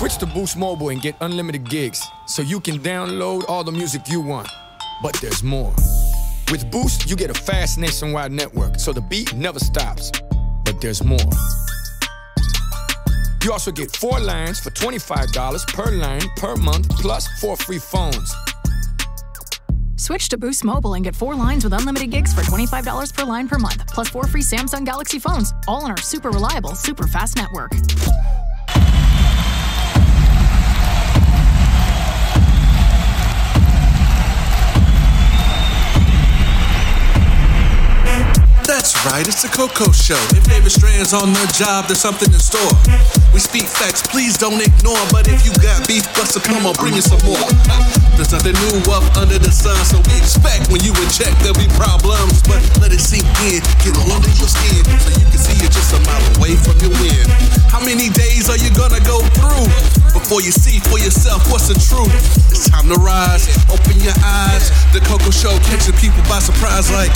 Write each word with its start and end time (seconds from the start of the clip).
Switch 0.00 0.16
to 0.16 0.24
Boost 0.24 0.56
Mobile 0.56 0.88
and 0.88 1.02
get 1.02 1.14
unlimited 1.20 1.68
gigs 1.68 2.02
so 2.26 2.40
you 2.40 2.58
can 2.58 2.78
download 2.78 3.44
all 3.50 3.62
the 3.62 3.70
music 3.70 4.08
you 4.08 4.22
want. 4.22 4.48
But 5.02 5.12
there's 5.20 5.42
more. 5.42 5.74
With 6.50 6.70
Boost, 6.70 7.10
you 7.10 7.14
get 7.16 7.28
a 7.28 7.34
fast 7.34 7.76
nationwide 7.76 8.32
network 8.32 8.80
so 8.80 8.94
the 8.94 9.02
beat 9.02 9.34
never 9.34 9.58
stops. 9.58 10.10
But 10.64 10.80
there's 10.80 11.04
more. 11.04 11.30
You 13.44 13.52
also 13.52 13.70
get 13.70 13.94
four 13.94 14.18
lines 14.20 14.58
for 14.58 14.70
$25 14.70 15.66
per 15.74 15.90
line 15.90 16.30
per 16.34 16.56
month, 16.56 16.88
plus 16.96 17.28
four 17.38 17.58
free 17.58 17.78
phones. 17.78 18.34
Switch 19.96 20.30
to 20.30 20.38
Boost 20.38 20.64
Mobile 20.64 20.94
and 20.94 21.04
get 21.04 21.14
four 21.14 21.34
lines 21.34 21.62
with 21.62 21.74
unlimited 21.74 22.10
gigs 22.10 22.32
for 22.32 22.40
$25 22.40 23.14
per 23.14 23.24
line 23.26 23.46
per 23.46 23.58
month, 23.58 23.86
plus 23.88 24.08
four 24.08 24.26
free 24.26 24.40
Samsung 24.40 24.86
Galaxy 24.86 25.18
phones, 25.18 25.52
all 25.68 25.82
on 25.82 25.90
our 25.90 25.98
super 25.98 26.30
reliable, 26.30 26.74
super 26.74 27.06
fast 27.06 27.36
network. 27.36 27.72
Right, 39.06 39.24
it's 39.26 39.40
the 39.40 39.48
Coco 39.48 39.92
Show. 39.92 40.18
If 40.36 40.44
David 40.44 40.72
Strand's 40.72 41.14
on 41.14 41.32
the 41.32 41.46
job, 41.56 41.86
there's 41.86 42.02
something 42.02 42.28
in 42.28 42.42
store. 42.42 42.74
We 43.32 43.40
speak 43.40 43.64
facts, 43.64 44.04
please 44.04 44.36
don't 44.36 44.60
ignore. 44.60 45.00
But 45.08 45.28
if 45.28 45.46
you 45.46 45.52
got 45.62 45.86
beef, 45.88 46.04
Buster, 46.12 46.40
come 46.40 46.66
on, 46.66 46.74
bring 46.76 46.92
me 46.92 47.00
some 47.00 47.20
more. 47.24 47.40
There's 48.18 48.32
nothing 48.34 48.52
new 48.68 48.82
up 48.92 49.06
under 49.16 49.38
the 49.38 49.52
sun, 49.52 49.78
so 49.88 49.96
we 50.10 50.18
expect 50.20 50.68
when 50.68 50.84
you 50.84 50.92
in 51.00 51.08
check 51.08 51.32
there'll 51.40 51.56
be 51.56 51.70
problems. 51.80 52.44
But 52.44 52.60
let 52.82 52.92
it 52.92 53.00
sink 53.00 53.24
in, 53.48 53.64
get 53.80 53.96
under 54.10 54.32
your 54.36 54.50
skin, 54.50 54.84
so 54.84 55.08
you 55.16 55.26
can 55.30 55.40
see 55.40 55.56
it 55.64 55.72
just 55.72 55.96
a 55.96 56.00
mile 56.04 56.20
away 56.36 56.58
from 56.60 56.76
your 56.84 56.92
win. 57.00 57.24
How 57.72 57.80
many 57.80 58.12
days 58.12 58.52
are 58.52 58.58
you 58.60 58.68
gonna 58.76 59.00
go 59.06 59.24
through 59.38 59.64
before 60.12 60.42
you 60.42 60.52
see 60.52 60.82
for 60.90 60.98
yourself 61.00 61.46
what's 61.48 61.70
the 61.70 61.78
truth? 61.78 62.12
It's 62.52 62.68
time 62.68 62.90
to 62.92 62.98
rise, 63.00 63.48
open 63.72 63.96
your 64.02 64.18
eyes. 64.20 64.68
The 64.92 65.00
Coco 65.06 65.30
Show 65.30 65.56
catching 65.70 65.96
people 65.96 66.20
by 66.28 66.42
surprise, 66.42 66.90
like. 66.92 67.14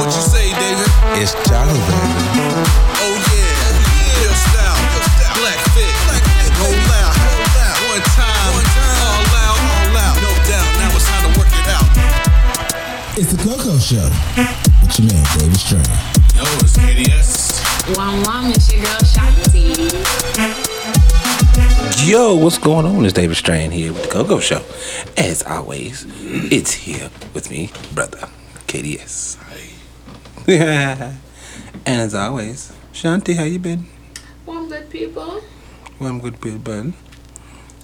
What 0.00 0.08
you 0.08 0.22
say, 0.24 0.48
David? 0.56 0.88
It's 1.20 1.36
Jolly 1.44 1.76
Baby. 1.76 2.16
Oh 2.96 3.12
yeah, 3.28 3.60
real 4.16 4.32
style, 4.32 4.80
black 5.36 5.60
fit, 5.76 5.92
go 6.56 6.64
loud, 6.88 7.12
one 7.92 8.04
time, 8.16 8.56
all 9.04 9.28
out, 9.36 10.16
no 10.22 10.32
doubt. 10.48 10.70
Now 10.80 10.96
it's 10.96 11.04
time 11.04 11.24
to 11.28 11.36
work 11.38 11.52
it 11.52 11.68
out. 11.68 11.84
It's 13.18 13.32
the 13.32 13.36
Coco 13.36 13.76
Show. 13.76 14.08
With 14.80 14.96
your 14.98 15.12
man, 15.12 15.24
David 15.38 15.60
Yo, 22.04 22.34
what's 22.34 22.56
going 22.58 22.86
on? 22.86 23.04
It's 23.04 23.12
David 23.12 23.36
Strand 23.36 23.72
here 23.72 23.92
with 23.92 24.04
the 24.04 24.08
Coco 24.08 24.40
Show. 24.40 24.64
As 25.16 25.42
always, 25.42 26.06
it's 26.50 26.72
here 26.72 27.10
with 27.34 27.50
me, 27.50 27.70
brother 27.94 28.28
KDS. 28.66 29.36
and 30.48 31.20
as 31.86 32.14
always, 32.14 32.72
Shanti, 32.92 33.36
how 33.36 33.44
you 33.44 33.58
been? 33.58 33.86
One 34.46 34.68
good 34.68 34.88
people. 34.88 35.42
Well, 35.98 36.08
I'm 36.08 36.20
good, 36.20 36.40
people. 36.40 36.94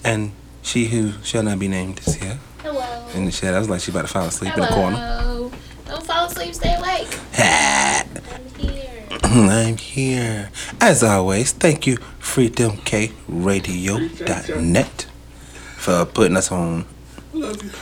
And 0.03 0.31
she 0.63 0.85
who 0.85 1.13
shall 1.23 1.43
not 1.43 1.59
be 1.59 1.67
named 1.67 1.99
is 1.99 2.15
here 2.15 2.39
Hello. 2.63 3.07
in 3.13 3.25
the 3.25 3.31
shadows, 3.31 3.69
like 3.69 3.81
she 3.81 3.91
about 3.91 4.01
to 4.01 4.07
fall 4.07 4.25
asleep 4.25 4.55
in 4.55 4.61
the 4.61 4.67
corner. 4.67 5.51
Don't 5.85 6.03
fall 6.05 6.25
asleep, 6.25 6.55
stay 6.55 6.75
awake. 6.75 7.07
I'm 9.33 9.75
here. 9.75 10.49
As 10.79 11.03
always, 11.03 11.51
thank 11.51 11.85
you, 11.85 11.97
freedomkradio.net 12.21 15.07
for 15.75 16.05
putting 16.05 16.37
us 16.37 16.49
on 16.49 16.85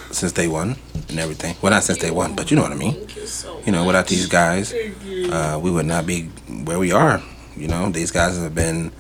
since 0.10 0.32
day 0.32 0.48
one 0.48 0.76
and 1.08 1.20
everything. 1.20 1.56
Well, 1.62 1.72
not 1.72 1.84
since 1.84 2.00
day 2.00 2.10
one, 2.10 2.36
but 2.36 2.50
you 2.50 2.58
know 2.58 2.64
what 2.64 2.72
I 2.72 2.76
mean. 2.76 2.96
You 2.96 3.28
so 3.28 3.62
You 3.64 3.72
know, 3.72 3.86
without 3.86 4.08
these 4.08 4.26
guys, 4.26 4.74
uh, 4.74 5.60
we 5.62 5.70
would 5.70 5.86
not 5.86 6.08
be 6.08 6.24
where 6.64 6.80
we 6.80 6.92
are. 6.92 7.22
You 7.56 7.68
know, 7.68 7.90
these 7.90 8.10
guys 8.10 8.40
have 8.40 8.56
been 8.56 8.92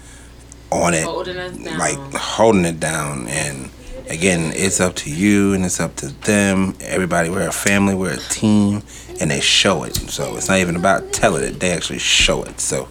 on 0.71 0.93
it, 0.93 1.05
Holding 1.05 1.63
like 1.79 1.97
holding 2.13 2.65
it 2.65 2.79
down. 2.79 3.27
And 3.27 3.71
again, 4.09 4.51
it's 4.55 4.79
up 4.79 4.95
to 4.95 5.09
you 5.11 5.53
and 5.53 5.65
it's 5.65 5.79
up 5.79 5.95
to 5.97 6.07
them. 6.07 6.75
Everybody, 6.81 7.29
we're 7.29 7.47
a 7.47 7.51
family, 7.51 7.95
we're 7.95 8.13
a 8.13 8.17
team, 8.17 8.83
and 9.19 9.31
they 9.31 9.39
show 9.41 9.83
it. 9.83 9.95
So 9.95 10.35
it's 10.37 10.47
not 10.47 10.59
even 10.59 10.75
about 10.75 11.11
telling 11.13 11.43
it; 11.43 11.59
they 11.59 11.71
actually 11.71 11.99
show 11.99 12.43
it. 12.43 12.59
So 12.59 12.87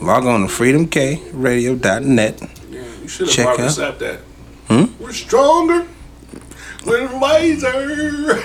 log 0.00 0.26
on 0.26 0.40
to 0.42 0.46
freedomkradio.net. 0.46 2.40
You 2.70 3.08
should 3.08 3.28
Check 3.28 3.58
have 3.58 3.60
out. 3.60 3.76
Barbara 3.76 3.98
that. 3.98 4.20
Hmm? 4.68 5.02
We're 5.02 5.12
stronger. 5.12 5.86
We're 6.86 7.18
wiser. 7.18 8.36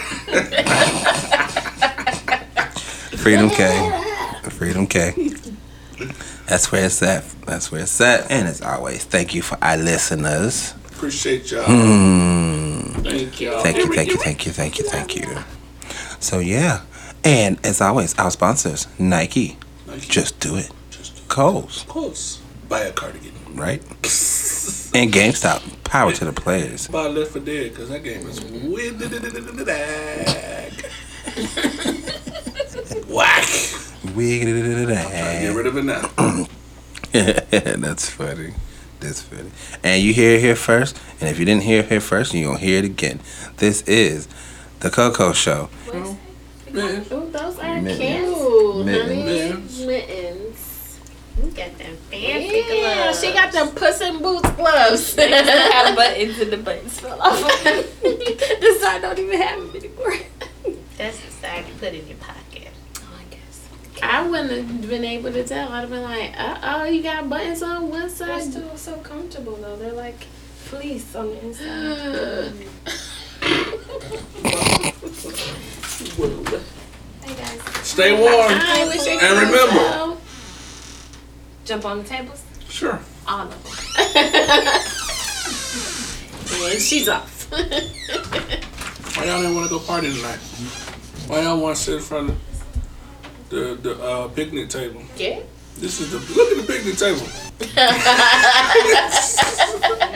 Freedom 3.18 3.50
K. 3.50 4.02
Freedom 4.50 4.88
K. 4.88 5.32
That's 6.48 6.72
where 6.72 6.86
it's 6.86 7.02
at. 7.04 7.26
That's 7.46 7.72
where 7.72 7.82
it's 7.82 8.00
at. 8.00 8.32
And 8.32 8.48
as 8.48 8.62
always, 8.62 9.04
thank 9.04 9.36
you 9.36 9.42
for 9.42 9.58
our 9.62 9.76
listeners. 9.78 10.74
Appreciate 10.98 11.52
y'all. 11.52 11.64
Hmm. 11.66 13.02
Thank 13.04 13.40
y'all. 13.40 13.62
Thank 13.62 13.78
you, 13.78 13.94
thank 13.94 14.10
you, 14.10 14.18
thank 14.18 14.46
you, 14.48 14.52
thank 14.52 14.80
you, 14.80 14.84
thank 14.86 15.16
you. 15.16 15.38
So 16.20 16.40
yeah, 16.40 16.82
and 17.24 17.64
as 17.64 17.82
always, 17.82 18.18
our 18.18 18.32
sponsors: 18.32 18.88
Nike, 18.98 19.58
Nike. 19.86 20.08
Just 20.08 20.40
Do 20.40 20.56
It, 20.56 20.72
Just 20.90 21.28
Coles, 21.28 21.86
close. 21.88 22.40
Buy 22.68 22.80
a 22.82 22.92
cardigan. 22.92 23.32
right, 23.54 23.82
and 24.96 25.14
GameStop. 25.14 25.62
Power 25.84 26.12
to 26.14 26.26
the 26.26 26.34
players. 26.34 26.88
Buy 26.88 27.08
Left 27.08 27.32
for 27.32 27.40
Dead 27.40 27.70
because 27.72 27.90
that 27.90 28.04
game 28.04 28.28
is 28.28 28.42
win. 28.44 28.98
Whack. 33.08 33.44
Get 33.46 34.16
Wiggity-da-da-da. 34.16 35.54
rid 35.56 35.68
of 35.68 35.78
it 35.78 35.84
now. 35.84 36.48
That's 37.78 38.10
funny. 38.10 38.54
That's 39.08 39.22
funny. 39.22 39.50
And 39.84 40.04
you 40.04 40.14
hear 40.14 40.36
it 40.36 40.42
here 40.42 40.56
first. 40.56 41.00
And 41.22 41.30
if 41.30 41.40
you 41.40 41.46
didn't 41.46 41.64
hear 41.64 41.80
it 41.80 41.88
here 41.90 42.02
first, 42.02 42.34
you're 42.34 42.46
going 42.50 42.60
to 42.60 42.64
hear 42.66 42.80
it 42.80 42.86
again. 42.86 43.20
This 43.58 43.82
is 43.84 44.28
The 44.82 44.90
Coco 44.90 45.32
Show. 45.34 45.70
Oh, 45.94 46.18
those 46.74 47.58
are 47.60 47.82
Mittens. 47.82 47.98
cute, 48.00 48.86
Mittens. 48.86 49.78
honey. 49.80 49.88
Mittens. 49.88 51.00
You 51.42 51.52
got 51.52 51.78
them 51.78 51.96
fancy 52.12 52.64
Yeah, 52.68 53.04
gloves. 53.06 53.20
she 53.24 53.32
got 53.32 53.52
them 53.54 53.70
Puss 53.70 54.02
in 54.02 54.22
Boots 54.22 54.50
gloves. 54.52 55.16
they 55.16 55.30
had 55.30 55.96
buttons 55.96 56.40
and 56.40 56.52
the 56.52 56.58
buttons 56.58 57.00
fell 57.00 57.22
off. 57.22 57.40
the 57.64 58.78
side 58.82 59.02
don't 59.02 59.18
even 59.20 59.40
have 59.42 59.60
them 59.60 59.76
anymore. 59.76 60.14
That's 60.98 61.20
the 61.20 61.32
side 61.32 61.66
you 61.68 61.74
put 61.80 61.94
in 61.94 62.08
your 62.08 62.18
pocket. 62.18 62.37
I 64.04 64.28
wouldn't 64.28 64.52
have 64.52 64.90
been 64.90 65.04
able 65.06 65.32
to 65.32 65.44
tell. 65.44 65.70
I'd 65.70 65.82
have 65.82 65.90
been 65.90 66.04
like, 66.04 66.34
uh 66.40 66.58
oh, 66.64 66.84
you 66.86 67.02
got 67.04 67.30
buttons 67.30 67.62
on 67.64 67.90
one 67.90 68.10
side. 68.10 68.30
They're 68.30 68.42
side. 68.42 68.52
still 68.52 68.78
so 68.78 68.98
comfortable 69.00 69.56
though. 69.56 69.76
They're 69.76 69.92
like 69.94 70.20
fleece 70.24 71.16
on 71.16 71.30
the 71.30 71.46
inside. 71.46 72.54
Hey 77.24 77.36
guys. 77.36 77.62
Stay 77.88 78.12
warm. 78.14 78.34
I 78.52 78.86
wish 78.88 79.08
I 79.08 79.12
And 79.22 79.40
remember- 79.52 79.74
tell. 79.90 80.18
Jump 81.66 81.86
on 81.86 81.98
the 82.00 82.04
tables. 82.04 82.44
Sure. 82.70 83.00
All 83.28 83.42
of 83.48 83.50
them. 83.52 84.84
And 86.60 86.82
she's 86.82 87.08
off. 87.08 87.50
Why 87.52 89.26
y'all 89.26 89.42
didn't 89.42 89.56
want 89.56 89.70
to 89.70 89.74
go 89.74 89.80
party 89.80 90.14
tonight? 90.14 90.40
Why 91.28 91.42
y'all 91.44 91.60
want 91.62 91.78
to 91.78 91.82
sit 91.84 91.94
in 91.96 92.02
front 92.02 92.30
of 92.32 92.36
the 93.50 93.76
the 93.82 94.02
uh, 94.02 94.28
picnic 94.30 94.70
table? 94.70 95.02
yeah. 95.18 95.42
This 95.78 96.02
is 96.02 96.12
the 96.12 96.18
look 96.34 96.58
at 96.58 96.58
the 96.58 96.74
picnic 96.74 96.98
table. 96.98 97.22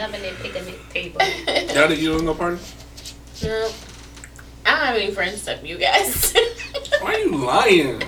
Loving 0.02 0.22
that 0.24 0.36
picnic 0.42 0.80
table. 0.90 1.22
Y'all 1.76 1.94
you 1.94 2.18
don't 2.18 2.26
go 2.26 2.34
party? 2.34 2.58
No. 3.44 3.70
I 4.66 4.72
don't 4.72 4.86
have 4.86 4.96
any 4.96 5.12
friends 5.12 5.36
except 5.36 5.64
you 5.64 5.78
guys. 5.78 6.34
Why 7.02 7.14
are 7.14 7.20
you 7.20 7.36
lying? 7.38 8.02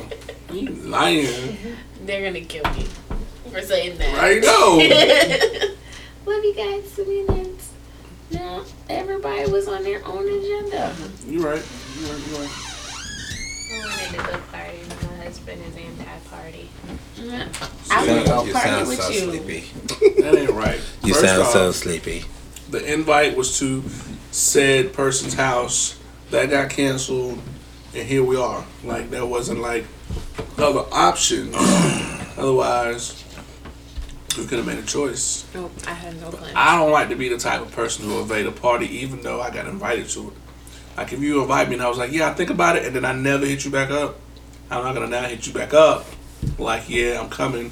You 0.52 0.70
lying? 0.70 1.58
They're 2.06 2.24
gonna 2.26 2.44
kill 2.46 2.64
me 2.74 2.88
for 3.52 3.62
saying 3.62 4.00
that. 4.00 4.16
I 4.18 4.40
know. 4.40 4.78
Love 6.26 6.44
you 6.44 6.56
guys, 6.56 6.90
Savannahs. 6.92 7.72
No, 8.32 8.66
everybody 8.90 9.52
was 9.52 9.68
on 9.68 9.84
their 9.84 10.04
own 10.08 10.28
agenda. 10.28 10.96
You're 11.28 11.44
right. 11.44 11.64
You 12.00 12.08
right. 12.08 12.28
You 12.28 12.36
right. 12.38 12.50
I 13.74 13.78
wanted 13.86 14.10
to 14.10 14.32
go 14.32 14.40
party. 14.52 15.13
My 15.46 15.52
husband 15.52 15.74
is 15.74 16.00
anti-party. 16.00 16.70
I 17.92 18.08
would 18.18 18.26
go 18.26 18.44
you 18.46 18.54
party 18.54 18.70
sound 18.70 18.88
with 18.88 19.02
so 19.02 19.10
you. 19.10 19.20
sleepy. 19.20 20.22
That 20.22 20.36
ain't 20.36 20.50
right. 20.52 20.82
You 21.04 21.14
First 21.14 21.26
sound 21.26 21.42
off, 21.42 21.52
so 21.52 21.72
sleepy. 21.72 22.24
the 22.70 22.94
invite 22.94 23.36
was 23.36 23.60
to 23.60 23.84
said 24.32 24.94
person's 24.94 25.34
house 25.34 26.00
that 26.32 26.50
got 26.50 26.70
canceled 26.70 27.40
and 27.94 28.08
here 28.08 28.24
we 28.24 28.36
are 28.36 28.66
like 28.84 29.10
that 29.12 29.28
wasn't 29.28 29.60
like 29.60 29.86
other 30.58 30.86
options. 30.92 31.56
Otherwise, 32.38 33.24
we 34.38 34.46
could 34.48 34.58
have 34.60 34.66
made 34.66 34.80
a 34.80 34.84
choice. 34.84 35.46
Nope, 35.54 35.72
I 35.86 35.94
had 35.94 36.20
no 36.20 36.32
plan. 36.32 36.54
I 36.56 36.78
don't 36.80 36.92
like 36.92 37.10
to 37.10 37.16
be 37.16 37.30
the 37.30 37.38
type 37.38 37.62
of 37.62 37.72
person 37.72 38.06
who 38.06 38.20
invade 38.22 38.48
a 38.48 38.52
party, 38.52 38.88
even 39.00 39.22
though 39.22 39.40
I 39.42 39.52
got 39.52 39.68
invited 39.68 40.10
to 40.10 40.30
it. 40.30 40.34
Like 40.98 41.14
if 41.14 41.20
you 41.20 41.42
invite 41.42 41.68
me 41.68 41.76
and 41.76 41.84
I 41.84 41.90
was 41.90 41.98
like, 41.98 42.12
yeah, 42.12 42.30
I 42.30 42.34
think 42.34 42.50
about 42.50 42.76
it, 42.78 42.86
and 42.86 42.96
then 42.96 43.06
I 43.06 43.14
never 43.14 43.46
hit 43.46 43.66
you 43.66 43.72
back 43.72 43.92
up, 43.92 44.20
I'm 44.70 44.84
not 44.84 44.94
gonna 44.94 45.08
now 45.08 45.24
hit 45.24 45.46
you 45.48 45.54
back 45.54 45.74
up. 45.74 46.06
Like, 46.58 46.90
yeah, 46.90 47.20
I'm 47.22 47.30
coming. 47.30 47.72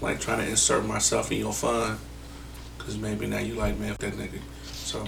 Like 0.00 0.20
trying 0.20 0.38
to 0.38 0.48
insert 0.48 0.84
myself 0.84 1.30
in 1.32 1.38
your 1.38 1.52
fun, 1.52 1.98
cause 2.78 2.96
maybe 2.98 3.26
now 3.26 3.38
you 3.38 3.54
like 3.54 3.78
man 3.78 3.92
f- 3.92 3.98
that 3.98 4.12
nigga. 4.14 4.38
So, 4.64 5.06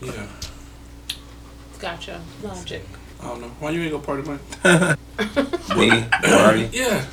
yeah, 0.00 0.26
Gotcha. 1.78 2.20
Logic. 2.42 2.84
I 3.20 3.26
don't 3.26 3.40
know. 3.40 3.48
Why 3.60 3.70
you 3.70 3.82
ain't 3.82 3.90
go 3.92 3.98
party, 3.98 4.22
man? 4.22 4.38
Me, 5.76 6.06
party. 6.22 6.68
Yeah. 6.72 7.04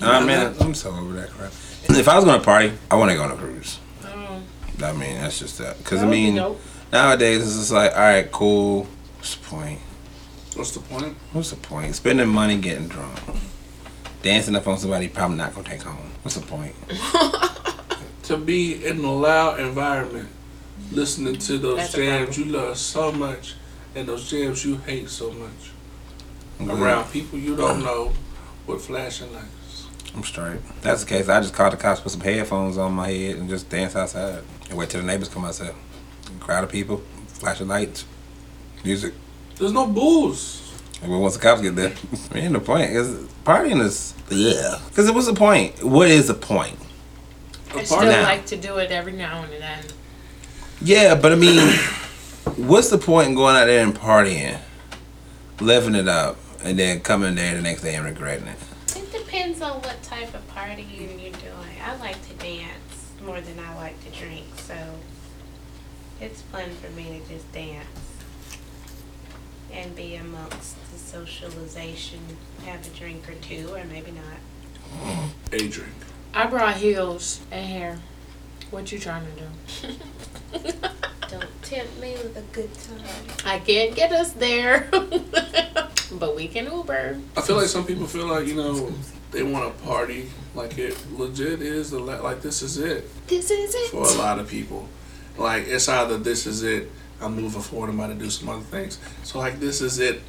Nah, 0.00 0.20
man, 0.20 0.54
I'm 0.60 0.74
so 0.74 0.90
over 0.90 1.12
that 1.14 1.30
crap. 1.30 1.52
If 1.88 2.08
I 2.08 2.16
was 2.16 2.24
gonna 2.24 2.42
party, 2.42 2.72
I 2.90 2.96
want 2.96 3.10
to 3.10 3.16
go 3.16 3.22
on 3.22 3.30
a 3.30 3.36
cruise. 3.36 3.78
Oh, 4.04 4.42
I 4.82 4.92
mean, 4.92 5.18
that's 5.20 5.38
just 5.38 5.58
that. 5.58 5.82
Cause 5.84 6.00
that 6.00 6.08
I 6.08 6.10
mean, 6.10 6.34
nowadays 6.92 7.42
it's 7.42 7.56
just 7.56 7.70
like, 7.72 7.92
all 7.92 7.98
right, 8.00 8.30
cool. 8.30 8.86
What's 9.16 9.36
the 9.36 9.44
point? 9.44 9.80
What's 10.56 10.70
the 10.70 10.80
point? 10.80 11.16
What's 11.32 11.50
the 11.50 11.56
point? 11.56 11.94
Spending 11.94 12.28
money 12.28 12.56
getting 12.58 12.88
drunk, 12.88 13.18
dancing 14.22 14.54
up 14.54 14.66
on 14.66 14.78
somebody 14.78 15.06
you're 15.06 15.14
probably 15.14 15.36
not 15.36 15.54
gonna 15.54 15.68
take 15.68 15.82
home. 15.82 16.10
What's 16.22 16.36
the 16.36 16.46
point? 16.46 16.74
To 18.24 18.38
be 18.38 18.86
in 18.86 19.04
a 19.04 19.12
loud 19.12 19.60
environment, 19.60 20.30
listening 20.90 21.36
to 21.40 21.58
those 21.58 21.76
That's 21.76 21.92
jams 21.92 22.38
you 22.38 22.46
love 22.46 22.78
so 22.78 23.12
much, 23.12 23.54
and 23.94 24.08
those 24.08 24.30
jams 24.30 24.64
you 24.64 24.78
hate 24.78 25.10
so 25.10 25.30
much. 25.30 25.72
I'm 26.58 26.66
good. 26.66 26.80
around 26.80 27.12
people 27.12 27.38
you 27.38 27.54
don't 27.54 27.82
oh. 27.82 27.84
know 27.84 28.12
with 28.66 28.86
flashing 28.86 29.30
lights. 29.34 29.88
I'm 30.14 30.22
straight. 30.22 30.54
If 30.54 30.80
that's 30.80 31.04
the 31.04 31.10
case. 31.10 31.28
I 31.28 31.38
just 31.42 31.52
call 31.52 31.70
the 31.70 31.76
cops, 31.76 32.00
put 32.00 32.12
some 32.12 32.22
headphones 32.22 32.78
on 32.78 32.94
my 32.94 33.10
head, 33.10 33.36
and 33.36 33.46
just 33.46 33.68
dance 33.68 33.94
outside 33.94 34.42
and 34.70 34.78
wait 34.78 34.88
till 34.88 35.02
the 35.02 35.06
neighbors 35.06 35.28
come 35.28 35.44
outside. 35.44 35.74
Crowd 36.40 36.64
of 36.64 36.70
people, 36.70 37.02
flashing 37.26 37.68
lights, 37.68 38.06
music. 38.82 39.12
There's 39.56 39.72
no 39.72 39.86
booze. 39.86 40.60
And 41.02 41.12
when 41.12 41.20
once 41.20 41.34
the 41.34 41.40
cops 41.40 41.60
get 41.60 41.76
there, 41.76 41.92
I 42.30 42.34
mean, 42.34 42.52
the 42.52 42.60
point 42.60 42.90
is 42.90 43.28
partying 43.44 43.80
is 43.80 44.14
yeah. 44.30 44.80
Because 44.88 45.10
what's 45.12 45.26
the 45.26 45.34
point? 45.34 45.82
What 45.82 46.08
is 46.08 46.28
the 46.28 46.34
point? 46.34 46.78
I 47.74 47.84
still 47.84 48.02
now. 48.02 48.22
like 48.22 48.46
to 48.46 48.56
do 48.56 48.78
it 48.78 48.90
every 48.90 49.12
now 49.12 49.42
and 49.42 49.52
then. 49.52 49.84
Yeah, 50.80 51.14
but 51.14 51.32
I 51.32 51.34
mean, 51.34 51.76
what's 52.56 52.90
the 52.90 52.98
point 52.98 53.28
in 53.28 53.34
going 53.34 53.56
out 53.56 53.66
there 53.66 53.84
and 53.84 53.94
partying, 53.94 54.58
living 55.60 55.94
it 55.94 56.08
up, 56.08 56.36
and 56.62 56.78
then 56.78 57.00
coming 57.00 57.34
there 57.34 57.54
the 57.54 57.62
next 57.62 57.82
day 57.82 57.94
and 57.94 58.04
regretting 58.04 58.46
it? 58.46 58.58
It 58.96 59.12
depends 59.12 59.60
on 59.60 59.80
what 59.82 60.02
type 60.02 60.34
of 60.34 60.46
party 60.48 60.86
you're 60.96 61.08
doing. 61.08 61.80
I 61.84 61.96
like 61.96 62.20
to 62.28 62.34
dance 62.34 63.12
more 63.24 63.40
than 63.40 63.58
I 63.58 63.74
like 63.76 64.02
to 64.04 64.10
drink, 64.18 64.46
so 64.56 64.76
it's 66.20 66.42
fun 66.42 66.70
for 66.70 66.90
me 66.90 67.20
to 67.20 67.34
just 67.34 67.50
dance 67.52 68.13
and 69.74 69.94
be 69.96 70.14
amongst 70.16 70.76
the 70.92 70.98
socialization, 70.98 72.20
have 72.64 72.86
a 72.86 72.90
drink 72.90 73.28
or 73.28 73.34
two, 73.34 73.68
or 73.74 73.84
maybe 73.84 74.12
not. 74.12 75.28
A 75.52 75.68
drink. 75.68 75.92
I 76.32 76.46
brought 76.46 76.76
heels 76.76 77.40
and 77.50 77.66
hair. 77.66 77.98
What 78.70 78.90
you 78.92 78.98
trying 78.98 79.24
to 79.26 79.88
do? 79.88 79.94
Don't 81.30 81.62
tempt 81.62 82.00
me 82.00 82.12
with 82.14 82.36
a 82.36 82.42
good 82.52 82.70
time. 82.74 83.26
I 83.44 83.58
can't 83.58 83.94
get 83.94 84.12
us 84.12 84.32
there, 84.32 84.88
but 84.92 86.36
we 86.36 86.48
can 86.48 86.66
Uber. 86.66 87.18
I 87.36 87.40
feel 87.40 87.56
like 87.56 87.66
some 87.68 87.84
people 87.86 88.06
feel 88.06 88.26
like 88.26 88.46
you 88.46 88.54
know 88.54 88.92
they 89.30 89.42
want 89.42 89.76
to 89.76 89.84
party 89.84 90.30
like 90.54 90.78
it 90.78 90.96
legit 91.18 91.60
is 91.60 91.90
the 91.90 91.98
la- 91.98 92.20
like 92.22 92.40
this 92.40 92.62
is 92.62 92.78
it 92.78 93.08
This 93.26 93.50
is 93.50 93.74
it. 93.74 93.90
for 93.90 94.02
a 94.08 94.12
lot 94.14 94.38
of 94.38 94.48
people. 94.48 94.88
Like 95.36 95.66
it's 95.66 95.88
either 95.88 96.18
this 96.18 96.46
is 96.46 96.62
it. 96.62 96.90
I'm 97.20 97.36
moving 97.36 97.60
forward. 97.62 97.90
I'm 97.90 97.98
about 98.00 98.08
to 98.08 98.14
do 98.14 98.28
some 98.30 98.48
other 98.48 98.60
things. 98.62 98.98
So 99.22 99.38
like 99.38 99.60
this 99.60 99.80
is 99.80 99.98
it. 99.98 100.20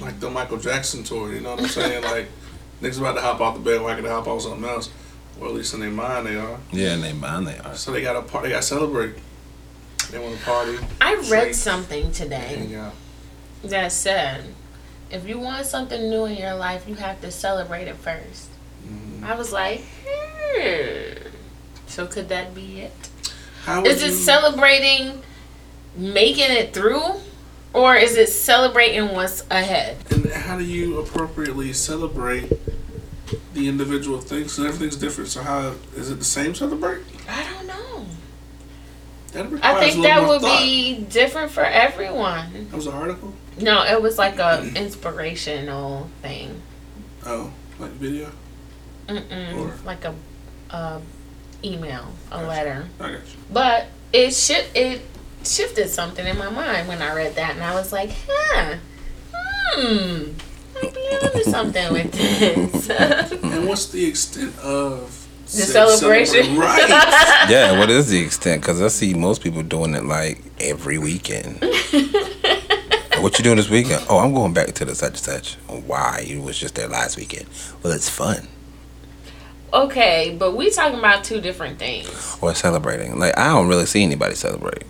Like 0.00 0.18
the 0.20 0.28
Michael 0.30 0.58
Jackson 0.58 1.04
tour. 1.04 1.32
You 1.32 1.40
know 1.40 1.50
what 1.54 1.60
I'm 1.62 1.68
saying? 1.80 2.02
like 2.04 2.28
niggas 2.82 2.98
about 2.98 3.14
to 3.14 3.20
hop 3.20 3.40
off 3.40 3.54
the 3.54 3.60
bandwagon 3.60 4.04
to 4.04 4.10
hop 4.10 4.26
on 4.26 4.40
something 4.40 4.64
else. 4.68 4.90
Or 5.40 5.48
at 5.48 5.54
least 5.54 5.74
in 5.74 5.80
their 5.80 5.90
mind 5.90 6.26
they 6.26 6.36
are. 6.36 6.58
Yeah, 6.72 6.94
in 6.94 7.00
their 7.00 7.14
mind 7.14 7.46
they 7.46 7.58
are. 7.58 7.74
So 7.74 7.92
they 7.92 8.02
got 8.02 8.16
a 8.16 8.22
party. 8.22 8.48
They 8.48 8.54
got 8.54 8.62
to 8.62 8.66
celebrate. 8.68 9.14
They 10.10 10.18
want 10.18 10.38
to 10.38 10.44
party. 10.44 10.78
I 11.00 11.14
read 11.16 11.26
drink, 11.28 11.54
something 11.54 12.12
today 12.12 12.36
hang 12.58 12.74
out. 12.76 12.92
that 13.64 13.90
said, 13.90 14.44
if 15.10 15.26
you 15.26 15.38
want 15.40 15.66
something 15.66 16.08
new 16.10 16.26
in 16.26 16.36
your 16.36 16.54
life, 16.54 16.86
you 16.88 16.94
have 16.96 17.20
to 17.22 17.30
celebrate 17.32 17.88
it 17.88 17.96
first. 17.96 18.48
Mhm. 18.86 19.24
I 19.24 19.34
was 19.34 19.50
like, 19.52 19.82
hmm. 20.06 21.28
So 21.86 22.06
could 22.06 22.28
that 22.28 22.54
be 22.54 22.80
it? 22.82 22.92
How 23.64 23.80
would 23.82 23.90
Is 23.90 24.02
it 24.02 24.10
you- 24.10 24.12
celebrating 24.16 25.22
making 25.96 26.50
it 26.50 26.72
through, 26.74 27.02
or 27.72 27.96
is 27.96 28.16
it 28.16 28.28
celebrating 28.28 29.14
what's 29.14 29.44
ahead? 29.50 29.96
And 30.10 30.26
how 30.30 30.58
do 30.58 30.64
you 30.64 30.98
appropriately 31.00 31.72
celebrate 31.72 32.52
the 33.52 33.68
individual 33.68 34.20
things? 34.20 34.56
'Cause 34.56 34.64
everything's 34.66 34.96
different. 34.96 35.30
So 35.30 35.42
how 35.42 35.74
is 35.96 36.10
it 36.10 36.18
the 36.18 36.24
same 36.24 36.54
celebrate? 36.54 37.02
I 37.28 37.44
don't 37.52 37.66
know. 37.66 38.06
That 39.32 39.46
I 39.64 39.80
think 39.90 40.04
that 40.04 40.28
would 40.28 40.42
thought. 40.42 40.60
be 40.62 40.94
different 41.10 41.50
for 41.50 41.64
everyone. 41.64 42.68
That 42.70 42.76
was 42.76 42.86
an 42.86 42.92
article. 42.94 43.34
No, 43.58 43.82
it 43.84 44.00
was 44.00 44.16
like 44.18 44.38
a 44.38 44.62
inspirational 44.76 46.08
thing. 46.22 46.60
Oh, 47.26 47.52
like 47.80 47.90
video. 47.92 48.30
Mm-mm. 49.08 49.58
Or- 49.58 49.74
Like 49.84 50.04
a, 50.04 50.14
a 50.70 51.00
email, 51.64 52.06
a 52.30 52.42
letter. 52.46 52.86
I 53.00 53.02
got 53.04 53.12
you. 53.12 53.20
But 53.52 53.86
it 54.12 54.32
should 54.34 54.64
it 54.74 55.02
shifted 55.46 55.88
something 55.88 56.26
in 56.26 56.38
my 56.38 56.50
mind 56.50 56.88
when 56.88 57.02
I 57.02 57.14
read 57.14 57.34
that, 57.36 57.54
and 57.54 57.62
I 57.62 57.74
was 57.74 57.92
like, 57.92 58.10
huh, 58.28 58.76
hmm, 59.74 60.30
might 60.74 60.94
be 60.94 61.00
onto 61.00 61.42
something 61.44 61.92
with 61.92 62.12
this. 62.12 62.90
And 63.42 63.68
what's 63.68 63.86
the 63.86 64.06
extent 64.06 64.58
of 64.60 65.26
The 65.44 65.50
said 65.50 65.88
celebration. 65.88 66.56
Right. 66.56 66.88
Yeah, 67.50 67.78
what 67.78 67.90
is 67.90 68.08
the 68.08 68.18
extent? 68.20 68.62
Because 68.62 68.80
I 68.82 68.88
see 68.88 69.14
most 69.14 69.42
people 69.42 69.62
doing 69.62 69.94
it 69.94 70.04
like 70.04 70.42
every 70.58 70.98
weekend. 70.98 71.60
what 73.20 73.38
you 73.38 73.44
doing 73.44 73.56
this 73.56 73.68
weekend? 73.70 74.04
Oh, 74.08 74.18
I'm 74.18 74.32
going 74.34 74.52
back 74.54 74.72
to 74.74 74.84
the 74.84 74.94
such 74.94 75.10
and 75.10 75.18
such. 75.18 75.54
Why? 75.86 76.24
You 76.26 76.40
was 76.42 76.58
just 76.58 76.74
there 76.74 76.88
last 76.88 77.16
weekend. 77.16 77.46
Well, 77.82 77.92
it's 77.92 78.08
fun. 78.08 78.48
okay, 79.72 80.34
but 80.38 80.56
we 80.56 80.70
talking 80.70 80.98
about 80.98 81.24
two 81.24 81.40
different 81.40 81.78
things. 81.78 82.38
Or 82.40 82.54
celebrating. 82.54 83.18
Like 83.18 83.36
I 83.38 83.48
don't 83.48 83.68
really 83.68 83.86
see 83.86 84.02
anybody 84.02 84.34
celebrate. 84.34 84.84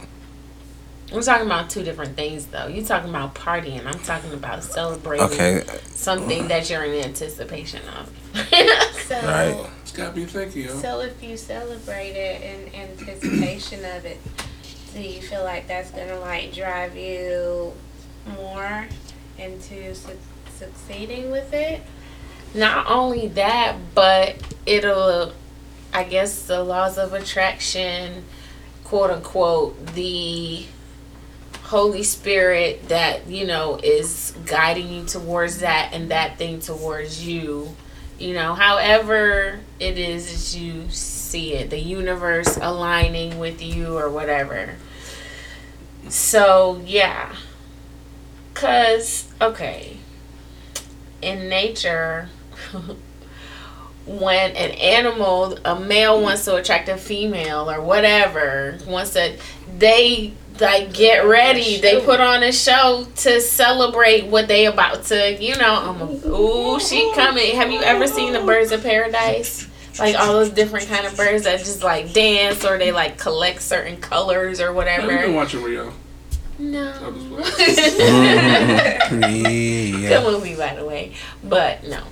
We're 1.14 1.22
talking 1.22 1.46
about 1.46 1.70
two 1.70 1.84
different 1.84 2.16
things, 2.16 2.46
though. 2.46 2.66
You're 2.66 2.84
talking 2.84 3.08
about 3.10 3.34
partying. 3.36 3.86
I'm 3.86 4.00
talking 4.00 4.32
about 4.32 4.64
celebrating 4.64 5.26
Okay, 5.26 5.62
something 5.86 6.48
that 6.48 6.68
you're 6.68 6.82
in 6.84 7.04
anticipation 7.04 7.80
of. 8.00 8.10
So, 9.04 9.14
Right. 9.20 9.66
It's 9.82 9.92
got 9.92 10.16
me 10.16 10.24
thinking, 10.24 10.62
yo. 10.64 10.78
so 10.80 11.00
if 11.00 11.22
you 11.22 11.36
celebrate 11.36 12.12
it 12.16 12.42
in 12.42 12.74
anticipation 12.74 13.84
of 13.84 14.04
it, 14.06 14.18
do 14.94 15.00
you 15.02 15.20
feel 15.20 15.44
like 15.44 15.68
that's 15.68 15.90
gonna 15.90 16.18
like 16.20 16.52
drive 16.52 16.96
you 16.96 17.72
more 18.40 18.86
into 19.38 19.94
su- 19.94 20.18
succeeding 20.58 21.30
with 21.30 21.52
it? 21.52 21.82
Not 22.54 22.90
only 22.90 23.28
that, 23.28 23.76
but 23.94 24.36
it'll, 24.66 25.32
I 25.92 26.04
guess, 26.04 26.42
the 26.46 26.62
laws 26.64 26.96
of 26.98 27.12
attraction, 27.12 28.24
quote 28.84 29.10
unquote, 29.10 29.86
the 29.94 30.64
Holy 31.74 32.04
Spirit 32.04 32.88
that, 32.88 33.26
you 33.26 33.44
know, 33.44 33.80
is 33.82 34.32
guiding 34.46 34.92
you 34.92 35.04
towards 35.04 35.58
that 35.58 35.90
and 35.92 36.12
that 36.12 36.38
thing 36.38 36.60
towards 36.60 37.26
you. 37.26 37.74
You 38.16 38.32
know, 38.34 38.54
however 38.54 39.58
it 39.80 39.98
is 39.98 40.52
that 40.52 40.60
you 40.60 40.88
see 40.90 41.54
it, 41.54 41.70
the 41.70 41.80
universe 41.80 42.56
aligning 42.58 43.40
with 43.40 43.60
you 43.60 43.98
or 43.98 44.08
whatever. 44.08 44.76
So, 46.08 46.80
yeah. 46.86 47.34
Because, 48.52 49.28
okay, 49.40 49.96
in 51.22 51.48
nature, 51.48 52.28
when 54.06 54.52
an 54.52 54.70
animal, 54.78 55.58
a 55.64 55.80
male 55.80 56.22
wants 56.22 56.44
to 56.44 56.54
attract 56.54 56.88
a 56.88 56.96
female 56.96 57.68
or 57.68 57.80
whatever, 57.80 58.78
wants 58.86 59.14
to, 59.14 59.36
they 59.76 60.34
like 60.60 60.92
get 60.92 61.26
ready. 61.26 61.80
They 61.80 62.00
put 62.00 62.20
on 62.20 62.42
a 62.42 62.52
show 62.52 63.06
to 63.16 63.40
celebrate 63.40 64.26
what 64.26 64.48
they 64.48 64.66
about 64.66 65.04
to, 65.04 65.42
you 65.42 65.56
know. 65.56 65.74
I'm 65.74 66.00
a, 66.00 66.28
ooh, 66.28 66.80
she 66.80 67.12
coming. 67.14 67.56
Have 67.56 67.70
you 67.70 67.80
ever 67.82 68.06
seen 68.06 68.32
the 68.32 68.40
Birds 68.40 68.72
of 68.72 68.82
Paradise? 68.82 69.68
Like 69.98 70.16
all 70.16 70.32
those 70.32 70.50
different 70.50 70.88
kind 70.88 71.06
of 71.06 71.16
birds 71.16 71.44
that 71.44 71.60
just 71.60 71.84
like 71.84 72.12
dance 72.12 72.64
or 72.64 72.78
they 72.78 72.90
like 72.90 73.16
collect 73.16 73.62
certain 73.62 73.96
colors 73.98 74.60
or 74.60 74.72
whatever. 74.72 75.02
Have 75.02 75.20
you 75.20 75.26
been 75.26 75.34
whatever. 75.36 75.60
watching 75.60 75.62
Rio? 75.62 75.92
No. 76.58 76.92
Yeah. 80.04 80.20
Good 80.20 80.32
movie, 80.32 80.56
by 80.56 80.74
the 80.74 80.84
way. 80.84 81.14
But 81.42 81.84
no. 81.84 82.02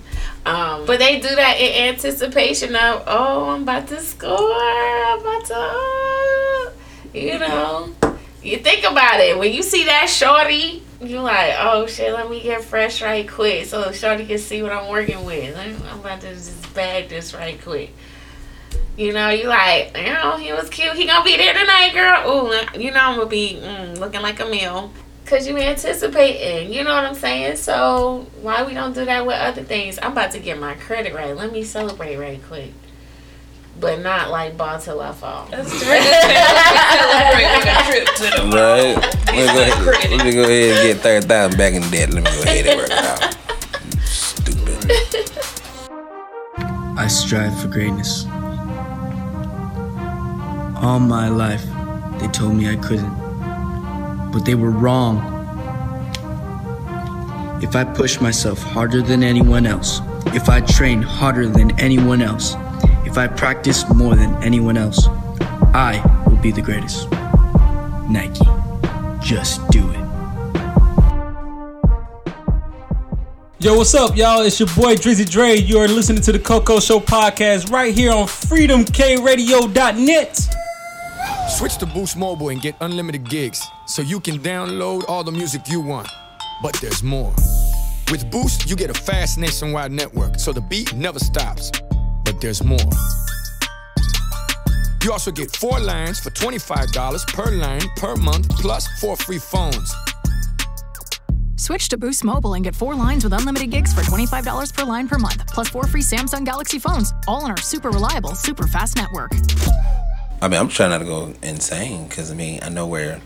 Um, 0.44 0.86
but 0.86 0.98
they 0.98 1.20
do 1.20 1.28
that 1.28 1.56
in 1.58 1.88
anticipation 1.88 2.74
of, 2.74 3.04
oh, 3.06 3.50
I'm 3.50 3.62
about 3.62 3.88
to 3.88 4.00
score. 4.00 4.30
I'm 4.30 5.20
about 5.20 5.44
to, 5.46 5.54
oh, 5.56 6.72
you 7.14 7.38
know. 7.38 7.94
You 8.42 8.58
think 8.58 8.84
about 8.84 9.20
it. 9.20 9.38
When 9.38 9.52
you 9.52 9.62
see 9.62 9.84
that 9.84 10.08
shorty, 10.08 10.82
you 11.00 11.20
like, 11.20 11.54
oh 11.58 11.86
shit, 11.86 12.12
let 12.12 12.28
me 12.28 12.42
get 12.42 12.64
fresh 12.64 13.00
right 13.00 13.28
quick 13.28 13.66
so 13.66 13.92
shorty 13.92 14.26
can 14.26 14.38
see 14.38 14.62
what 14.62 14.72
I'm 14.72 14.88
working 14.88 15.24
with. 15.24 15.56
I'm 15.56 16.00
about 16.00 16.20
to 16.22 16.34
just 16.34 16.74
bag 16.74 17.08
this 17.08 17.34
right 17.34 17.60
quick. 17.62 17.92
You 18.96 19.12
know, 19.12 19.30
you 19.30 19.48
like, 19.48 19.96
you 19.96 20.12
know, 20.12 20.36
he 20.36 20.52
was 20.52 20.68
cute. 20.68 20.94
He 20.94 21.06
gonna 21.06 21.24
be 21.24 21.36
there 21.36 21.54
tonight, 21.54 21.92
girl. 21.92 22.30
Ooh, 22.30 22.78
you 22.78 22.90
know, 22.90 23.00
I'm 23.00 23.16
gonna 23.16 23.26
be 23.26 23.58
mm, 23.62 23.98
looking 23.98 24.22
like 24.22 24.40
a 24.40 24.46
meal. 24.46 24.92
Cause 25.24 25.46
you 25.46 25.56
anticipating, 25.56 26.74
you 26.74 26.84
know 26.84 26.92
what 26.92 27.04
I'm 27.04 27.14
saying? 27.14 27.56
So 27.56 28.26
why 28.42 28.64
we 28.64 28.74
don't 28.74 28.92
do 28.92 29.04
that 29.04 29.24
with 29.24 29.36
other 29.36 29.62
things? 29.62 29.98
I'm 30.02 30.12
about 30.12 30.32
to 30.32 30.40
get 30.40 30.58
my 30.58 30.74
credit 30.74 31.14
right. 31.14 31.34
Let 31.34 31.52
me 31.52 31.62
celebrate 31.62 32.16
right 32.16 32.40
quick, 32.48 32.72
but 33.80 34.00
not 34.00 34.30
like 34.30 34.56
ball 34.56 34.78
till 34.78 35.00
I 35.00 35.12
fall. 35.12 35.46
That's 35.50 35.70
celebrating 35.72 37.68
a 37.68 37.82
trip 37.88 38.06
to 38.16 38.22
the 38.22 38.42
Right. 38.52 38.96
Let 39.26 39.34
me, 39.34 39.82
go 39.82 39.90
ahead, 39.90 40.10
let 40.10 40.24
me 40.26 40.32
go 40.32 40.42
ahead 40.42 40.76
and 40.76 40.82
get 40.88 41.02
thirty 41.02 41.26
thousand 41.26 41.58
back 41.58 41.72
in 41.74 41.82
debt. 41.90 42.12
Let 42.12 42.22
me 42.24 42.30
go 42.30 42.42
ahead 42.42 42.66
and 42.66 42.78
work 42.78 42.90
it 42.90 42.98
out. 43.04 43.36
Stupid. 44.04 44.90
I 46.98 47.06
strive 47.08 47.58
for 47.60 47.68
greatness. 47.68 48.26
All 50.82 51.00
my 51.00 51.28
life, 51.28 51.64
they 52.20 52.28
told 52.28 52.54
me 52.54 52.68
I 52.68 52.76
couldn't. 52.76 53.14
But 54.32 54.44
they 54.44 54.54
were 54.54 54.70
wrong. 54.70 55.20
If 57.62 57.76
I 57.76 57.84
push 57.84 58.20
myself 58.20 58.60
harder 58.62 59.00
than 59.00 59.22
anyone 59.22 59.66
else, 59.66 60.00
if 60.26 60.48
I 60.48 60.60
train 60.60 61.00
harder 61.00 61.46
than 61.48 61.78
anyone 61.80 62.20
else, 62.20 62.54
if 63.12 63.18
I 63.18 63.28
practice 63.28 63.86
more 63.90 64.16
than 64.16 64.42
anyone 64.42 64.78
else, 64.78 65.06
I 65.74 66.02
will 66.26 66.38
be 66.38 66.50
the 66.50 66.62
greatest. 66.62 67.10
Nike. 68.08 68.46
Just 69.20 69.60
do 69.68 69.86
it. 69.90 69.98
Yo, 73.60 73.76
what's 73.76 73.94
up, 73.94 74.16
y'all? 74.16 74.40
It's 74.40 74.58
your 74.58 74.68
boy 74.68 74.94
Drizzy 74.94 75.30
Dre. 75.30 75.56
You 75.56 75.76
are 75.80 75.88
listening 75.88 76.22
to 76.22 76.32
the 76.32 76.38
Coco 76.38 76.80
Show 76.80 77.00
podcast 77.00 77.70
right 77.70 77.94
here 77.94 78.12
on 78.12 78.26
freedomkradio.net. 78.26 80.48
Switch 81.50 81.76
to 81.76 81.84
Boost 81.84 82.16
Mobile 82.16 82.48
and 82.48 82.62
get 82.62 82.74
unlimited 82.80 83.28
gigs 83.28 83.62
so 83.86 84.00
you 84.00 84.20
can 84.20 84.38
download 84.38 85.04
all 85.06 85.22
the 85.22 85.32
music 85.32 85.68
you 85.68 85.82
want. 85.82 86.08
But 86.62 86.72
there's 86.80 87.02
more. 87.02 87.34
With 88.10 88.30
Boost, 88.30 88.70
you 88.70 88.74
get 88.74 88.88
a 88.88 88.94
fast 88.94 89.36
nationwide 89.36 89.92
network 89.92 90.40
so 90.40 90.54
the 90.54 90.62
beat 90.62 90.94
never 90.94 91.18
stops. 91.18 91.70
But 92.24 92.40
there's 92.40 92.62
more. 92.62 92.78
You 95.02 95.10
also 95.10 95.32
get 95.32 95.50
four 95.56 95.80
lines 95.80 96.20
for 96.20 96.30
$25 96.30 97.26
per 97.26 97.50
line 97.50 97.80
per 97.96 98.14
month, 98.16 98.48
plus 98.50 98.86
four 99.00 99.16
free 99.16 99.38
phones. 99.38 99.94
Switch 101.56 101.88
to 101.88 101.96
Boost 101.96 102.24
Mobile 102.24 102.54
and 102.54 102.64
get 102.64 102.74
four 102.74 102.94
lines 102.94 103.24
with 103.24 103.32
unlimited 103.32 103.70
gigs 103.70 103.92
for 103.92 104.02
$25 104.02 104.74
per 104.74 104.84
line 104.84 105.08
per 105.08 105.18
month, 105.18 105.46
plus 105.48 105.68
four 105.68 105.86
free 105.86 106.02
Samsung 106.02 106.44
Galaxy 106.44 106.78
phones, 106.78 107.12
all 107.28 107.42
on 107.44 107.50
our 107.50 107.56
super 107.56 107.90
reliable, 107.90 108.34
super 108.34 108.66
fast 108.66 108.96
network. 108.96 109.32
I 110.40 110.48
mean, 110.48 110.58
I'm 110.58 110.68
trying 110.68 110.90
not 110.90 110.98
to 110.98 111.04
go 111.04 111.34
insane 111.42 112.08
because 112.08 112.32
I 112.32 112.34
mean, 112.34 112.58
I 112.62 112.68
know 112.68 112.86
where 112.86 113.20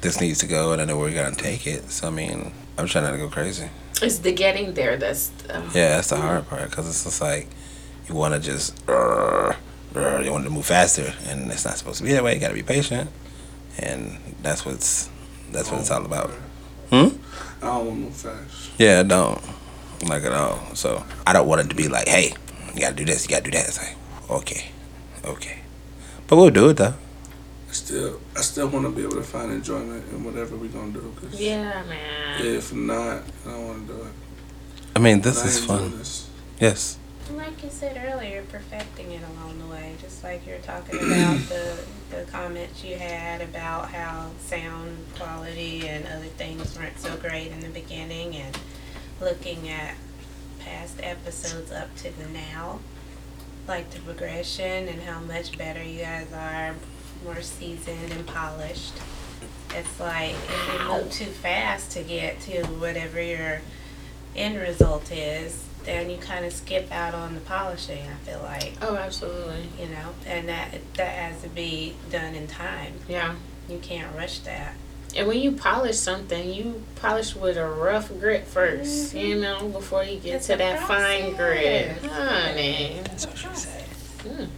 this 0.00 0.20
needs 0.20 0.38
to 0.40 0.46
go 0.46 0.72
and 0.72 0.80
I 0.80 0.84
know 0.84 0.96
where 0.96 1.10
we're 1.10 1.20
gonna 1.20 1.34
take 1.34 1.66
it. 1.66 1.90
So 1.90 2.06
I 2.06 2.10
mean, 2.10 2.52
I'm 2.78 2.86
trying 2.86 3.04
not 3.04 3.12
to 3.12 3.18
go 3.18 3.28
crazy. 3.28 3.68
It's 4.00 4.18
the 4.18 4.32
getting 4.32 4.74
there 4.74 4.96
that's. 4.96 5.32
Um, 5.50 5.64
Yeah, 5.74 5.96
that's 5.96 6.10
the 6.10 6.16
hard 6.16 6.48
part 6.48 6.70
because 6.70 6.88
it's 6.88 7.02
just 7.04 7.20
like 7.20 7.48
you 8.12 8.18
want 8.18 8.34
to 8.34 8.40
just 8.40 8.78
uh, 8.88 9.54
uh, 9.96 10.18
you 10.20 10.30
want 10.30 10.44
to 10.44 10.50
move 10.50 10.66
faster, 10.66 11.12
and 11.26 11.50
it's 11.50 11.64
not 11.64 11.76
supposed 11.78 11.98
to 11.98 12.04
be 12.04 12.12
that 12.12 12.22
way. 12.22 12.34
You 12.34 12.40
got 12.40 12.48
to 12.48 12.54
be 12.54 12.62
patient, 12.62 13.10
and 13.78 14.18
that's 14.42 14.64
what's 14.66 15.08
that's 15.50 15.70
what 15.70 15.80
it's 15.80 15.90
all 15.90 16.04
about. 16.04 16.30
Hmm. 16.90 17.08
I 17.62 17.66
don't 17.66 17.86
want 17.86 17.88
to 17.88 17.94
move 17.94 18.16
fast. 18.16 18.70
Yeah, 18.78 19.00
I 19.00 19.02
don't 19.02 19.40
like 20.08 20.24
at 20.24 20.32
all. 20.32 20.58
So 20.74 21.04
I 21.26 21.32
don't 21.32 21.46
want 21.48 21.62
it 21.62 21.70
to 21.70 21.74
be 21.76 21.88
like, 21.88 22.08
hey, 22.08 22.34
you 22.74 22.80
gotta 22.80 22.94
do 22.94 23.04
this, 23.04 23.24
you 23.24 23.30
gotta 23.30 23.44
do 23.44 23.50
that. 23.52 23.66
It's 23.68 23.78
like, 23.78 23.96
okay, 24.30 24.70
okay, 25.24 25.58
but 26.26 26.36
we'll 26.36 26.50
do 26.50 26.68
it 26.70 26.76
though. 26.76 26.94
I 27.68 27.72
still, 27.72 28.20
I 28.36 28.42
still 28.42 28.68
want 28.68 28.84
to 28.84 28.90
be 28.90 29.02
able 29.02 29.14
to 29.16 29.22
find 29.22 29.50
enjoyment 29.50 30.04
in 30.12 30.22
whatever 30.24 30.56
we're 30.56 30.68
gonna 30.68 30.92
do. 30.92 31.14
Cause 31.18 31.40
Yeah, 31.40 31.82
man. 31.88 32.44
if 32.44 32.74
not, 32.74 33.22
I 33.46 33.50
don't 33.50 33.66
want 33.66 33.86
to 33.88 33.94
do 33.94 34.00
it. 34.02 34.12
I 34.94 34.98
mean, 34.98 35.22
this 35.22 35.42
I 35.42 35.46
is 35.46 35.64
fun. 35.64 35.96
this. 35.96 36.28
Yes. 36.60 36.98
Like 37.30 37.62
you 37.62 37.70
said 37.70 37.96
earlier, 38.04 38.42
perfecting 38.50 39.12
it 39.12 39.22
along 39.22 39.58
the 39.58 39.66
way. 39.66 39.94
Just 40.00 40.22
like 40.22 40.46
you're 40.46 40.58
talking 40.58 40.96
about 40.96 41.38
the 41.48 41.78
the 42.10 42.24
comments 42.30 42.84
you 42.84 42.96
had 42.96 43.40
about 43.40 43.90
how 43.90 44.30
sound 44.38 44.98
quality 45.16 45.88
and 45.88 46.06
other 46.06 46.26
things 46.26 46.76
weren't 46.76 46.98
so 46.98 47.16
great 47.16 47.50
in 47.50 47.60
the 47.60 47.68
beginning, 47.68 48.36
and 48.36 48.58
looking 49.20 49.68
at 49.68 49.94
past 50.58 50.98
episodes 51.02 51.72
up 51.72 51.94
to 51.96 52.10
the 52.18 52.28
now, 52.28 52.80
like 53.66 53.90
the 53.90 54.00
progression 54.00 54.88
and 54.88 55.00
how 55.02 55.20
much 55.20 55.56
better 55.56 55.82
you 55.82 56.00
guys 56.00 56.32
are, 56.32 56.74
more 57.24 57.40
seasoned 57.40 58.12
and 58.12 58.26
polished. 58.26 58.94
It's 59.74 60.00
like 60.00 60.34
if 60.34 60.80
we 60.80 60.86
move 60.86 61.10
too 61.10 61.24
fast 61.26 61.92
to 61.92 62.02
get 62.02 62.40
to 62.40 62.62
whatever 62.66 63.22
your 63.22 63.62
end 64.36 64.58
result 64.58 65.10
is, 65.10 65.64
then 65.84 66.08
you 66.10 66.16
kind 66.18 66.44
of 66.44 66.52
skip 66.52 66.90
out 66.92 67.14
on 67.14 67.34
the 67.34 67.40
polishing. 67.40 68.02
I 68.06 68.14
feel 68.28 68.40
like 68.42 68.74
Oh, 68.82 68.96
absolutely. 68.96 69.68
you 69.80 69.88
know, 69.88 70.10
and 70.26 70.48
that 70.48 70.74
that 70.94 71.08
has 71.16 71.42
to 71.42 71.48
be 71.48 71.94
done 72.10 72.34
in 72.34 72.46
time. 72.46 72.94
Yeah. 73.08 73.34
You 73.68 73.78
can't 73.78 74.14
rush 74.16 74.38
that. 74.40 74.74
And 75.16 75.28
when 75.28 75.38
you 75.40 75.52
polish 75.52 75.98
something, 75.98 76.52
you 76.52 76.82
polish 76.96 77.34
with 77.36 77.56
a 77.58 77.66
rough 77.68 78.08
grit 78.18 78.46
1st 78.46 79.20
you 79.28 79.38
know, 79.40 79.68
before 79.68 80.02
you 80.04 80.18
get 80.18 80.36
It's 80.36 80.46
to 80.46 80.54
a 80.54 80.56
that 80.58 80.86
fine 80.88 81.34
grit. 81.36 81.98
process. 82.00 82.46
Honey. 82.46 83.00
That's 83.04 83.26
what 83.26 83.36
she 83.38 83.48
said. 83.52 83.84
Mm. 84.24 84.48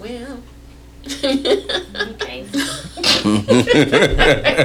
Well. 0.00 0.42
Okay. 1.06 2.44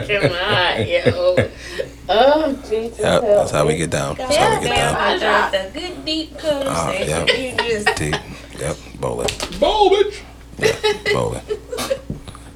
Come 0.08 0.32
on, 0.32 0.88
yo. 0.88 1.50
Oh, 2.10 2.54
Jesus. 2.70 3.00
Yep, 3.00 3.24
help 3.24 3.24
that's 3.24 3.52
how 3.52 3.66
we 3.66 3.78
get 3.78 3.90
down. 3.90 4.16
That's 4.16 4.36
how 4.36 4.60
we 4.60 4.68
get 4.68 4.76
down. 4.76 4.96
I 4.96 5.18
dropped 5.18 5.56
a 5.56 5.72
good 5.74 6.06
deep 6.06 6.34
Ah, 6.36 6.40
conversation. 6.40 7.28
yeah. 7.28 7.36
You 7.36 7.58
just 7.58 7.96
Deep. 7.98 8.16
Yep, 8.60 8.78
bowling. 9.00 9.28
Bowl, 9.60 9.90
bitch. 9.92 10.22
Yeah, 10.60 11.14
bowling. 11.14 11.42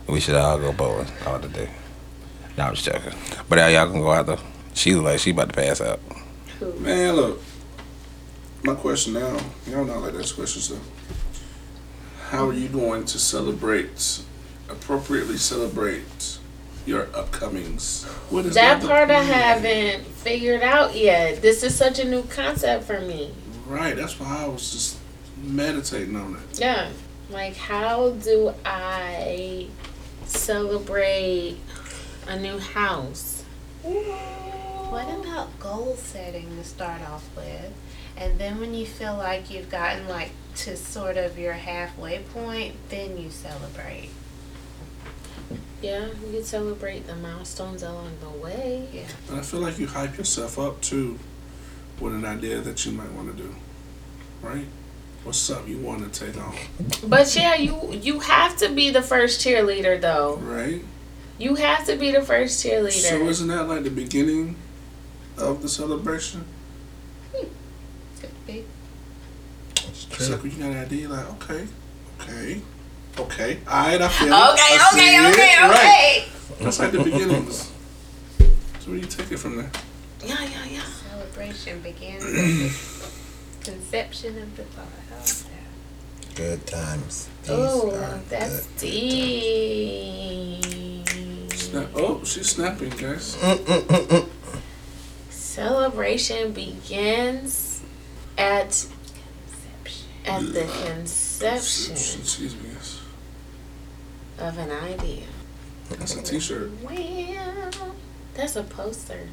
we 0.08 0.20
should 0.20 0.36
all 0.36 0.60
go 0.60 0.72
bowling 0.74 1.08
all 1.26 1.40
the 1.40 1.48
day. 1.48 1.70
No, 2.58 2.66
I'm 2.66 2.76
just 2.76 2.86
joking. 2.86 3.14
But 3.48 3.60
uh, 3.60 3.66
y'all 3.68 3.90
can 3.90 4.02
go 4.02 4.12
out 4.12 4.26
though. 4.26 4.40
She 4.74 4.94
look 4.96 5.06
like 5.06 5.20
she 5.20 5.32
about 5.32 5.50
to 5.50 5.56
pass 5.56 5.80
out. 5.82 6.00
Man, 6.80 7.16
look. 7.16 7.42
My 8.64 8.74
question 8.76 9.14
now, 9.14 9.38
y'all 9.68 9.86
know 9.86 9.94
I 9.94 9.98
like 9.98 10.14
this 10.14 10.32
question 10.34 10.62
so 10.62 10.78
How 12.32 12.50
are 12.50 12.54
you 12.54 12.68
going 12.68 13.06
to 13.06 13.20
celebrate, 13.20 14.22
appropriately 14.70 15.38
celebrate 15.38 16.37
your 16.88 17.06
upcomings? 17.08 18.06
What 18.32 18.46
is 18.46 18.56
That 18.56 18.82
part 18.82 19.12
I 19.12 19.22
haven't 19.22 20.06
figured 20.06 20.62
out 20.62 20.96
yet. 20.96 21.42
This 21.42 21.64
is 21.64 21.76
such 21.76 22.00
a 22.00 22.06
new 22.06 22.24
concept 22.24 22.86
for 22.86 23.02
me. 23.02 23.34
Right, 23.68 23.96
that's 23.96 24.20
why 24.20 24.44
I 24.44 24.48
was 24.48 24.72
just 24.72 24.98
meditating 25.44 26.16
on 26.16 26.36
it. 26.36 26.60
Yeah. 26.60 26.90
Like, 27.30 27.58
how 27.58 28.12
do 28.12 28.54
I 28.64 29.68
celebrate 30.26 31.58
a 32.28 32.40
new 32.40 32.58
house? 32.58 33.44
What 33.84 35.08
about 35.20 35.60
goal 35.60 35.96
setting 35.98 36.56
to 36.58 36.64
start 36.64 37.02
off 37.02 37.28
with? 37.36 37.74
And 38.16 38.40
then 38.40 38.60
when 38.60 38.74
you 38.74 38.86
feel 38.86 39.16
like 39.16 39.52
you've 39.52 39.70
gotten 39.70 40.08
like 40.08 40.32
to 40.56 40.78
sort 40.78 41.18
of 41.18 41.38
your 41.38 41.54
halfway 41.54 42.20
point, 42.20 42.76
then 42.90 43.18
you 43.18 43.30
celebrate. 43.30 44.10
Yeah, 45.82 46.06
you 46.06 46.32
can 46.32 46.44
celebrate 46.44 47.06
the 47.06 47.16
milestones 47.16 47.84
along 47.84 48.18
the 48.20 48.30
way. 48.30 48.88
Yeah. 48.92 49.04
And 49.30 49.40
I 49.40 49.42
feel 49.42 49.60
like 49.60 49.78
you 49.78 49.88
hype 49.88 50.18
yourself 50.18 50.58
up 50.58 50.82
too 50.82 51.20
with 52.00 52.14
an 52.14 52.26
idea 52.26 52.62
that 52.62 52.86
you 52.86 52.92
might 52.92 53.12
want 53.12 53.36
to 53.36 53.44
do. 53.44 53.56
Right? 54.42 54.66
What's 55.24 55.38
something 55.38 55.72
you 55.72 55.80
want 55.80 56.12
to 56.12 56.26
take 56.26 56.38
on? 56.42 56.56
But 57.08 57.36
yeah, 57.36 57.56
you 57.56 57.92
you 57.92 58.20
have 58.20 58.58
to 58.58 58.70
be 58.70 58.90
the 58.90 59.02
first 59.02 59.46
cheerleader 59.46 60.00
though. 60.00 60.38
Right? 60.38 60.84
You 61.38 61.56
have 61.56 61.86
to 61.86 61.96
be 61.96 62.12
the 62.12 62.22
first 62.22 62.64
cheerleader. 62.64 62.92
So 62.92 63.28
isn't 63.28 63.48
that 63.48 63.68
like 63.68 63.84
the 63.84 63.92
beginning 63.92 64.56
of 65.38 65.62
the 65.62 65.70
celebration? 65.70 66.46
Could 67.32 68.46
be. 68.48 68.66
It's 69.76 70.30
like 70.30 70.42
when 70.42 70.52
you 70.52 70.58
got 70.58 70.72
an 70.72 70.78
idea, 70.78 71.10
like, 71.10 71.30
okay, 71.34 71.68
okay, 72.20 72.62
okay. 73.20 73.60
All 73.68 73.74
right, 73.86 74.02
I 74.02 74.08
feel 74.10 74.28
it. 74.28 74.32
Okay, 74.32 74.36
I 74.36 74.38
see 74.92 75.00
okay, 75.00 75.16
it. 75.16 75.20
okay, 75.34 75.54
Right. 75.62 76.26
okay. 76.52 76.64
That's 76.64 76.80
like 76.80 76.92
the 76.92 77.04
beginnings. 77.04 77.72
So 78.40 78.46
where 78.92 78.96
do 78.96 79.02
you 79.02 79.06
take 79.08 79.32
it 79.32 79.38
from 79.38 79.56
there? 79.58 79.72
Yeah, 80.26 80.42
yeah, 80.44 80.66
yeah. 80.72 80.82
Celebration 81.10 81.82
begins 81.82 82.24
conception 83.64 84.38
of 84.42 84.56
the 84.56 84.64
thought. 84.64 84.88
Oh, 85.14 85.26
good 86.36 86.66
times. 86.68 87.28
Oh, 87.50 87.92
that's 88.30 88.66
good. 88.68 88.78
deep. 88.80 90.64
Snap. 91.54 91.88
Oh, 91.96 92.22
she's 92.24 92.50
snapping, 92.50 92.90
guys. 92.92 93.36
Celebration 95.30 96.52
begins 96.54 97.82
at 98.38 98.86
conception. 99.84 100.26
at 100.26 100.42
the 100.54 100.66
conception 100.86 101.92
Excuse 101.94 102.54
me, 102.56 102.62
yes. 102.74 102.77
Of 104.40 104.58
an 104.58 104.72
idea. 104.72 105.24
That's 105.90 106.16
a 106.16 106.22
T-shirt. 106.22 106.72
Well, 106.84 107.96
that's 108.34 108.56
a 108.56 108.64
poster. 108.64 109.28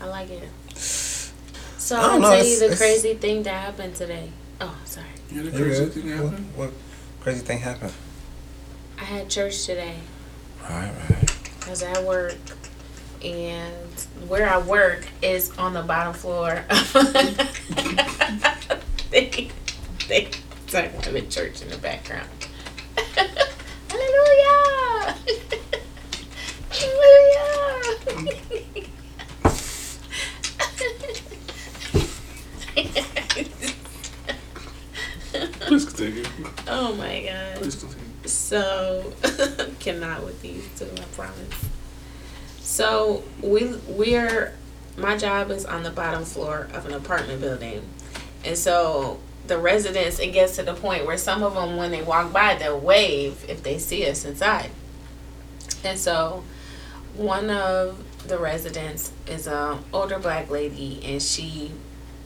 I 0.00 0.06
like 0.06 0.30
it. 0.30 0.48
So 0.76 1.96
I 1.96 2.00
I'll 2.00 2.08
don't 2.12 2.20
know, 2.22 2.30
tell 2.36 2.44
you 2.44 2.54
it's- 2.56 2.70
the 2.70 2.76
crazy 2.76 3.14
thing 3.14 3.42
that 3.44 3.54
happened 3.60 3.94
today. 3.96 4.30
Oh, 4.60 4.76
sorry. 4.84 5.06
You 5.30 5.44
had 5.44 5.54
a 5.54 5.56
crazy 5.56 5.84
good? 5.84 5.92
thing 5.94 6.04
What, 6.10 6.30
happen? 6.30 6.48
what 6.56 6.70
crazy 7.20 7.40
thing 7.40 7.58
happened? 7.58 7.92
I 8.98 9.04
had 9.04 9.28
church 9.30 9.64
today. 9.66 9.96
Right, 10.62 10.92
right. 11.10 11.28
Cause 11.60 11.82
I 11.82 11.88
was 11.90 11.98
at 11.98 12.04
work, 12.04 12.34
and 13.24 13.72
where 14.28 14.48
I 14.48 14.58
work 14.58 15.06
is 15.22 15.50
on 15.58 15.72
the 15.74 15.82
bottom 15.82 16.12
floor. 16.12 16.64
they, 19.10 19.48
they 20.08 20.28
started 20.68 20.92
having 21.04 21.28
church 21.28 21.62
in 21.62 21.68
the 21.68 21.78
background. 21.78 22.28
Hallelujah! 23.88 25.16
Hallelujah! 26.70 28.32
Please 35.32 35.84
continue. 35.86 36.24
oh 36.68 36.94
my 36.96 37.22
god. 37.22 37.56
Please 37.56 37.76
continue. 37.76 38.04
So 38.24 39.12
cannot 39.80 40.24
with 40.24 40.40
these 40.42 40.66
So 42.60 43.22
we 43.42 43.74
we're 43.88 44.54
my 44.96 45.16
job 45.16 45.50
is 45.50 45.64
on 45.64 45.82
the 45.82 45.90
bottom 45.90 46.24
floor 46.24 46.68
of 46.72 46.86
an 46.86 46.94
apartment 46.94 47.40
building, 47.40 47.82
and 48.44 48.56
so 48.56 49.18
the 49.46 49.58
residents 49.58 50.18
it 50.18 50.32
gets 50.32 50.56
to 50.56 50.62
the 50.62 50.74
point 50.74 51.04
where 51.04 51.18
some 51.18 51.42
of 51.42 51.54
them 51.54 51.76
when 51.76 51.90
they 51.90 52.02
walk 52.02 52.32
by 52.32 52.54
they'll 52.54 52.78
wave 52.78 53.44
if 53.48 53.62
they 53.62 53.78
see 53.78 54.08
us 54.08 54.24
inside, 54.24 54.70
and 55.84 55.98
so 55.98 56.44
one 57.14 57.50
of 57.50 58.02
the 58.26 58.38
residents 58.38 59.12
is 59.26 59.46
a 59.46 59.78
older 59.92 60.18
black 60.18 60.50
lady 60.50 61.00
and 61.04 61.20
she 61.20 61.72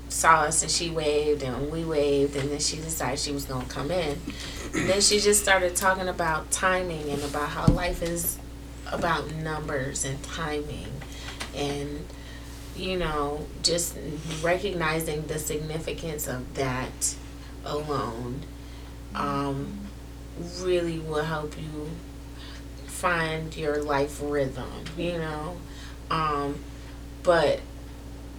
saw 0.08 0.42
us 0.42 0.62
and 0.62 0.70
she 0.70 0.90
waved 0.90 1.42
and 1.42 1.70
we 1.70 1.84
waved 1.84 2.36
and 2.36 2.50
then 2.50 2.60
she 2.60 2.76
decided 2.76 3.18
she 3.18 3.32
was 3.32 3.44
gonna 3.44 3.64
come 3.66 3.90
in. 3.90 4.18
And 4.74 4.88
then 4.88 5.00
she 5.00 5.18
just 5.18 5.42
started 5.42 5.74
talking 5.74 6.08
about 6.08 6.50
timing 6.50 7.10
and 7.10 7.22
about 7.22 7.48
how 7.48 7.66
life 7.66 8.02
is 8.02 8.38
about 8.92 9.32
numbers 9.34 10.04
and 10.04 10.22
timing 10.22 10.88
and 11.54 12.04
you 12.76 12.96
know 12.96 13.46
just 13.62 13.96
recognizing 14.42 15.26
the 15.26 15.38
significance 15.38 16.26
of 16.28 16.54
that 16.54 17.14
alone 17.64 18.42
um, 19.14 19.78
really 20.60 20.98
will 20.98 21.24
help 21.24 21.56
you 21.58 21.90
find 22.86 23.56
your 23.56 23.82
life 23.82 24.20
rhythm 24.22 24.84
you 24.96 25.18
know 25.18 25.56
um, 26.10 26.58
but 27.22 27.60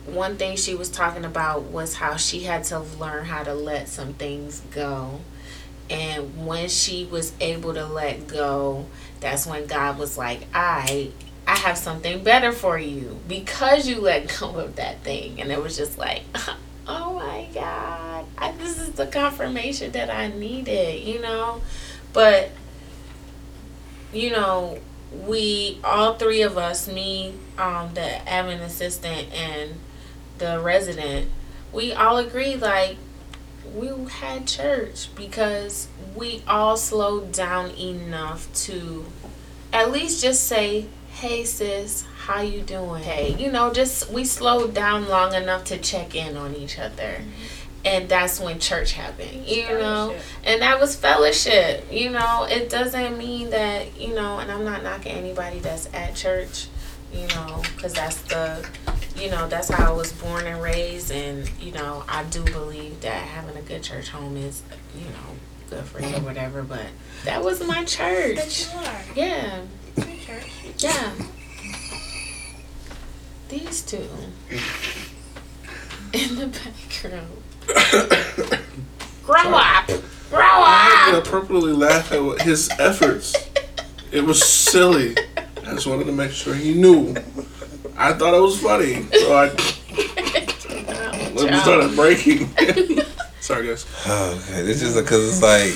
one 0.07 0.37
thing 0.37 0.55
she 0.55 0.73
was 0.73 0.89
talking 0.89 1.25
about 1.25 1.63
was 1.63 1.95
how 1.95 2.15
she 2.15 2.43
had 2.43 2.63
to 2.65 2.79
learn 2.79 3.25
how 3.25 3.43
to 3.43 3.53
let 3.53 3.89
some 3.89 4.13
things 4.13 4.61
go. 4.71 5.19
And 5.89 6.45
when 6.45 6.69
she 6.69 7.05
was 7.05 7.33
able 7.39 7.73
to 7.73 7.85
let 7.85 8.27
go, 8.27 8.87
that's 9.19 9.45
when 9.45 9.65
God 9.65 9.97
was 9.97 10.17
like, 10.17 10.41
I 10.53 11.11
I 11.47 11.55
have 11.55 11.77
something 11.77 12.23
better 12.23 12.51
for 12.51 12.77
you 12.77 13.19
because 13.27 13.87
you 13.87 14.01
let 14.01 14.37
go 14.39 14.49
of 14.59 14.75
that 14.75 15.01
thing. 15.03 15.39
And 15.41 15.51
it 15.51 15.61
was 15.61 15.77
just 15.77 15.97
like, 15.97 16.23
oh 16.87 17.13
my 17.13 17.47
God, 17.53 18.25
I, 18.37 18.51
this 18.51 18.77
is 18.77 18.91
the 18.91 19.07
confirmation 19.07 19.93
that 19.93 20.09
I 20.09 20.27
needed, 20.27 21.03
you 21.03 21.21
know? 21.21 21.61
But, 22.11 22.51
you 24.11 24.31
know, 24.31 24.79
we, 25.25 25.79
all 25.85 26.15
three 26.15 26.41
of 26.41 26.57
us, 26.57 26.87
me, 26.87 27.33
um, 27.57 27.93
the 27.93 28.19
admin 28.27 28.59
assistant, 28.59 29.31
and 29.31 29.75
the 30.39 30.59
resident, 30.59 31.29
we 31.71 31.93
all 31.93 32.17
agreed 32.17 32.59
like 32.59 32.97
we 33.75 33.89
had 34.09 34.47
church 34.47 35.09
because 35.15 35.87
we 36.15 36.43
all 36.47 36.77
slowed 36.77 37.31
down 37.31 37.71
enough 37.71 38.51
to 38.65 39.05
at 39.73 39.91
least 39.91 40.21
just 40.21 40.45
say, 40.45 40.87
"Hey 41.11 41.43
sis, 41.43 42.05
how 42.25 42.41
you 42.41 42.61
doing?" 42.61 43.03
Hey, 43.03 43.35
you 43.37 43.51
know, 43.51 43.71
just 43.71 44.09
we 44.09 44.25
slowed 44.25 44.73
down 44.73 45.07
long 45.07 45.33
enough 45.33 45.65
to 45.65 45.77
check 45.77 46.15
in 46.15 46.37
on 46.37 46.55
each 46.55 46.79
other. 46.79 47.17
Mm-hmm. 47.19 47.63
And 47.85 48.09
that's 48.09 48.39
when 48.39 48.59
church 48.59 48.93
happened, 48.93 49.45
you 49.45 49.63
know, 49.69 50.13
and 50.43 50.61
that 50.61 50.79
was 50.81 50.95
fellowship. 50.95 51.85
You 51.89 52.09
know, 52.09 52.45
it 52.49 52.69
doesn't 52.69 53.17
mean 53.17 53.51
that 53.51 53.97
you 53.99 54.13
know, 54.13 54.39
and 54.39 54.51
I'm 54.51 54.65
not 54.65 54.83
knocking 54.83 55.13
anybody 55.13 55.59
that's 55.59 55.87
at 55.93 56.15
church, 56.15 56.67
you 57.13 57.27
know, 57.27 57.61
because 57.75 57.93
that's 57.93 58.21
the 58.23 58.67
you 59.19 59.29
know, 59.29 59.47
that's 59.47 59.69
how 59.69 59.91
I 59.93 59.95
was 59.95 60.11
born 60.13 60.45
and 60.45 60.61
raised, 60.61 61.11
and 61.11 61.49
you 61.59 61.71
know, 61.71 62.03
I 62.07 62.23
do 62.25 62.43
believe 62.43 63.01
that 63.01 63.23
having 63.23 63.57
a 63.57 63.61
good 63.61 63.83
church 63.83 64.09
home 64.09 64.37
is, 64.37 64.61
you 64.95 65.05
know, 65.05 65.35
good 65.69 65.83
for 65.85 66.01
you 66.01 66.15
or 66.15 66.19
whatever. 66.21 66.63
But 66.63 66.85
that 67.25 67.43
was 67.43 67.65
my 67.65 67.83
church. 67.83 68.35
But 68.35 68.69
you 68.73 68.79
are. 68.79 69.01
Yeah, 69.15 69.61
Your 69.97 70.05
church. 70.17 70.51
yeah. 70.79 71.11
These 73.49 73.81
two 73.83 73.97
in 76.13 76.35
the 76.35 76.47
background. 76.47 77.43
Grow 79.23 79.53
up, 79.55 79.87
grow 80.29 80.39
up! 80.39 80.67
I 80.67 81.03
had 81.07 81.15
up. 81.15 81.25
appropriately 81.27 81.73
laugh 81.73 82.11
at 82.11 82.21
what- 82.23 82.41
his 82.41 82.69
efforts. 82.79 83.35
It 84.11 84.21
was 84.23 84.41
silly. 84.43 85.15
I 85.37 85.73
just 85.73 85.85
wanted 85.87 86.05
to 86.05 86.13
make 86.13 86.31
sure 86.31 86.53
he 86.55 86.73
knew. 86.73 87.13
I 87.97 88.13
thought 88.13 88.35
it 88.35 88.41
was 88.41 88.61
funny, 88.61 89.03
so 89.11 89.35
I 89.35 89.49
lips 91.33 91.61
started 91.61 91.95
breaking. 91.95 92.47
Sorry, 93.39 93.67
guys. 93.67 93.85
Oh, 94.05 94.35
okay. 94.35 94.61
It's 94.69 94.81
just 94.81 94.95
because 94.95 95.27
it's 95.27 95.41
like 95.41 95.73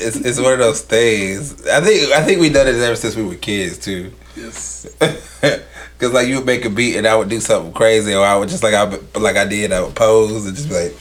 it's 0.00 0.16
it's 0.16 0.40
one 0.40 0.52
of 0.52 0.58
those 0.60 0.82
things. 0.82 1.66
I 1.66 1.80
think 1.80 2.12
I 2.12 2.22
think 2.22 2.40
we 2.40 2.50
done 2.50 2.68
it 2.68 2.76
ever 2.76 2.94
since 2.94 3.16
we 3.16 3.24
were 3.24 3.34
kids 3.34 3.78
too. 3.78 4.12
Yes. 4.36 4.86
Cause 5.98 6.12
like 6.12 6.28
you 6.28 6.36
would 6.36 6.46
make 6.46 6.64
a 6.64 6.70
beat 6.70 6.96
and 6.96 7.06
I 7.06 7.16
would 7.16 7.28
do 7.28 7.40
something 7.40 7.72
crazy, 7.72 8.14
or 8.14 8.24
I 8.24 8.36
would 8.36 8.48
just 8.48 8.62
like 8.62 8.74
I 8.74 8.84
like 9.18 9.36
I 9.36 9.44
did, 9.44 9.72
I 9.72 9.80
would 9.80 9.96
pose 9.96 10.46
and 10.46 10.54
just 10.54 10.68
be 10.68 10.74
like, 10.74 10.96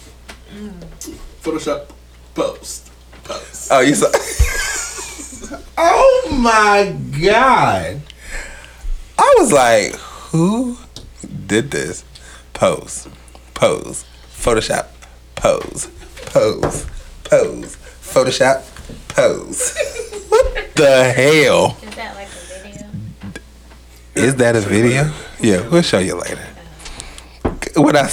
mm. 0.52 0.74
Photoshop 1.44 1.90
post. 2.34 2.92
Post. 3.24 3.70
oh, 3.72 3.82
you 3.82 3.94
saw. 3.94 4.08
oh 5.78 6.38
my 6.40 6.96
god! 7.22 8.02
I 9.20 9.36
was 9.38 9.52
like, 9.52 9.94
who 10.38 10.78
did 11.48 11.72
this? 11.72 12.06
Pose, 12.54 13.08
pose, 13.56 14.06
Photoshop, 14.30 14.88
pose, 15.36 15.88
pose, 16.28 16.86
pose, 17.24 17.76
Photoshop, 18.02 18.64
pose. 19.10 19.76
what 20.30 20.76
the 20.76 21.12
hell? 21.12 21.78
Is 21.82 21.96
that 21.96 22.16
like 22.16 22.28
a 22.28 22.62
video? 22.62 22.88
Is 24.16 24.36
that 24.36 24.56
a 24.56 24.62
video? 24.62 25.12
Yeah, 25.40 25.68
we'll 25.70 25.82
show 25.82 26.00
you 26.00 26.16
later. 26.16 26.48
What 27.76 27.96
I 27.96 28.08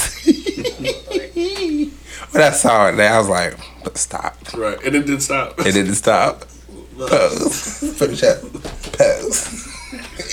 when 2.31 2.43
I 2.43 2.51
saw 2.51 2.89
it, 2.89 2.97
there, 2.97 3.13
I 3.13 3.19
was 3.19 3.29
like, 3.29 3.57
stop. 3.95 4.37
Right, 4.55 4.83
and 4.83 4.95
it 4.97 5.07
didn't 5.07 5.21
stop. 5.21 5.61
It 5.61 5.73
didn't 5.73 5.95
stop. 5.95 6.41
Pose. 6.97 7.97
Photoshop. 7.99 8.97
Pose. 8.97 9.64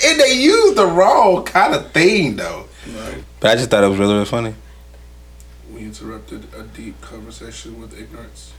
And 0.04 0.20
they 0.20 0.34
used 0.34 0.76
the 0.76 0.86
wrong 0.86 1.44
kind 1.44 1.74
of 1.74 1.90
thing 1.92 2.36
though. 2.36 2.68
Right. 2.86 3.24
But 3.40 3.50
I 3.52 3.54
just 3.56 3.70
thought 3.70 3.84
it 3.84 3.88
was 3.88 3.98
really, 3.98 4.14
really 4.14 4.24
funny. 4.26 4.54
We 5.72 5.80
interrupted 5.82 6.46
a 6.54 6.62
deep 6.62 7.00
conversation 7.00 7.80
with 7.80 7.98
ignorance. 7.98 8.52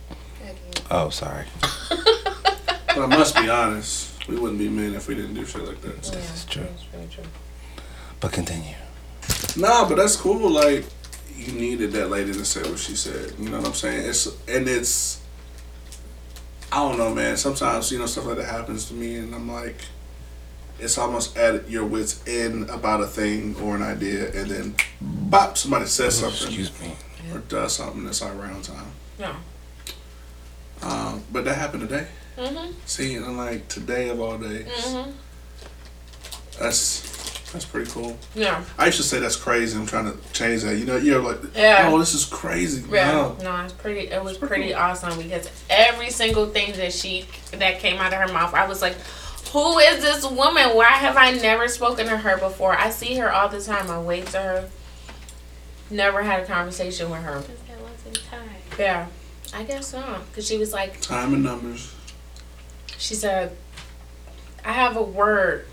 Oh, 0.92 1.10
sorry. 1.10 1.46
But 1.90 3.00
I 3.00 3.06
must 3.08 3.36
be 3.36 3.50
honest, 3.50 4.28
we 4.28 4.36
wouldn't 4.36 4.60
be 4.60 4.70
men 4.70 4.94
if 4.94 5.08
we 5.08 5.16
didn't 5.16 5.34
do 5.34 5.46
shit 5.46 5.66
like 5.66 5.82
that. 5.82 6.06
So. 6.06 6.16
This 6.16 6.34
is 6.36 6.46
true. 6.46 6.68
But 8.20 8.32
continue. 8.32 8.76
Nah, 9.58 9.88
but 9.88 9.96
that's 9.96 10.16
cool. 10.16 10.50
Like 10.50 10.86
you 11.36 11.54
needed 11.54 11.92
that 11.94 12.10
lady 12.10 12.34
to 12.34 12.46
say 12.46 12.62
what 12.70 12.80
she 12.80 12.96
said. 12.96 13.34
You 13.40 13.50
know 13.50 13.58
what 13.58 13.68
I'm 13.68 13.74
saying? 13.74 14.08
It's 14.08 14.28
and 14.48 14.68
it's. 14.68 15.22
I 16.72 16.78
don't 16.78 16.98
know, 16.98 17.14
man. 17.14 17.38
Sometimes 17.38 17.92
you 17.92 18.00
know 18.00 18.06
stuff 18.06 18.26
like 18.26 18.38
that 18.38 18.46
happens 18.46 18.86
to 18.90 18.94
me, 18.94 19.16
and 19.16 19.34
I'm 19.34 19.52
like, 19.52 19.78
it's 20.84 20.98
almost 20.98 21.38
at 21.38 21.70
your 21.70 21.86
wits 21.86 22.22
end 22.28 22.70
about 22.70 23.02
a 23.02 23.08
thing 23.08 23.56
or 23.62 23.76
an 23.76 23.84
idea, 23.84 24.32
and 24.34 24.50
then 24.52 24.76
bop, 25.02 25.58
somebody 25.58 25.86
says 25.86 26.18
something. 26.20 26.48
Excuse 26.48 26.72
me. 26.82 26.96
Or 27.34 27.40
does 27.40 27.76
something 27.78 28.04
that's 28.06 28.22
like 28.22 28.36
around 28.36 28.64
time. 28.64 28.92
Yeah. 29.18 29.36
Um, 30.82 31.24
but 31.32 31.46
that 31.46 31.56
happened 31.58 31.88
today. 31.90 32.08
Mhm. 32.38 32.74
See, 32.86 33.16
and 33.16 33.38
like 33.38 33.68
today 33.70 34.10
of 34.10 34.20
all 34.20 34.38
days, 34.38 34.68
Mhm. 34.68 35.14
that's 36.60 37.10
that's 37.54 37.66
pretty 37.66 37.90
cool. 37.92 38.18
Yeah. 38.34 38.64
I 38.80 38.88
used 38.88 38.98
to 38.98 39.04
say 39.04 39.20
that's 39.20 39.36
crazy. 39.36 39.78
I'm 39.78 39.86
trying 39.86 40.12
to 40.12 40.18
change 40.34 40.64
that. 40.64 40.76
You 40.76 40.86
know, 40.86 40.98
you're 40.98 41.22
like, 41.22 41.38
Yeah. 41.56 41.88
oh, 41.92 42.00
this 42.00 42.16
is 42.16 42.26
crazy. 42.26 42.84
Yeah, 42.90 43.12
No. 43.12 43.38
no, 43.44 43.64
it's 43.64 43.74
pretty. 43.74 44.08
It 44.10 44.24
was 44.24 44.38
pretty 44.40 44.74
awesome 44.74 45.16
because 45.22 45.48
every 45.70 46.10
single 46.10 46.48
thing 46.48 46.74
that 46.74 46.92
she 46.94 47.28
that 47.52 47.80
came 47.80 47.98
out 47.98 48.12
of 48.12 48.20
her 48.28 48.34
mouth, 48.34 48.56
I 48.56 48.66
was 48.68 48.82
like, 48.82 48.96
"Who 49.54 49.78
is 49.80 50.02
this 50.04 50.26
woman? 50.26 50.76
Why 50.76 50.86
have 50.90 51.16
I 51.16 51.32
never 51.32 51.68
spoken 51.68 52.08
to 52.08 52.18
her 52.18 52.38
before? 52.38 52.74
I 52.78 52.90
see 52.90 53.16
her 53.16 53.32
all 53.32 53.48
the 53.50 53.62
time. 53.62 53.90
I 53.90 54.00
wave 54.02 54.30
to 54.32 54.40
her. 54.40 54.70
Never 55.90 56.24
had 56.24 56.42
a 56.44 56.46
conversation 56.46 57.10
with 57.10 57.22
her. 57.22 57.40
Because 57.40 57.60
there 57.68 57.78
wasn't 57.78 58.20
time. 58.30 58.50
Yeah, 58.80 59.08
I 59.54 59.64
guess 59.64 59.94
not. 59.94 60.28
Because 60.30 60.48
she 60.48 60.58
was 60.58 60.74
like, 60.74 61.00
Time 61.02 61.34
and 61.34 61.44
numbers. 61.44 61.94
she 62.98 63.14
said, 63.16 63.56
"I 64.66 64.74
have 64.74 64.98
a 64.98 65.04
word." 65.04 65.68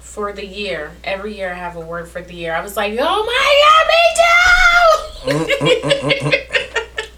For 0.00 0.32
the 0.32 0.46
year, 0.46 0.92
every 1.04 1.36
year 1.36 1.50
I 1.52 1.54
have 1.54 1.76
a 1.76 1.80
word 1.80 2.08
for 2.08 2.22
the 2.22 2.32
year. 2.34 2.54
I 2.54 2.62
was 2.62 2.76
like, 2.78 2.96
"Oh 2.98 3.24
my 3.28 3.62
god, 5.28 5.36
me 5.36 5.46
too!" 6.32 6.38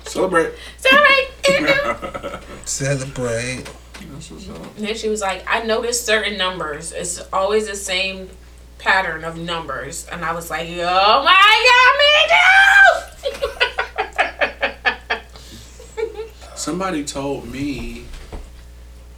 Celebrate. 0.10 0.52
Sorry. 0.76 1.28
Celebrate. 2.64 3.64
And 4.00 4.86
then 4.86 4.94
she 4.96 5.08
was 5.08 5.20
like, 5.20 5.44
I 5.48 5.62
noticed 5.62 6.06
certain 6.06 6.36
numbers. 6.36 6.92
It's 6.92 7.20
always 7.32 7.66
the 7.68 7.76
same 7.76 8.30
pattern 8.78 9.24
of 9.24 9.36
numbers. 9.38 10.06
And 10.10 10.24
I 10.24 10.32
was 10.32 10.50
like, 10.50 10.68
oh 10.70 11.22
my 11.24 11.64
god, 11.68 13.30
me 13.30 13.30
too! 13.30 15.16
Somebody 16.56 17.04
told 17.04 17.46
me 17.50 18.04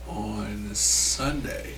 on 0.08 0.74
Sunday 0.74 1.74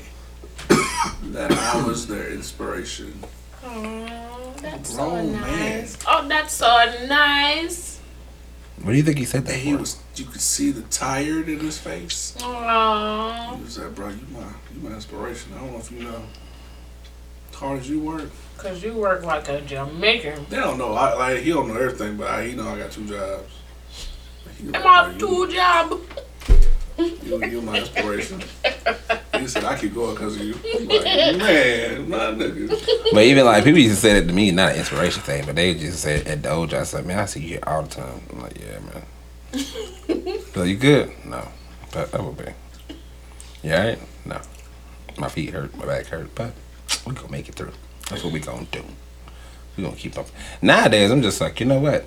that 0.69 1.53
I 1.53 1.85
was 1.87 2.07
their 2.07 2.31
inspiration. 2.31 3.23
oh, 3.65 4.53
that's 4.61 4.91
so 4.91 4.97
Grown 5.11 5.33
man. 5.33 5.81
nice. 5.81 5.99
Oh, 6.07 6.27
that's 6.29 6.55
so 6.55 7.07
nice. 7.07 7.94
What 8.83 8.91
do 8.93 8.97
you 8.97 9.03
think 9.03 9.19
he 9.19 9.25
said 9.25 9.47
that 9.47 9.53
And 9.55 9.63
he 9.63 9.73
for? 9.73 9.79
was, 9.79 9.99
you 10.17 10.25
could 10.27 10.41
see 10.41 10.71
the 10.71 10.83
tired 10.83 11.49
in 11.49 11.61
his 11.61 11.79
face. 11.79 12.37
Oh, 12.43 13.55
He 13.57 13.63
was 13.65 13.79
like, 13.79 13.95
bro, 13.95 14.09
you 14.09 14.19
my, 14.33 14.41
you 14.75 14.81
my 14.89 14.95
inspiration. 14.95 15.53
I 15.55 15.59
don't 15.61 15.73
know 15.73 15.79
if 15.79 15.91
you 15.93 16.01
know 16.01 16.23
as 17.51 17.57
hard 17.57 17.79
as 17.81 17.89
you 17.89 18.01
work. 18.01 18.31
because 18.57 18.83
you 18.83 18.95
work 18.95 19.23
like 19.25 19.49
a 19.49 19.61
Jamaican. 19.61 20.47
They 20.51 20.57
don't 20.57 20.77
know. 20.79 20.93
I 20.95 21.15
like 21.15 21.39
he 21.45 21.51
don't 21.51 21.69
know 21.69 21.77
everything, 21.77 22.17
but 22.17 22.27
I, 22.29 22.49
he 22.49 22.55
know 22.57 22.69
I 22.69 22.79
got 22.79 22.91
two 22.91 23.07
jobs. 23.07 23.53
He 24.59 24.67
was 24.67 24.75
I'm 24.75 24.87
off 24.87 25.19
two 25.19 25.49
job. 25.53 26.01
You, 26.99 27.45
you 27.47 27.63
my 27.63 27.79
inspiration. 27.79 28.43
He 29.39 29.49
said 29.49 29.65
I 29.65 29.79
keep 29.79 29.95
going 29.95 30.15
because 30.15 30.37
of 30.37 30.43
you. 30.43 30.55
I'm 30.75 30.89
like, 30.89 31.05
man, 31.39 32.09
my 32.09 32.17
nigga. 32.33 33.13
But 33.13 33.25
even 33.25 33.45
like 33.45 33.65
people 33.65 33.81
used 33.81 33.97
to 33.97 34.01
say 34.01 34.19
that 34.19 34.27
to 34.27 34.33
me, 34.33 34.51
not 34.51 34.73
an 34.73 34.79
inspiration 34.79 35.23
thing, 35.23 35.45
but 35.45 35.57
they 35.57 35.75
just 35.75 36.01
said 36.01 36.27
at 36.27 36.43
the 36.43 36.79
I 36.79 36.83
said, 36.85 37.05
man, 37.05 37.19
I 37.19 37.27
see 37.27 37.41
you 37.41 37.49
here 37.49 37.61
all 37.67 37.83
the 37.83 37.89
time. 37.89 38.23
I'm 38.31 38.41
like, 38.41 38.59
yeah, 38.59 38.79
man. 38.81 40.39
so 40.55 40.63
you 40.63 40.77
good? 40.77 41.13
No, 41.27 41.47
that, 41.93 42.11
that 42.13 42.25
would 42.25 42.37
be. 42.37 42.45
You 43.63 43.75
alright? 43.75 43.99
No. 44.25 44.41
My 45.19 45.29
feet 45.29 45.51
hurt, 45.51 45.77
my 45.77 45.87
back 45.87 46.07
hurt, 46.07 46.35
but 46.35 46.53
we 47.07 47.15
gonna 47.15 47.31
make 47.31 47.49
it 47.49 47.55
through. 47.55 47.73
That's 48.11 48.25
what 48.25 48.33
we 48.33 48.41
gonna 48.41 48.67
do. 48.71 48.85
We 49.77 49.85
gonna 49.85 49.97
keep 49.97 50.19
up. 50.19 50.27
Nowadays, 50.63 51.11
I'm 51.11 51.23
just 51.23 51.41
like, 51.41 51.61
you 51.61 51.67
know 51.67 51.81
what? 51.81 52.05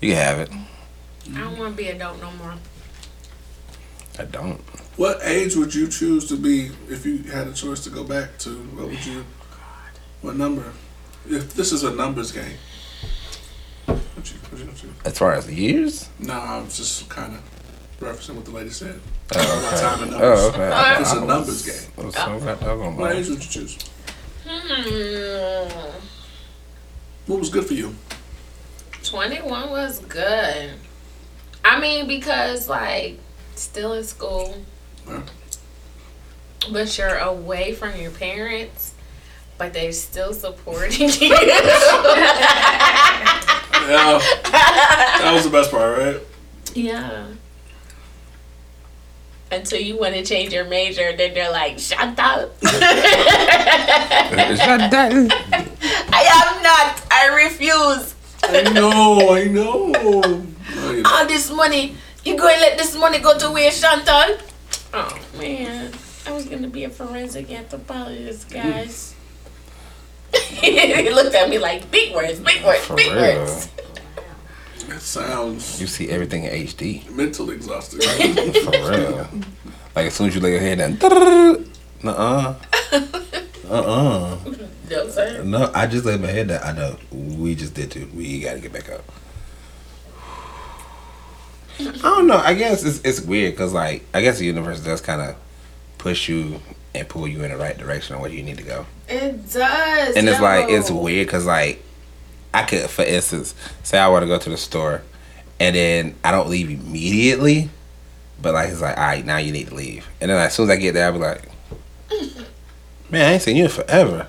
You 0.00 0.14
can 0.14 0.16
have 0.16 0.38
it. 0.40 0.50
I 1.34 1.40
don't 1.40 1.58
want 1.58 1.76
to 1.76 1.76
be 1.76 1.88
adult 1.88 2.20
no 2.20 2.30
more. 2.32 2.54
I 4.18 4.24
don't. 4.24 4.60
What 4.98 5.20
age 5.22 5.54
would 5.56 5.74
you 5.74 5.86
choose 5.88 6.26
to 6.28 6.36
be 6.36 6.70
if 6.90 7.06
you 7.06 7.18
had 7.22 7.46
a 7.46 7.52
choice 7.52 7.80
to 7.84 7.90
go 7.90 8.02
back 8.04 8.36
to? 8.38 8.50
What 8.50 8.88
would 8.88 9.06
you? 9.06 9.24
What 10.22 10.36
number? 10.36 10.72
If 11.28 11.54
this 11.54 11.72
is 11.72 11.84
a 11.84 11.94
numbers 11.94 12.32
game. 12.32 12.56
What 13.86 13.96
you, 14.30 14.36
what 14.50 14.58
you 14.60 14.66
gonna? 14.66 14.94
As 15.04 15.16
far 15.16 15.34
as 15.34 15.46
the 15.46 15.54
years? 15.54 16.08
No, 16.18 16.32
I 16.34 16.58
was 16.60 16.76
just 16.76 17.08
kind 17.08 17.32
of 17.34 17.40
referencing 18.00 18.34
what 18.34 18.44
the 18.44 18.50
lady 18.50 18.70
said. 18.70 19.00
Oh, 19.34 19.38
About 19.40 19.72
okay. 19.72 19.82
time 19.82 20.02
and 20.02 20.10
numbers. 20.10 20.40
Oh, 20.40 20.48
okay. 20.48 21.00
It's 21.00 21.10
I 21.12 21.16
a 21.16 21.20
was- 21.20 21.28
numbers 21.28 21.62
game. 21.66 21.92
I 21.96 22.04
was 22.06 22.14
so 22.14 22.38
glad 22.40 22.62
I 22.62 22.72
was 22.74 22.94
What 22.96 23.10
buy. 23.10 23.12
age 23.16 23.28
would 23.28 23.44
you 23.44 23.50
choose? 23.50 23.78
Hmm. 24.46 26.00
What 27.26 27.38
was 27.38 27.50
good 27.50 27.66
for 27.66 27.74
you? 27.74 27.94
21 29.04 29.70
was 29.70 30.00
good. 30.00 30.72
I 31.64 31.78
mean, 31.80 32.08
because 32.08 32.68
like 32.68 33.18
still 33.54 33.92
in 33.92 34.02
school, 34.02 34.48
Huh? 34.54 34.58
But 36.72 36.98
you're 36.98 37.18
away 37.18 37.74
from 37.74 37.96
your 38.00 38.10
parents, 38.10 38.94
but 39.56 39.72
they're 39.72 39.92
still 39.92 40.32
supporting 40.34 41.08
you. 41.08 41.36
Yeah, 43.88 44.18
that 44.18 45.30
was 45.32 45.44
the 45.44 45.50
best 45.50 45.70
part, 45.70 45.96
right? 45.98 46.20
yeah. 46.74 47.24
Until 49.50 49.80
you 49.80 49.96
want 49.98 50.14
to 50.14 50.22
change 50.22 50.52
your 50.52 50.66
major, 50.66 51.16
then 51.16 51.32
they're 51.32 51.50
like, 51.50 51.78
"Shut 51.78 52.18
up." 52.18 52.52
Shut 52.62 52.76
I 54.92 56.20
am 56.20 56.62
not. 56.62 57.00
I 57.10 57.28
refuse. 57.44 58.14
I 58.42 58.62
know, 58.74 59.34
I 59.34 59.44
know. 59.44 59.86
Know. 59.86 61.02
All 61.06 61.26
this 61.26 61.50
money, 61.50 61.96
you 62.24 62.36
going 62.36 62.56
to 62.56 62.60
let 62.60 62.76
this 62.76 62.94
money 62.94 63.20
go 63.20 63.38
to 63.38 63.50
waste, 63.50 63.80
Chantal? 63.82 64.36
Oh 64.94 65.18
man, 65.38 65.92
I 66.26 66.32
was 66.32 66.46
gonna 66.46 66.68
be 66.68 66.84
a 66.84 66.90
forensic 66.90 67.50
anthropologist, 67.50 68.50
guys. 68.50 69.14
he 70.32 71.10
looked 71.10 71.34
at 71.34 71.48
me 71.48 71.58
like 71.58 71.90
big 71.90 72.14
words, 72.14 72.40
big 72.40 72.64
words, 72.64 72.84
For 72.84 72.96
big 72.96 73.12
real. 73.12 73.22
words. 73.44 73.68
That 74.88 75.00
sounds 75.02 75.80
You 75.80 75.86
see 75.86 76.08
everything 76.08 76.44
in 76.44 76.52
HD. 76.66 77.08
mentally 77.10 77.56
exhausting. 77.56 78.00
For 78.00 78.70
real. 78.90 79.28
Like 79.96 80.06
as 80.06 80.14
soon 80.14 80.28
as 80.28 80.34
you 80.36 80.40
lay 80.40 80.52
your 80.52 80.60
head 80.60 80.78
down, 80.78 80.96
uh 82.04 82.08
uh, 82.08 82.54
Uh-uh. 83.68 84.38
No, 84.88 85.08
sir. 85.10 85.42
No, 85.42 85.72
I 85.74 85.86
just 85.88 86.04
laid 86.04 86.20
my 86.20 86.28
head 86.28 86.48
down. 86.48 86.62
I 86.62 86.70
know. 86.72 86.96
We 87.10 87.56
just 87.56 87.74
did 87.74 87.90
too. 87.90 88.08
We 88.14 88.38
gotta 88.40 88.60
get 88.60 88.72
back 88.72 88.88
up. 88.90 89.02
I 91.80 91.84
don't 92.02 92.26
know. 92.26 92.36
I 92.36 92.54
guess 92.54 92.84
it's 92.84 93.00
it's 93.04 93.20
weird 93.20 93.54
because 93.54 93.72
like 93.72 94.04
I 94.12 94.20
guess 94.20 94.38
the 94.38 94.46
universe 94.46 94.80
does 94.80 95.00
kind 95.00 95.22
of 95.22 95.36
push 95.98 96.28
you 96.28 96.60
and 96.94 97.08
pull 97.08 97.28
you 97.28 97.42
in 97.44 97.50
the 97.50 97.56
right 97.56 97.76
direction 97.76 98.16
on 98.16 98.22
where 98.22 98.30
you 98.30 98.42
need 98.42 98.58
to 98.58 98.64
go. 98.64 98.86
It 99.08 99.50
does. 99.52 100.16
And 100.16 100.28
it's 100.28 100.40
like 100.40 100.68
it's 100.68 100.90
weird 100.90 101.26
because 101.26 101.46
like 101.46 101.82
I 102.52 102.62
could, 102.64 102.88
for 102.90 103.02
instance, 103.02 103.54
say 103.82 103.98
I 103.98 104.08
want 104.08 104.22
to 104.22 104.26
go 104.26 104.38
to 104.38 104.50
the 104.50 104.56
store, 104.56 105.02
and 105.60 105.76
then 105.76 106.14
I 106.24 106.30
don't 106.30 106.48
leave 106.48 106.70
immediately, 106.70 107.70
but 108.40 108.54
like 108.54 108.70
it's 108.70 108.80
like 108.80 108.96
all 108.96 109.04
right, 109.04 109.24
now 109.24 109.36
you 109.36 109.52
need 109.52 109.68
to 109.68 109.74
leave, 109.74 110.08
and 110.20 110.30
then 110.30 110.38
as 110.38 110.54
soon 110.54 110.64
as 110.64 110.70
I 110.70 110.76
get 110.76 110.94
there, 110.94 111.06
I'll 111.06 111.12
be 111.12 111.18
like, 111.18 111.42
man, 113.10 113.28
I 113.28 113.32
ain't 113.34 113.42
seen 113.42 113.56
you 113.56 113.64
in 113.64 113.70
forever. 113.70 114.26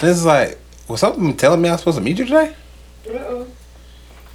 This 0.00 0.16
is 0.16 0.24
like, 0.24 0.58
was 0.86 1.00
something 1.00 1.36
telling 1.36 1.60
me 1.60 1.68
I'm 1.68 1.78
supposed 1.78 1.98
to 1.98 2.04
meet 2.04 2.18
you 2.18 2.24
today? 2.24 2.54
Uh-oh. 3.08 3.48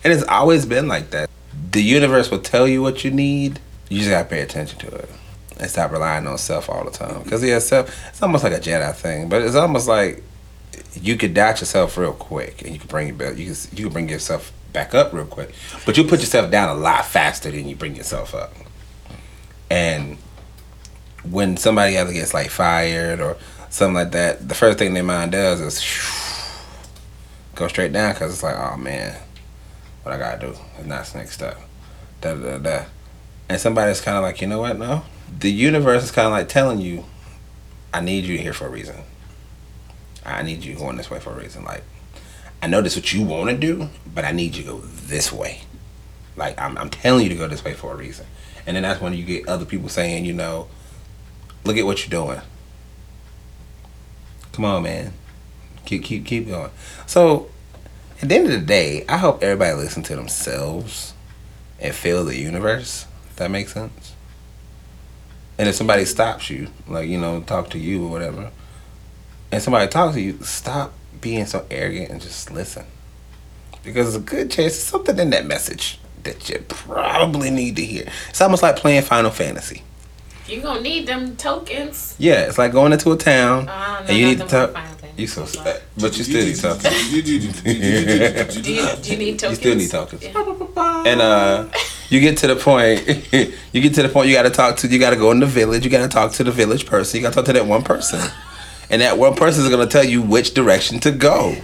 And 0.04 0.12
it's 0.12 0.24
always 0.24 0.66
been 0.66 0.90
like 0.90 1.12
that. 1.12 1.30
The 1.74 1.82
universe 1.82 2.30
will 2.32 2.40
tell 2.40 2.68
you 2.68 2.82
what 2.82 3.04
you 3.04 3.12
need. 3.12 3.60
You 3.90 3.98
just 3.98 4.10
gotta 4.10 4.30
pay 4.30 4.42
attention 4.42 4.80
to 4.80 4.88
it 4.96 5.10
and 5.60 5.70
stop 5.70 5.92
relying 5.92 6.28
on 6.28 6.38
self 6.38 6.70
all 6.70 6.84
the 6.86 6.92
time. 6.92 7.24
Because 7.24 7.44
yeah, 7.44 7.60
self, 7.60 7.94
it's 8.10 8.22
almost 8.22 8.44
like 8.44 8.54
a 8.54 8.60
Jedi 8.60 8.94
thing, 8.96 9.28
but 9.28 9.42
it's 9.42 9.56
almost 9.56 9.88
like 9.88 10.24
you 10.94 11.18
could 11.18 11.34
doubt 11.34 11.60
yourself 11.60 11.98
real 11.98 12.14
quick, 12.14 12.62
and 12.62 12.74
you 12.74 12.80
can 12.80 12.88
bring 12.88 13.16
back. 13.16 13.38
You 13.38 13.46
can 13.46 13.56
you 13.78 13.86
can 13.86 13.94
bring 13.94 14.10
yourself 14.10 14.52
back 14.72 14.94
up 14.94 15.14
real 15.14 15.26
quick, 15.26 15.54
but 15.86 15.98
you 15.98 16.04
put 16.04 16.20
yourself 16.20 16.52
down 16.52 16.70
a 16.70 16.80
lot 16.80 17.06
faster 17.06 17.52
than 17.52 17.68
you 17.68 17.76
bring 17.76 17.96
yourself 17.96 18.34
up. 18.36 18.54
And 19.70 20.18
when 21.30 21.58
somebody 21.58 21.98
ever 21.98 22.12
gets 22.12 22.34
like 22.34 22.50
fired 22.50 23.20
or 23.20 23.38
something 23.70 23.96
like 23.96 24.12
that, 24.12 24.48
the 24.48 24.56
first 24.56 24.78
thing 24.78 24.94
their 24.94 25.04
mind 25.04 25.32
does 25.32 25.62
is 25.62 25.80
go 27.56 27.68
straight 27.68 27.94
down 27.94 28.14
because 28.14 28.34
it's 28.34 28.44
like, 28.44 28.58
oh 28.58 28.78
man, 28.78 29.18
what 30.04 30.14
I 30.14 30.18
gotta 30.18 30.48
do? 30.48 30.56
And 30.78 30.92
that's 30.92 31.16
next 31.16 31.34
step. 31.34 31.58
Da 32.22 32.36
da 32.36 32.58
da. 32.58 32.58
da. 32.58 32.86
And 33.50 33.60
somebody's 33.60 34.02
kind 34.02 34.18
of 34.18 34.24
like, 34.24 34.42
you 34.42 34.48
know 34.48 34.60
what? 34.60 34.78
No, 34.78 35.04
the 35.40 35.52
universe 35.52 36.04
is 36.04 36.12
kind 36.12 36.28
of 36.28 36.32
like 36.32 36.48
telling 36.48 36.80
you, 36.80 37.06
I 37.94 38.00
need 38.00 38.26
you 38.26 38.38
here 38.38 38.54
for 38.54 38.68
a 38.68 38.70
reason. 38.70 38.96
I 40.26 40.42
need 40.44 40.64
you 40.64 40.76
going 40.76 40.98
this 40.98 41.10
way 41.10 41.20
for 41.20 41.32
a 41.32 41.40
reason. 41.40 41.64
Like, 41.66 41.84
I 42.62 42.68
know 42.68 42.82
this 42.82 42.94
is 42.94 43.04
what 43.04 43.14
you 43.14 43.24
want 43.24 43.50
to 43.50 43.58
do, 43.58 43.90
but 44.14 44.24
I 44.24 44.32
need 44.32 44.56
you 44.56 44.64
to 44.64 44.70
go 44.70 44.78
this 44.80 45.34
way. 45.34 45.62
Like, 46.36 46.60
I'm, 46.60 46.78
I'm 46.78 46.90
telling 46.90 47.24
you 47.24 47.30
to 47.30 47.36
go 47.36 47.48
this 47.48 47.64
way 47.64 47.74
for 47.74 47.94
a 47.94 47.96
reason. 47.96 48.26
And 48.66 48.76
then 48.76 48.84
that's 48.84 49.02
when 49.02 49.14
you 49.14 49.26
get 49.26 49.48
other 49.48 49.66
people 49.66 49.90
saying, 49.90 50.26
you 50.26 50.34
know, 50.34 50.68
look 51.66 51.78
at 51.78 51.86
what 51.86 52.00
you're 52.08 52.26
doing. 52.26 52.42
Come 54.54 54.66
on, 54.66 54.84
man. 54.84 55.14
Keep 55.86 56.04
keep 56.04 56.26
keep 56.26 56.48
going. 56.48 56.72
So, 57.06 57.50
at 58.24 58.30
the 58.30 58.36
end 58.36 58.46
of 58.46 58.54
the 58.54 58.66
day, 58.66 59.04
I 59.10 59.18
hope 59.18 59.44
everybody 59.44 59.76
listen 59.76 60.02
to 60.04 60.16
themselves 60.16 61.14
and 61.78 61.94
feel 61.94 62.24
the 62.24 62.38
universe. 62.38 63.06
If 63.30 63.36
that 63.36 63.52
makes 63.52 63.74
sense. 63.74 64.16
And 65.58 65.68
if 65.68 65.76
somebody 65.76 66.06
stops 66.06 66.50
you, 66.50 66.70
like 66.88 67.10
you 67.10 67.20
know, 67.20 67.42
talk 67.42 67.70
to 67.72 67.78
you 67.78 68.06
or 68.06 68.10
whatever, 68.10 68.52
and 69.52 69.62
somebody 69.62 69.90
talks 69.90 70.16
to 70.16 70.22
you, 70.22 70.42
stop 70.42 70.94
being 71.20 71.46
so 71.46 71.66
arrogant 71.70 72.12
and 72.12 72.22
just 72.22 72.50
listen. 72.50 72.86
Because 73.84 74.14
there's 74.14 74.24
a 74.24 74.26
good 74.26 74.50
chance 74.50 74.76
there's 74.76 74.84
something 74.84 75.20
in 75.20 75.32
that 75.32 75.46
message 75.46 76.00
that 76.24 76.48
you 76.48 76.64
probably 76.70 77.50
need 77.50 77.76
to 77.76 77.84
hear. 77.84 78.08
It's 78.30 78.40
almost 78.40 78.64
like 78.64 78.78
playing 78.78 79.02
Final 79.02 79.32
Fantasy. 79.32 79.84
You 80.48 80.62
gonna 80.62 80.80
need 80.80 81.08
them 81.08 81.36
tokens. 81.36 82.16
Yeah, 82.18 82.46
it's 82.48 82.58
like 82.58 82.72
going 82.72 82.94
into 82.94 83.12
a 83.12 83.18
town 83.18 83.68
oh, 83.68 83.72
I 83.74 84.00
don't 84.00 84.10
and 84.12 84.18
you 84.18 84.26
need 84.28 84.38
to 84.40 84.48
talk. 84.48 84.78
Final 85.18 85.18
Fantasy. 85.18 85.22
You 85.22 85.28
so, 85.28 85.44
uh, 85.62 85.78
but 86.00 86.18
you 86.18 86.24
still 86.24 86.46
need 86.46 86.56
tokens. 86.56 87.12
Do 87.12 87.18
you, 87.18 88.96
do 88.96 89.12
you 89.12 89.18
need 89.18 89.28
You 89.32 89.38
tokens? 89.38 89.60
still 89.60 89.76
need 89.76 89.90
tokens. 89.92 90.24
And 91.06 91.22
uh, 91.22 91.70
you 92.10 92.20
get 92.20 92.38
to 92.40 92.48
the 92.48 92.56
point. 92.56 93.06
you 93.74 93.82
get 93.82 93.94
to 93.96 94.04
the 94.04 94.10
point. 94.10 94.28
You 94.30 94.36
got 94.36 94.44
to 94.44 94.50
talk 94.50 94.78
to. 94.78 94.88
You 94.88 95.00
got 95.00 95.12
to 95.12 95.16
go 95.16 95.32
in 95.32 95.40
the 95.40 95.46
village. 95.46 95.84
You 95.84 95.92
got 95.92 96.02
to 96.02 96.08
talk 96.10 96.32
to 96.34 96.44
the 96.44 96.52
village 96.52 96.86
person. 96.86 97.18
You 97.18 97.24
got 97.24 97.30
to 97.30 97.36
talk 97.36 97.46
to 97.46 97.54
that 97.54 97.66
one 97.66 97.84
person, 97.84 98.20
and 98.90 99.02
that 99.02 99.18
one 99.18 99.36
person 99.36 99.64
is 99.64 99.70
gonna 99.70 99.88
tell 99.88 100.04
you 100.04 100.22
which 100.22 100.54
direction 100.54 101.00
to 101.02 101.12
go. 101.12 101.56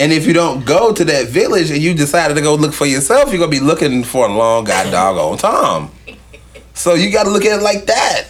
And 0.00 0.12
if 0.12 0.26
you 0.26 0.32
don't 0.32 0.64
go 0.64 0.92
to 0.92 1.04
that 1.04 1.28
village 1.28 1.70
and 1.70 1.80
you 1.80 1.94
decided 1.94 2.34
to 2.34 2.40
go 2.40 2.54
look 2.54 2.72
for 2.72 2.86
yourself, 2.86 3.30
you're 3.30 3.38
gonna 3.38 3.50
be 3.50 3.60
looking 3.60 4.02
for 4.04 4.26
a 4.28 4.32
long 4.32 4.64
god 4.64 4.92
on 4.94 5.38
Tom. 5.38 5.90
So 6.74 6.94
you 6.94 7.10
got 7.12 7.24
to 7.24 7.30
look 7.30 7.44
at 7.44 7.58
it 7.58 7.62
like 7.62 7.86
that. 7.86 8.26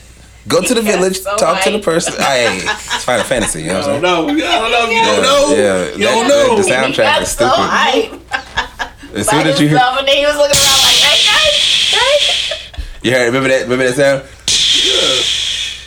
Go 0.49 0.63
to 0.63 0.75
the 0.75 0.81
village, 0.83 1.21
so 1.21 1.37
talk 1.37 1.63
to 1.65 1.71
the 1.71 1.79
person. 1.79 2.15
Hey, 2.15 2.57
it's 2.63 3.05
Final 3.05 3.25
Fantasy. 3.25 3.63
You 3.63 3.69
know 3.69 3.75
what 3.81 3.89
I'm 3.89 3.91
saying? 3.91 4.03
No, 4.03 4.27
I 4.27 4.71
don't 4.71 4.73
know. 4.73 4.91
You 4.91 5.03
don't 5.03 5.23
know. 5.23 5.55
Yeah, 5.55 5.85
You 5.93 5.99
that- 5.99 5.99
don't 5.99 6.29
know. 6.29 6.57
The, 6.57 6.63
the 6.63 6.69
soundtrack 6.71 7.23
is 7.23 7.29
so 7.33 7.49
stupid. 7.49 7.69
hype. 7.69 9.15
As 9.15 9.29
soon 9.29 9.47
as 9.47 9.61
you 9.61 9.69
hear, 9.69 9.79
Himself, 9.79 9.99
and 9.99 10.09
then 10.09 10.17
he 10.17 10.25
was 10.27 10.37
looking 10.37 10.57
around 10.57 10.83
like, 10.83 10.97
hey 10.97 11.19
guys, 11.27 11.57
hey. 11.93 12.81
you 13.03 13.13
heard, 13.13 13.27
remember 13.27 13.49
that? 13.49 13.63
Remember 13.63 13.85
that 13.91 13.95
sound? 13.95 14.23
Yeah. 14.23 15.19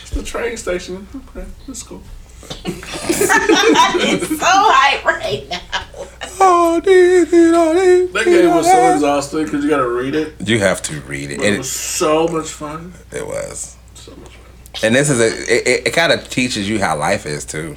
It's 0.02 0.10
the 0.10 0.22
train 0.22 0.56
station. 0.56 1.06
Okay, 1.14 1.46
let's 1.66 1.82
go. 1.84 2.00
it's 2.64 4.28
so 4.28 4.46
hype 4.46 5.04
right 5.04 5.48
now. 5.48 5.60
Oh, 6.40 6.80
dee, 6.80 7.24
dee, 7.30 7.52
oh, 7.54 7.72
dee, 8.06 8.12
That 8.12 8.24
game 8.24 8.50
was 8.54 8.66
so 8.66 8.94
exhausting 8.94 9.44
because 9.44 9.62
you 9.64 9.70
got 9.70 9.78
to 9.78 9.88
read 9.88 10.14
it. 10.14 10.34
You 10.46 10.58
have 10.58 10.82
to 10.82 11.00
read 11.02 11.30
it. 11.30 11.38
But 11.38 11.46
it 11.46 11.54
It, 11.54 11.58
was 11.58 11.70
so 11.70 12.26
much 12.28 12.48
fun. 12.48 12.92
it 13.12 13.26
was. 13.26 13.76
So 14.74 14.80
much 14.80 14.80
fun. 14.80 14.88
And 14.88 14.94
this 14.94 15.10
is 15.10 15.20
a. 15.20 15.26
It, 15.26 15.66
it, 15.66 15.86
it 15.88 15.90
kind 15.92 16.12
of 16.12 16.28
teaches 16.28 16.68
you 16.68 16.78
how 16.78 16.96
life 16.96 17.26
is 17.26 17.44
too, 17.44 17.76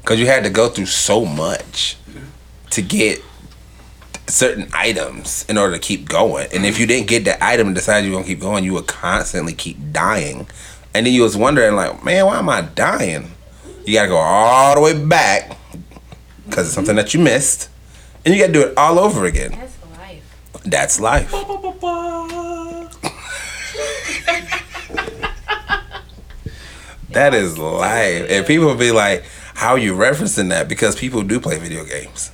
because 0.00 0.18
you 0.18 0.26
had 0.26 0.44
to 0.44 0.50
go 0.50 0.68
through 0.68 0.86
so 0.86 1.24
much 1.24 1.96
to 2.70 2.82
get 2.82 3.22
certain 4.28 4.68
items 4.72 5.46
in 5.48 5.56
order 5.56 5.74
to 5.74 5.78
keep 5.78 6.08
going. 6.08 6.48
And 6.52 6.66
if 6.66 6.80
you 6.80 6.86
didn't 6.86 7.06
get 7.06 7.24
that 7.26 7.40
item 7.42 7.68
and 7.68 7.76
decide 7.76 8.04
you 8.04 8.10
were 8.10 8.16
gonna 8.16 8.26
keep 8.26 8.40
going, 8.40 8.64
you 8.64 8.72
would 8.72 8.88
constantly 8.88 9.52
keep 9.52 9.92
dying. 9.92 10.48
And 10.92 11.06
then 11.06 11.12
you 11.12 11.22
was 11.22 11.36
wondering 11.36 11.76
like, 11.76 12.02
man, 12.02 12.26
why 12.26 12.38
am 12.38 12.48
I 12.48 12.62
dying? 12.62 13.32
You 13.84 13.94
gotta 13.94 14.08
go 14.08 14.16
all 14.16 14.74
the 14.74 14.80
way 14.80 14.98
back 14.98 15.56
because 16.46 16.66
it's 16.66 16.74
something 16.74 16.96
that 16.96 17.14
you 17.14 17.20
missed, 17.20 17.68
and 18.24 18.34
you 18.34 18.40
gotta 18.40 18.52
do 18.52 18.62
it 18.62 18.76
all 18.76 18.98
over 18.98 19.26
again. 19.26 19.52
That's 19.52 19.78
life. 19.96 20.62
That's 20.64 21.00
life. 21.00 21.32
That 27.16 27.32
is 27.32 27.56
life. 27.56 28.26
And 28.28 28.46
people 28.46 28.66
will 28.66 28.74
be 28.74 28.92
like, 28.92 29.24
how 29.54 29.70
are 29.70 29.78
you 29.78 29.94
referencing 29.94 30.50
that? 30.50 30.68
Because 30.68 30.94
people 30.96 31.22
do 31.22 31.40
play 31.40 31.58
video 31.58 31.82
games. 31.86 32.30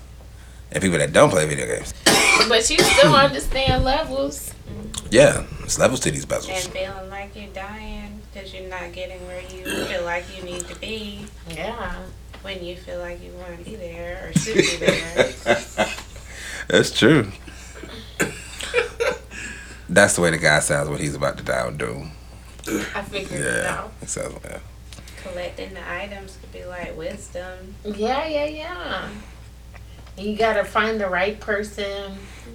And 0.72 0.82
people 0.82 0.98
that 0.98 1.12
don't 1.12 1.30
play 1.30 1.46
video 1.46 1.66
games. 1.66 1.94
But 2.48 2.68
you 2.68 2.78
still 2.80 3.14
understand 3.14 3.84
levels. 3.84 4.52
Yeah, 5.08 5.44
it's 5.62 5.78
levels 5.78 6.00
to 6.00 6.10
these 6.10 6.24
And 6.24 6.32
bezels. 6.32 6.68
feeling 6.70 7.08
like 7.10 7.36
you're 7.36 7.46
dying 7.54 8.20
because 8.32 8.52
you're 8.52 8.68
not 8.68 8.90
getting 8.92 9.24
where 9.28 9.40
you 9.42 9.84
feel 9.86 10.02
like 10.04 10.24
you 10.36 10.42
need 10.42 10.66
to 10.66 10.74
be 10.80 11.26
Yeah. 11.48 11.94
when 12.42 12.64
you 12.64 12.74
feel 12.74 12.98
like 12.98 13.22
you 13.22 13.30
want 13.34 13.56
to 13.58 13.64
be 13.64 13.76
there 13.76 14.30
or 14.30 14.32
should 14.40 14.56
be 14.56 14.76
there. 14.78 15.32
That's 16.68 16.90
true. 16.90 17.30
That's 19.88 20.16
the 20.16 20.22
way 20.22 20.30
the 20.30 20.38
guy 20.38 20.58
sounds 20.58 20.88
when 20.88 20.98
he's 20.98 21.14
about 21.14 21.36
to 21.38 21.44
die 21.44 21.66
on 21.66 21.76
Doom. 21.76 22.10
I 22.66 23.02
figured 23.02 23.40
it 23.40 23.62
Yeah. 23.62 23.78
out. 23.78 23.92
It 24.02 24.08
sounds 24.08 24.32
like 24.32 24.42
that. 24.42 24.60
Collecting 25.22 25.74
the 25.74 25.90
items 25.90 26.37
could 26.40 26.52
be 26.52 26.64
like 26.64 26.96
wisdom. 26.96 27.74
Yeah, 27.85 28.26
yeah, 28.26 28.44
yeah. 28.46 29.08
You 30.18 30.37
gotta 30.37 30.64
find 30.64 31.00
the 31.00 31.08
right 31.08 31.40
person 31.40 32.12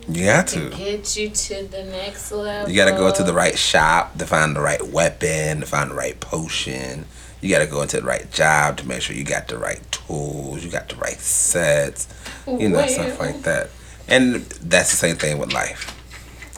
You 0.07 0.25
got 0.25 0.47
to 0.49 0.69
to. 0.69 0.75
get 0.75 1.17
you 1.17 1.29
to 1.29 1.63
the 1.63 1.83
next 1.85 2.31
level. 2.31 2.69
You 2.69 2.75
gotta 2.75 2.91
go 2.91 3.11
to 3.11 3.23
the 3.23 3.33
right 3.33 3.57
shop 3.57 4.17
to 4.19 4.25
find 4.25 4.55
the 4.55 4.59
right 4.61 4.85
weapon, 4.85 5.61
to 5.61 5.65
find 5.65 5.89
the 5.89 5.95
right 5.95 6.19
potion. 6.19 7.05
You 7.41 7.49
gotta 7.49 7.65
go 7.67 7.81
into 7.81 7.99
the 7.99 8.05
right 8.05 8.29
job 8.31 8.77
to 8.77 8.87
make 8.87 9.01
sure 9.01 9.15
you 9.15 9.23
got 9.23 9.47
the 9.47 9.57
right 9.57 9.81
tools, 9.91 10.63
you 10.63 10.69
got 10.69 10.89
the 10.89 10.95
right 10.97 11.19
sets, 11.19 12.07
you 12.47 12.69
know, 12.69 12.85
stuff 12.87 13.19
like 13.19 13.41
that. 13.43 13.69
And 14.07 14.35
that's 14.45 14.91
the 14.91 14.97
same 14.97 15.15
thing 15.15 15.37
with 15.37 15.51
life. 15.53 15.93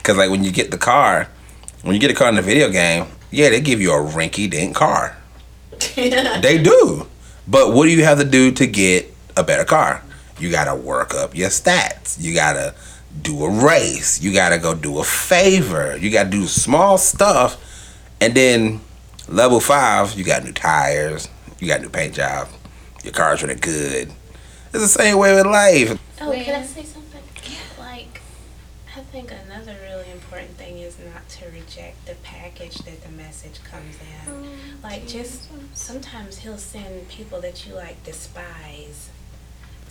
Cause 0.03 0.17
like 0.17 0.29
when 0.29 0.43
you 0.43 0.51
get 0.51 0.71
the 0.71 0.77
car, 0.77 1.27
when 1.83 1.93
you 1.93 1.99
get 2.01 2.11
a 2.11 2.13
car 2.15 2.29
in 2.29 2.35
the 2.35 2.41
video 2.41 2.69
game, 2.69 3.05
yeah, 3.31 3.49
they 3.49 3.61
give 3.61 3.79
you 3.79 3.91
a 3.91 3.97
rinky 4.01 4.49
dink 4.49 4.75
car. 4.75 5.15
They 6.41 6.61
do. 6.61 7.07
But 7.47 7.73
what 7.73 7.85
do 7.85 7.91
you 7.91 8.03
have 8.03 8.19
to 8.19 8.25
do 8.25 8.51
to 8.51 8.67
get 8.67 9.11
a 9.35 9.43
better 9.43 9.65
car? 9.65 10.03
You 10.39 10.51
gotta 10.51 10.75
work 10.75 11.13
up 11.13 11.35
your 11.35 11.49
stats. 11.49 12.17
You 12.19 12.33
gotta 12.33 12.75
do 13.21 13.43
a 13.43 13.49
race. 13.65 14.21
You 14.21 14.33
gotta 14.33 14.57
go 14.57 14.73
do 14.75 14.99
a 14.99 15.03
favor. 15.03 15.97
You 15.97 16.11
gotta 16.11 16.29
do 16.29 16.47
small 16.47 16.97
stuff. 16.97 17.57
And 18.21 18.33
then 18.35 18.81
level 19.27 19.59
five, 19.59 20.13
you 20.13 20.23
got 20.23 20.43
new 20.43 20.51
tires. 20.51 21.27
You 21.59 21.67
got 21.67 21.81
new 21.81 21.89
paint 21.89 22.13
job. 22.13 22.47
Your 23.03 23.13
car's 23.13 23.41
running 23.41 23.57
good. 23.57 24.11
It's 24.71 24.83
the 24.83 24.87
same 24.87 25.17
way 25.17 25.33
with 25.33 25.45
life. 25.45 25.99
Oh, 26.21 26.31
can 26.31 26.61
I 26.61 26.65
say 26.65 26.83
something? 26.83 26.98
I 28.99 29.03
think 29.03 29.31
another 29.31 29.77
really 29.81 30.11
important 30.11 30.57
thing 30.57 30.79
is 30.79 30.97
not 30.99 31.29
to 31.29 31.45
reject 31.51 32.05
the 32.05 32.15
package 32.15 32.79
that 32.79 33.01
the 33.01 33.09
message 33.11 33.63
comes 33.63 33.95
in. 33.95 34.33
Oh, 34.33 34.43
like, 34.83 35.07
just 35.07 35.47
sometimes 35.73 36.39
he'll 36.39 36.57
send 36.57 37.07
people 37.07 37.39
that 37.39 37.65
you 37.65 37.75
like 37.75 38.03
despise 38.03 39.09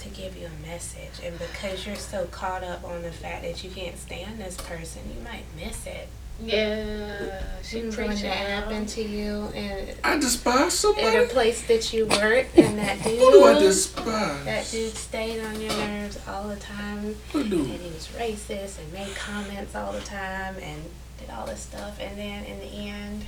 to 0.00 0.10
give 0.10 0.36
you 0.36 0.46
a 0.46 0.68
message, 0.68 1.24
and 1.24 1.38
because 1.38 1.86
you're 1.86 1.96
so 1.96 2.26
caught 2.26 2.62
up 2.62 2.84
on 2.84 3.00
the 3.00 3.10
fact 3.10 3.44
that 3.44 3.64
you 3.64 3.70
can't 3.70 3.96
stand 3.96 4.38
this 4.38 4.58
person, 4.58 5.00
you 5.16 5.24
might 5.24 5.44
miss 5.56 5.86
it. 5.86 6.08
Yeah, 6.40 7.42
she 7.62 7.80
When 7.80 7.90
that 7.90 7.96
preaching. 7.96 8.30
happened 8.30 8.88
to 8.90 9.02
you, 9.02 9.48
and 9.54 9.94
I 10.04 10.18
despise 10.18 10.72
somebody 10.74 11.16
in 11.16 11.24
a 11.24 11.26
place 11.26 11.66
that 11.66 11.92
you 11.92 12.06
work, 12.06 12.46
and 12.56 12.78
that 12.78 13.02
dude. 13.02 13.18
Who 13.18 13.32
do 13.32 13.44
I 13.44 13.58
despise? 13.58 14.44
That 14.44 14.68
dude 14.70 14.94
stayed 14.94 15.44
on 15.44 15.60
your 15.60 15.72
nerves 15.72 16.18
all 16.28 16.48
the 16.48 16.56
time. 16.56 17.16
What 17.32 17.44
And 17.46 17.52
he 17.52 17.90
was 17.90 18.08
racist 18.16 18.78
and 18.78 18.92
made 18.92 19.14
comments 19.16 19.74
all 19.74 19.92
the 19.92 20.00
time 20.00 20.54
and 20.62 20.82
did 21.18 21.30
all 21.30 21.46
this 21.46 21.60
stuff. 21.60 21.98
And 22.00 22.16
then 22.16 22.44
in 22.44 22.60
the 22.60 22.66
end, 22.66 23.26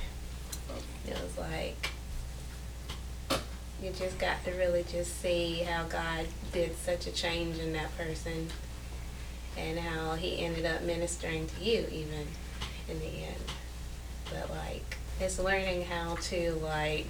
it 1.05 1.17
was 1.21 1.37
like, 1.37 1.89
you 3.83 3.91
just 3.91 4.17
got 4.19 4.43
to 4.45 4.51
really 4.51 4.85
just 4.89 5.19
see 5.21 5.63
how 5.63 5.83
God 5.83 6.27
did 6.53 6.77
such 6.77 7.07
a 7.07 7.11
change 7.11 7.57
in 7.57 7.73
that 7.73 7.95
person 7.97 8.47
and 9.57 9.79
how 9.79 10.15
he 10.15 10.45
ended 10.45 10.65
up 10.65 10.81
ministering 10.83 11.47
to 11.47 11.63
you 11.63 11.85
even 11.91 12.27
in 12.91 12.99
the 12.99 13.05
end. 13.07 13.43
But 14.29 14.49
like, 14.51 14.97
it's 15.19 15.39
learning 15.39 15.85
how 15.85 16.15
to 16.29 16.51
like, 16.63 17.07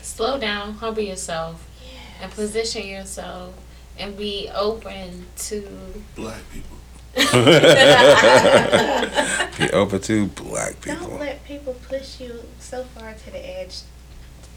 Slow 0.00 0.38
down, 0.38 0.74
humble 0.74 1.02
yourself, 1.02 1.68
and 2.22 2.30
position 2.32 2.86
yourself, 2.86 3.52
and 3.98 4.16
be 4.16 4.48
open 4.54 5.26
to. 5.36 5.68
Black 6.14 6.40
people. 6.52 6.76
Be 9.58 9.70
open 9.72 10.00
to 10.02 10.26
black 10.28 10.80
people. 10.80 11.08
Don't 11.08 11.20
let 11.20 11.44
people 11.44 11.74
push 11.88 12.20
you 12.20 12.44
so 12.60 12.84
far 12.84 13.12
to 13.12 13.30
the 13.30 13.58
edge 13.60 13.80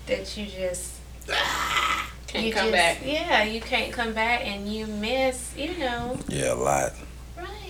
that 0.05 0.37
you 0.37 0.45
just 0.45 0.93
Can't 2.27 2.45
you 2.45 2.53
come 2.53 2.65
just- 2.69 2.73
back. 2.73 2.99
Yeah, 3.03 3.43
you 3.43 3.61
can't 3.61 3.91
come 3.91 4.13
back, 4.13 4.45
and 4.45 4.71
you 4.71 4.85
miss. 4.85 5.53
You 5.57 5.75
know, 5.79 6.19
Yeah, 6.27 6.53
a 6.53 6.55
lot. 6.55 6.93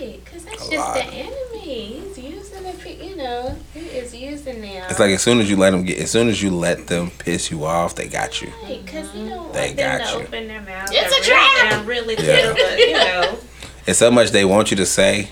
Right? 0.01 0.23
Because 0.25 0.45
that's 0.45 0.67
A 0.67 0.71
just 0.71 0.87
lot. 0.87 0.95
the 0.95 1.03
enemy. 1.03 1.31
He's 1.61 2.17
using 2.17 2.63
the. 2.63 2.71
You 3.05 3.15
know, 3.15 3.55
he 3.73 3.79
is 3.79 4.15
using 4.15 4.61
them. 4.61 4.85
It's 4.89 4.99
like 4.99 5.11
as 5.11 5.21
soon 5.21 5.39
as 5.39 5.49
you 5.49 5.55
let 5.55 5.71
them 5.71 5.83
get, 5.83 5.99
as 5.99 6.11
soon 6.11 6.27
as 6.29 6.41
you 6.41 6.49
let 6.51 6.87
them 6.87 7.09
piss 7.11 7.51
you 7.51 7.63
off, 7.65 7.95
they 7.95 8.07
got 8.07 8.41
you. 8.41 8.51
because 8.67 9.13
you 9.15 9.29
don't 9.29 9.53
They 9.53 9.67
want 9.67 9.77
them 9.77 9.97
got 9.99 10.11
to 10.11 10.17
you. 10.19 10.23
open 10.25 10.47
their 10.47 10.61
mouth. 10.61 10.89
It's 10.91 11.15
and 11.15 11.25
a 11.25 11.29
really, 11.29 11.55
trap! 11.59 11.73
And 11.73 11.87
really 11.87 12.15
Yeah. 12.15 12.41
tell 12.41 12.53
the, 12.55 12.79
you 12.79 12.93
know. 12.93 13.37
It's 13.87 13.97
so 13.99 14.11
much 14.11 14.29
they 14.31 14.45
want 14.45 14.69
you 14.71 14.77
to 14.77 14.85
say, 14.85 15.29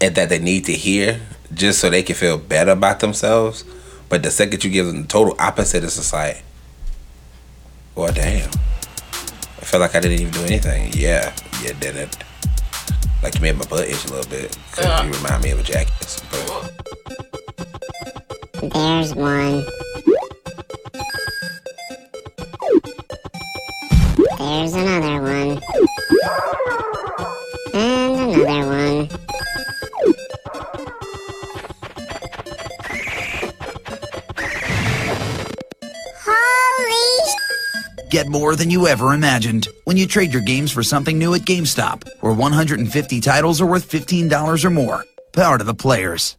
and 0.00 0.14
that 0.14 0.28
they 0.28 0.38
need 0.38 0.64
to 0.66 0.72
hear, 0.72 1.20
just 1.52 1.80
so 1.80 1.90
they 1.90 2.02
can 2.04 2.14
feel 2.14 2.38
better 2.38 2.70
about 2.70 3.00
themselves. 3.00 3.64
But 4.08 4.22
the 4.22 4.30
second 4.30 4.62
you 4.64 4.70
give 4.70 4.86
them 4.86 5.02
the 5.02 5.08
total 5.08 5.34
opposite, 5.38 5.82
it's 5.84 5.96
just 5.96 6.12
like, 6.12 6.42
Well, 7.94 8.12
damn. 8.12 8.48
I 8.50 9.64
felt 9.64 9.80
like 9.80 9.94
I 9.94 10.00
didn't 10.00 10.20
even 10.20 10.32
do 10.32 10.42
anything. 10.44 10.92
Yeah, 10.94 11.34
you 11.62 11.74
did 11.74 11.96
it. 11.96 12.16
Like 13.22 13.34
you 13.34 13.40
made 13.42 13.56
my 13.58 13.64
butt 13.66 13.88
itch 13.88 14.04
a 14.06 14.12
little 14.12 14.30
bit. 14.30 14.56
'cause 14.72 14.84
Uh. 14.84 15.02
you 15.04 15.12
remind 15.12 15.42
me 15.42 15.50
of 15.50 15.60
a 15.60 15.62
jackass. 15.62 16.22
But 16.30 16.72
There's 18.72 19.14
one. 19.14 19.64
There's 24.38 24.72
another 24.74 25.20
one. 25.22 26.69
Get 38.10 38.26
more 38.26 38.56
than 38.56 38.70
you 38.70 38.88
ever 38.88 39.14
imagined 39.14 39.68
when 39.84 39.96
you 39.96 40.04
trade 40.04 40.32
your 40.32 40.42
games 40.42 40.72
for 40.72 40.82
something 40.82 41.16
new 41.16 41.32
at 41.34 41.42
GameStop, 41.42 42.08
where 42.22 42.32
150 42.32 43.20
titles 43.20 43.60
are 43.60 43.66
worth 43.66 43.88
$15 43.88 44.64
or 44.64 44.70
more. 44.70 45.04
Power 45.32 45.58
to 45.58 45.62
the 45.62 45.74
players. 45.74 46.36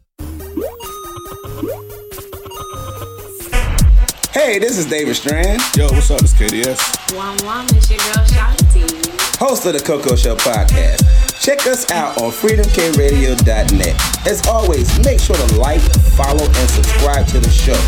Hey, 4.34 4.60
this 4.60 4.78
is 4.78 4.86
David 4.86 5.16
Strand. 5.16 5.62
Yo, 5.78 5.88
what's 5.88 6.12
up? 6.12 6.20
It's 6.20 6.34
KDS. 6.34 7.16
One 7.16 7.38
one, 7.46 7.66
it's 7.78 7.90
your 7.90 8.00
girl 8.00 8.26
Shanti. 8.26 9.38
host 9.38 9.66
of 9.66 9.72
the 9.72 9.80
Coco 9.80 10.18
Show 10.18 10.36
podcast. 10.36 11.08
Check 11.42 11.66
us 11.68 11.90
out 11.90 12.22
on 12.22 12.32
freedomkradio.net. 12.32 14.28
As 14.28 14.46
always, 14.46 15.06
make 15.06 15.22
sure 15.22 15.38
to 15.38 15.56
like, 15.58 15.82
follow, 16.18 16.44
and 16.44 16.70
subscribe 16.70 17.28
to 17.28 17.40
the 17.40 17.50
show. 17.50 17.80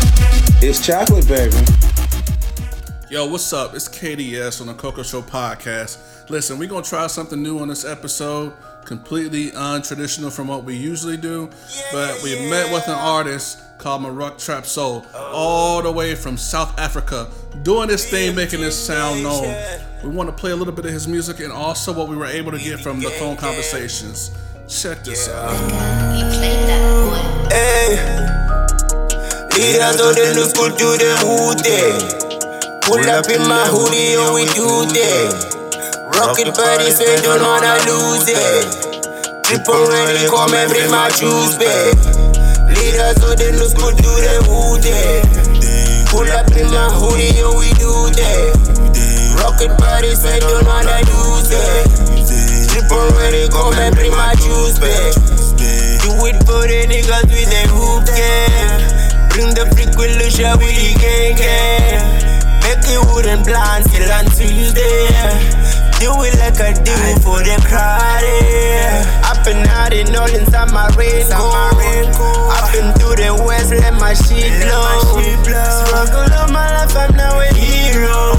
It's 0.66 0.84
chocolate, 0.84 1.28
baby. 1.28 1.93
Yo, 3.14 3.24
what's 3.26 3.52
up? 3.52 3.76
It's 3.76 3.88
KDS 3.88 4.60
on 4.60 4.66
the 4.66 4.74
Coco 4.74 5.04
Show 5.04 5.22
podcast. 5.22 6.28
Listen, 6.28 6.58
we're 6.58 6.68
gonna 6.68 6.82
try 6.82 7.06
something 7.06 7.40
new 7.40 7.60
on 7.60 7.68
this 7.68 7.84
episode, 7.84 8.52
completely 8.84 9.52
untraditional 9.52 10.32
from 10.32 10.48
what 10.48 10.64
we 10.64 10.74
usually 10.74 11.16
do. 11.16 11.48
But 11.92 12.20
we 12.24 12.34
met 12.50 12.72
with 12.72 12.88
an 12.88 12.96
artist 12.96 13.60
called 13.78 14.02
Murk 14.02 14.38
Trapsoul, 14.38 15.06
all 15.14 15.80
the 15.80 15.92
way 15.92 16.16
from 16.16 16.36
South 16.36 16.76
Africa, 16.76 17.28
doing 17.62 17.86
this 17.86 18.10
thing, 18.10 18.34
making 18.34 18.60
this 18.62 18.76
sound 18.76 19.22
known. 19.22 19.54
We 20.02 20.08
want 20.08 20.28
to 20.28 20.34
play 20.34 20.50
a 20.50 20.56
little 20.56 20.74
bit 20.74 20.84
of 20.84 20.90
his 20.90 21.06
music 21.06 21.38
and 21.38 21.52
also 21.52 21.92
what 21.92 22.08
we 22.08 22.16
were 22.16 22.26
able 22.26 22.50
to 22.50 22.58
get 22.58 22.80
from 22.80 22.98
the 22.98 23.10
phone 23.10 23.36
conversations. 23.36 24.32
Check 24.66 25.04
this 25.04 25.28
out. 25.28 25.54
Hey, 27.52 27.94
leaders 29.54 30.00
of 30.00 30.16
the 30.16 30.32
new 30.34 30.42
school 30.46 30.70
do 30.70 30.98
the 30.98 31.14
who 31.22 31.54
day. 31.62 32.23
Pull 32.84 33.00
up 33.08 33.24
in 33.32 33.40
my 33.48 33.64
hoodie 33.64 34.12
and 34.12 34.36
we 34.36 34.44
do 34.52 34.68
that. 34.68 35.32
Rocket 36.20 36.52
body 36.52 36.92
say 36.92 37.16
don't 37.24 37.40
wanna 37.40 37.80
lose 37.88 38.28
it. 38.28 38.68
Trip 39.40 39.64
already 39.72 40.28
come 40.28 40.52
and 40.52 40.68
bring 40.68 40.92
my 40.92 41.08
juice 41.16 41.56
back. 41.56 41.96
Leaders 42.68 43.16
of 43.24 43.40
the 43.40 43.56
new 43.56 43.68
school 43.72 43.88
do 43.96 44.12
the 44.20 44.36
who. 44.44 44.76
Pull 46.12 46.28
up 46.28 46.52
in 46.52 46.68
my 46.68 46.92
hoodie 46.92 47.32
and 47.40 47.56
we 47.56 47.72
do 47.80 47.88
that. 48.20 48.52
Rocket 49.40 49.72
body 49.80 50.12
say 50.12 50.38
don't 50.44 50.68
wanna 50.68 51.00
lose 51.08 51.56
it. 51.56 51.88
Trip 52.68 52.84
already 52.92 53.48
come 53.48 53.72
and 53.80 53.96
bring 53.96 54.12
my 54.12 54.36
juice 54.36 54.76
back. 54.76 55.16
Do 56.04 56.12
it 56.28 56.36
for 56.44 56.68
the 56.68 56.84
niggas 56.84 57.32
with 57.32 57.48
the 57.48 57.64
hoop 57.72 58.04
game. 58.12 58.84
Bring 59.32 59.56
the 59.56 59.72
freak 59.72 59.96
with 59.96 60.20
Lucia 60.20 60.52
with 60.60 60.76
the 60.76 60.92
gang 61.00 61.36
gang. 61.40 62.33
Make 62.64 62.84
it 62.88 63.00
wooden 63.12 63.44
plan 63.44 63.82
till 63.84 64.10
on 64.10 64.26
Tuesday. 64.32 65.08
Do 66.00 66.10
it 66.24 66.34
like 66.40 66.60
I 66.60 66.72
do 66.72 66.96
for 67.22 67.40
the 67.40 67.56
crowd. 67.64 68.24
yeah. 68.24 69.30
Up 69.30 69.46
and 69.46 69.66
out 69.68 69.92
in 69.92 70.14
all 70.16 70.28
inside 70.34 70.72
my 70.72 70.88
raincoat. 70.96 71.54
Up 72.52 72.72
and 72.74 72.90
through 72.98 73.16
the 73.16 73.30
west, 73.46 73.70
let 73.70 73.94
my 73.94 74.12
shit 74.14 74.50
blow. 74.60 74.84
Struggle 75.86 76.32
of 76.32 76.50
my 76.52 76.68
life, 76.76 76.96
I'm 76.96 77.16
now 77.16 77.38
a 77.40 77.46
hero. 77.54 78.34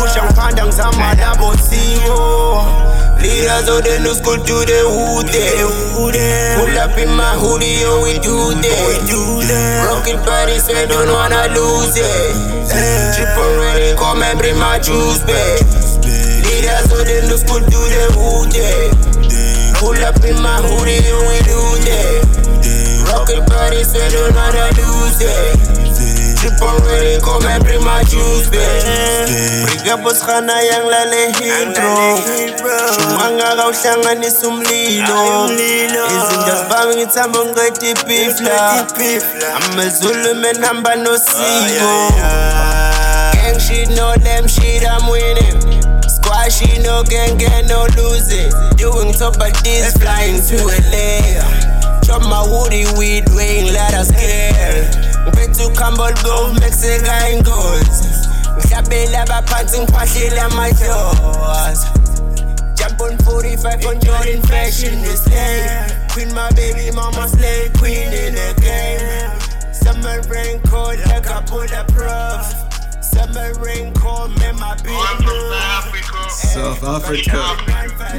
Push 0.00 0.16
and 0.16 0.34
condoms, 0.36 0.78
I'm 0.80 1.16
double 1.16 1.54
zero. 1.54 2.85
Leaders 3.26 3.66
of 3.66 3.82
the 3.82 3.98
new 4.06 4.14
school 4.14 4.38
do 4.46 4.54
the 4.62 4.86
who 4.86 5.26
they 5.26 5.58
eh. 5.58 6.54
Pull 6.62 6.78
up 6.78 6.94
in 6.94 7.10
my 7.10 7.34
hoodie, 7.34 7.82
yo, 7.82 7.98
we 8.06 8.22
do 8.22 8.54
that. 8.54 9.90
Rocket 9.90 10.22
body 10.22 10.58
say 10.62 10.86
don't 10.86 11.10
wanna 11.10 11.50
lose 11.50 11.98
it. 11.98 12.34
Trip 13.18 13.34
already, 13.34 13.98
come 13.98 14.22
and 14.22 14.38
bring 14.38 14.54
my 14.62 14.78
juice 14.78 15.26
back. 15.26 15.58
Leaders 16.06 16.86
of 16.94 17.02
the 17.02 17.26
new 17.26 17.34
school 17.34 17.66
do 17.66 17.82
the 17.90 18.04
who 18.14 18.46
they 18.46 18.94
eh. 18.94 19.74
Pull 19.82 19.98
up 20.06 20.22
in 20.22 20.38
my 20.38 20.62
hoodie, 20.62 21.02
yo, 21.02 21.18
we 21.26 21.42
do 21.42 21.60
that. 21.82 23.10
Rocket 23.10 23.42
body 23.50 23.82
say 23.82 24.06
don't 24.14 24.34
wanna 24.38 24.70
lose 24.78 25.18
it 25.18 25.85
Trip 26.46 26.62
already, 26.62 27.20
come 27.22 27.42
and 27.46 27.64
bring 27.64 27.82
my 27.82 28.04
juice 28.04 28.48
back 28.50 29.26
Briga 29.66 29.98
boss 29.98 30.22
khana 30.22 30.54
yang 30.62 30.86
lale 30.86 31.32
hidro 31.34 32.22
Shumanga 32.94 33.56
kawuhlanganisa 33.56 34.48
umlilo 34.48 35.50
Izinto 35.50 36.54
zivame 36.62 36.96
ngithamba 36.96 37.38
ngiqeda 37.44 37.88
ipifla 37.90 39.54
Amazulu 39.56 40.34
menhamba 40.34 40.96
nosiko 40.96 42.12
Gang 43.34 43.58
shit, 43.58 43.88
no 43.90 44.14
them 44.16 44.46
shit, 44.46 44.84
I'm 44.86 45.10
winning. 45.10 45.82
Squashy, 46.02 46.78
no 46.82 47.02
gang, 47.04 47.38
gang, 47.38 47.66
no 47.66 47.86
losing. 47.96 48.50
Doing 48.76 49.12
top 49.12 49.34
of 49.40 49.62
this, 49.62 49.96
flying 49.96 50.40
to 50.42 50.56
LA 50.90 51.76
Chop 52.06 52.22
my 52.22 52.42
woody 52.42 52.86
weed, 52.98 53.24
weighing 53.30 53.34
ladder 53.34 53.34
scale 53.34 53.35
Ngiphethe 55.76 55.84
ukhamba 55.84 56.04
olubovu 56.04 56.54
mekuseka 56.54 57.30
ingozi 57.30 58.08
Ngihlabela 58.56 59.22
abaphansi 59.22 59.80
ngiphahlela 59.80 60.42
amadoors 60.44 61.86
Jump 62.74 63.00
on 63.00 63.18
45 63.18 63.86
on 63.86 64.00
Jordan 64.00 64.42
fashion 64.42 65.02
display 65.02 65.86
Queen 66.12 66.32
my 66.34 66.50
baby 66.52 66.90
mama 66.92 67.28
slay 67.28 67.70
queen 67.78 68.12
in 68.12 68.34
the 68.34 68.54
game 68.60 69.72
Summer 69.72 70.20
rain 70.28 70.60
cold 70.66 70.98
like 71.06 71.28
I 71.28 71.42
pull 71.42 71.60
a 71.60 71.84
prof 71.92 72.46
Summer 73.02 73.52
rain 73.60 73.92
cold 73.94 74.36
man 74.38 74.56
my 74.56 74.74
baby 74.76 76.02
South 76.28 76.82
Africa. 76.82 77.56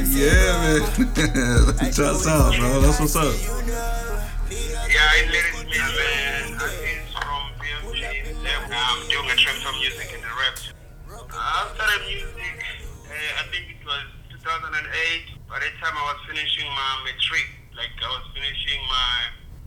Yeah, 0.06 0.78
man. 0.78 1.92
Shouts 1.92 2.26
out, 2.26 2.54
bro. 2.56 2.80
That's 2.80 3.00
what's 3.00 3.16
up. 3.16 3.34
Yeah, 4.50 5.12
ladies 5.26 5.60
and 5.60 6.17
started 11.88 12.04
music, 12.04 12.60
uh, 13.08 13.40
I 13.40 13.44
think 13.48 13.64
it 13.72 13.80
was 13.80 14.04
2008. 14.44 14.76
By 15.48 15.56
the 15.56 15.72
time 15.80 15.96
I 15.96 16.04
was 16.12 16.20
finishing 16.28 16.68
my 16.68 16.90
matric, 17.08 17.48
like 17.72 17.96
I 17.96 18.08
was 18.12 18.28
finishing 18.36 18.76
my 18.92 19.12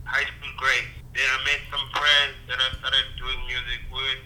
high 0.06 0.30
school 0.30 0.54
grade. 0.54 0.86
Then 1.18 1.26
I 1.26 1.38
met 1.50 1.66
some 1.74 1.82
friends 1.98 2.38
that 2.46 2.62
I 2.62 2.78
started 2.78 3.06
doing 3.18 3.42
music 3.50 3.82
with 3.90 4.22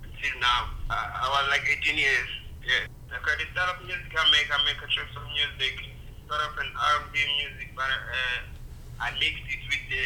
until 0.00 0.34
now. 0.40 0.72
I 0.88 1.28
was 1.28 1.44
like 1.52 1.68
18 1.68 1.92
years. 1.92 2.30
Yeah. 2.64 2.88
Like 3.12 3.20
I 3.28 3.36
did 3.36 3.52
start 3.52 3.68
up 3.68 3.84
music, 3.84 4.08
I 4.16 4.24
make 4.32 4.48
I 4.48 4.56
make 4.64 4.80
a 4.80 4.88
track 4.88 5.12
of 5.12 5.28
music. 5.36 5.76
Start 6.24 6.40
up 6.40 6.56
an 6.56 6.72
R&B 6.72 7.20
music, 7.20 7.76
but 7.76 7.84
uh, 7.84 8.48
I 8.96 9.12
mixed 9.20 9.44
it 9.44 9.60
with 9.68 9.84
the, 9.92 10.04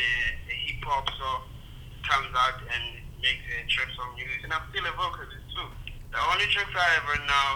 the 0.51 0.55
hip 0.67 0.83
hop, 0.83 1.07
so 1.15 1.47
it 1.95 2.03
comes 2.11 2.35
out 2.35 2.59
and 2.59 2.99
makes 3.23 3.47
a 3.55 3.63
track 3.71 3.95
of 4.03 4.19
music. 4.19 4.43
And 4.43 4.51
I'm 4.51 4.67
still 4.75 4.83
a 4.83 4.93
vocalist 4.99 5.47
too. 5.55 5.71
The 6.15 6.23
only 6.31 6.47
tracks 6.47 6.71
I 6.71 6.87
ever 7.03 7.11
right 7.19 7.27
now 7.27 7.51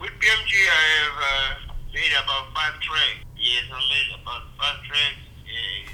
with 0.00 0.08
BMG, 0.16 0.52
I 0.56 0.84
have 1.04 1.18
uh, 1.20 1.74
made 1.92 2.12
about 2.16 2.48
five 2.56 2.80
tracks. 2.80 3.28
Yes, 3.36 3.68
I 3.68 3.76
made 3.92 4.08
about 4.16 4.42
five 4.56 4.80
tracks. 4.88 5.20
Yeah. 5.44 5.92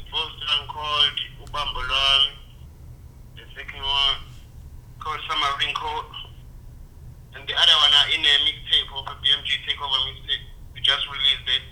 The 0.00 0.04
first 0.08 0.36
one 0.48 0.64
called 0.72 1.16
Ubambolon. 1.44 2.22
The 3.36 3.44
second 3.52 3.84
one 3.84 4.16
called 4.98 5.20
Summer 5.28 5.52
Raincoat. 5.60 6.08
And 7.38 7.46
the 7.46 7.54
other 7.54 7.76
one 7.84 7.92
are 7.94 8.08
in 8.10 8.24
a 8.24 8.34
mixtape 8.48 8.90
of 8.98 9.06
a 9.06 9.14
BMG 9.22 9.48
Takeover 9.68 10.00
mixtape. 10.10 10.44
We 10.74 10.80
just 10.80 11.06
released 11.06 11.46
it, 11.46 11.68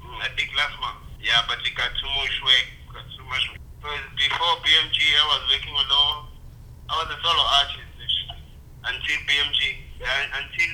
mm, 0.00 0.16
I 0.22 0.28
think 0.38 0.48
last 0.56 0.78
month. 0.80 1.04
Yeah, 1.20 1.42
but 1.44 1.58
it 1.60 1.74
got 1.76 1.92
too 2.00 2.10
much 2.16 2.34
work. 2.46 2.66
Got 2.96 3.06
too 3.12 3.26
much 3.28 3.44
work. 3.52 3.60
Because 3.76 4.04
before 4.16 4.54
BMG, 4.64 4.98
I 5.18 5.24
was 5.36 5.42
working 5.52 5.76
alone. 5.76 6.32
I 6.88 6.92
was 6.96 7.08
a 7.12 7.18
solo 7.20 7.44
artist 7.60 7.92
actually, 8.00 8.40
until 8.84 9.18
BMG. 9.28 9.60
Yeah, 10.00 10.40
until 10.40 10.70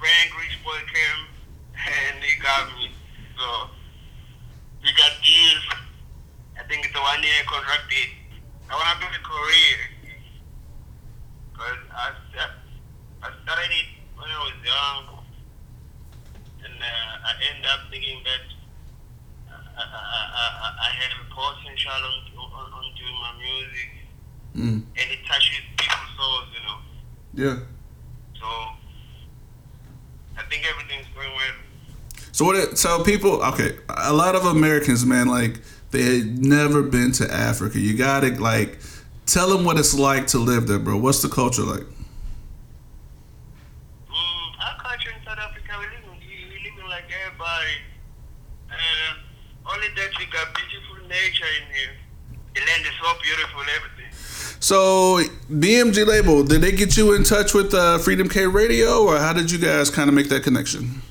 Frank 0.00 0.28
Rich 0.40 0.56
Boy 0.64 0.80
came 0.88 1.20
and 1.76 2.24
he 2.24 2.40
got 2.40 2.72
me. 2.76 2.90
So 3.36 3.68
we 4.80 4.92
got 4.96 5.12
deals. 5.20 5.64
I 6.56 6.64
think 6.68 6.86
it's 6.86 6.96
a 6.96 7.00
one 7.00 7.22
year 7.22 7.44
contract 7.46 7.88
deal. 7.92 8.10
I 8.70 8.80
want 8.80 8.96
to 8.96 9.04
build 9.04 9.12
a 9.12 9.24
career. 9.24 9.92
end 17.62 17.64
up 17.66 17.80
thinking 17.90 18.18
that 18.24 18.44
uh, 19.50 19.78
I, 19.78 19.82
I, 19.82 20.44
I, 20.62 20.68
I 20.82 20.88
have 20.98 21.14
a 21.22 21.26
potential 21.30 21.90
on, 21.92 22.16
on, 22.38 22.72
on 22.72 22.84
doing 22.98 23.16
my 23.20 23.32
music, 23.38 23.88
Mm. 24.52 24.84
and 24.84 25.08
it 25.10 25.18
touches 25.26 25.64
people's 25.78 26.12
souls, 26.14 26.44
you 26.52 26.60
know. 26.68 26.78
Yeah. 27.32 27.58
So 28.38 28.46
I 30.36 30.42
think 30.50 30.66
everything's 30.68 31.06
going 31.14 31.30
well. 31.30 31.56
So 32.92 32.98
what? 32.98 33.08
It, 33.08 33.14
so 33.14 33.18
people, 33.18 33.42
okay, 33.44 33.76
a 33.88 34.12
lot 34.12 34.34
of 34.34 34.44
Americans, 34.44 35.06
man, 35.06 35.28
like 35.28 35.60
they 35.90 36.18
had 36.18 36.38
never 36.38 36.82
been 36.82 37.12
to 37.12 37.32
Africa. 37.32 37.78
You 37.78 37.96
gotta 37.96 38.28
like 38.40 38.78
tell 39.26 39.48
them 39.48 39.64
what 39.64 39.78
it's 39.78 39.94
like 39.94 40.26
to 40.28 40.38
live 40.38 40.66
there, 40.66 40.78
bro. 40.78 40.96
What's 40.96 41.22
the 41.22 41.28
culture 41.28 41.62
like? 41.62 41.82
Mm, 44.10 44.60
our 44.60 44.78
culture 44.80 45.10
in 45.10 45.24
South 45.24 45.38
Africa, 45.38 45.72
we 45.78 45.84
live, 45.86 46.04
we, 46.18 46.82
we 46.82 46.88
like 46.88 47.04
everybody. 47.24 47.76
Uh, 48.70 49.74
only 49.74 49.88
that 49.96 50.10
we 50.18 50.26
got 50.26 50.54
beautiful 50.54 51.08
nature 51.08 51.44
in 51.60 51.74
here. 51.74 51.92
The 52.54 52.60
land 52.60 52.86
is 52.86 52.92
so 53.00 53.12
beautiful, 53.22 53.60
everything. 53.60 54.12
So 54.60 55.20
BMG 55.50 56.06
label, 56.06 56.44
did 56.44 56.60
they 56.60 56.72
get 56.72 56.96
you 56.96 57.14
in 57.14 57.24
touch 57.24 57.54
with 57.54 57.74
uh, 57.74 57.98
Freedom 57.98 58.28
K 58.28 58.46
Radio, 58.46 59.04
or 59.04 59.18
how 59.18 59.32
did 59.32 59.50
you 59.50 59.58
guys 59.58 59.90
kind 59.90 60.08
of 60.08 60.14
make 60.14 60.28
that 60.28 60.42
connection? 60.42 61.02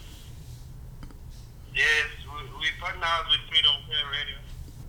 Yes, 1.74 2.08
we, 2.26 2.44
we 2.60 2.68
partner 2.82 3.08
with 3.30 3.40
Freedom 3.50 3.72
K 3.88 3.94
Radio. 4.12 4.38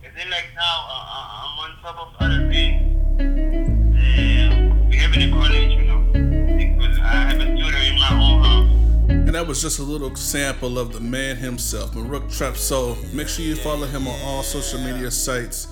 And 0.05 0.17
then 0.17 0.31
like 0.31 0.49
now, 0.57 0.87
uh, 0.89 1.15
uh, 1.15 1.43
I'm 1.43 1.59
on 1.61 1.77
top 1.81 1.97
of 1.99 2.15
other 2.19 2.49
things. 2.51 2.97
Uh, 3.21 4.87
we 4.89 4.97
have 4.97 5.15
in 5.15 5.31
college, 5.31 5.73
you 5.73 5.85
know, 5.85 6.01
because 6.11 6.99
I 6.99 7.31
have 7.31 7.41
a 7.41 7.45
studio 7.45 7.79
in 7.79 7.99
my 8.01 8.11
own 8.13 8.43
house. 8.43 8.71
And 9.11 9.35
that 9.35 9.47
was 9.47 9.63
just 9.63 9.79
a 9.79 9.85
little 9.85 10.15
sample 10.17 10.77
of 10.77 10.93
the 10.93 10.99
man 10.99 11.37
himself, 11.37 11.95
Murk 11.95 12.25
Trapsoul. 12.25 13.13
Make 13.13 13.29
sure 13.29 13.45
you 13.45 13.55
follow 13.55 13.87
him 13.87 14.09
on 14.09 14.21
all 14.23 14.43
social 14.43 14.81
media 14.81 15.13
sites 15.13 15.69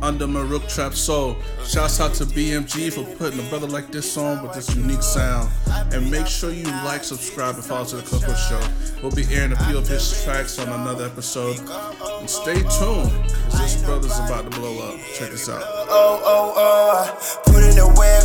under 0.00 0.26
Murk 0.26 0.62
Trapsoul. 0.62 1.36
Shouts 1.64 2.00
out 2.00 2.14
to 2.14 2.24
BMG 2.24 2.92
for 2.92 3.04
putting 3.16 3.38
a 3.38 3.48
brother 3.48 3.66
like 3.66 3.90
this 3.90 4.16
on 4.16 4.42
with 4.42 4.52
this 4.54 4.74
unique 4.74 5.02
sound. 5.02 5.50
And 5.92 6.10
make 6.10 6.26
sure 6.26 6.50
you 6.50 6.64
like, 6.64 7.04
subscribe, 7.04 7.54
and 7.56 7.64
follow 7.64 7.84
to 7.84 7.96
the 7.96 8.02
Coco 8.02 8.34
Show. 8.34 8.60
We'll 9.02 9.12
be 9.12 9.24
airing 9.34 9.52
a 9.52 9.56
few 9.64 9.78
of 9.78 9.86
his 9.86 10.24
tracks 10.24 10.58
on 10.58 10.68
another 10.68 11.06
episode. 11.06 11.58
And 11.58 12.28
stay 12.28 12.54
tuned, 12.54 13.12
because 13.46 13.74
this 13.74 13.82
brother's 13.82 14.18
about 14.18 14.50
to 14.50 14.58
blow 14.58 14.78
up. 14.88 14.98
Check 15.14 15.30
this 15.30 15.48
out. 15.48 15.62
Oh, 15.64 16.20
oh, 16.24 16.52
oh, 16.56 17.42
put 17.44 17.62
in 17.64 17.76
the 17.76 17.86
work, 17.86 18.24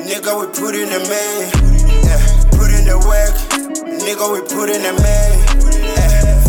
nigga, 0.00 0.40
we 0.40 0.46
put 0.46 0.74
in 0.74 0.88
the 0.88 1.00
man. 1.08 1.50
Yeah, 2.04 2.20
put 2.52 2.70
in 2.70 2.86
the 2.86 2.98
work, 3.06 3.34
nigga, 4.00 4.32
we 4.32 4.40
put 4.40 4.70
in 4.70 4.82
the 4.82 4.92
man. 5.02 5.34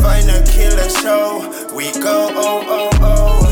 Find 0.01 0.29
a 0.29 0.43
killer 0.51 0.89
show, 0.89 1.73
we 1.75 1.91
go, 1.93 2.29
oh, 2.31 2.63
oh, 2.67 2.89
oh. 3.01 3.44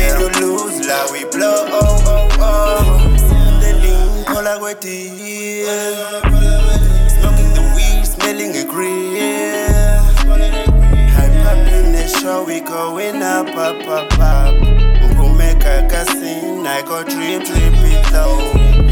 We 0.00 0.06
ain't 0.06 0.40
lose, 0.40 0.88
like 0.88 1.12
we 1.12 1.24
blow, 1.24 1.68
oh, 1.68 2.02
oh, 2.06 2.28
oh. 2.40 2.80
The 3.60 3.70
lean, 3.82 4.24
cola 4.24 4.58
with 4.58 4.80
Smoking 7.12 7.52
the 7.52 7.62
weed, 7.76 8.06
smelling 8.06 8.56
a 8.56 8.64
grill. 8.64 10.00
Hype 11.12 11.44
up 11.44 11.72
in 11.74 11.92
the 11.92 12.08
show, 12.08 12.44
we 12.44 12.60
going 12.60 13.22
up, 13.22 13.48
up, 13.48 13.86
up, 13.86 14.18
up. 14.18 14.54
Kumeka 15.20 15.86
casino, 15.90 16.64
I 16.64 16.80
go 16.80 17.02
trip, 17.04 17.44
trip 17.44 17.74
it 17.84 18.12
low. 18.14 18.40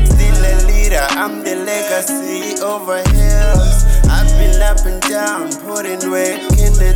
Still 0.04 0.44
a 0.44 0.54
leader, 0.68 1.06
I'm 1.12 1.42
the 1.42 1.56
legacy 1.56 2.61
over 2.61 3.00
hills. 3.09 3.86
I've 4.11 4.28
been 4.36 4.61
up 4.61 4.84
and 4.84 5.00
down, 5.09 5.52
putting 5.64 6.11
work 6.11 6.36
in 6.61 6.74
the 6.76 6.88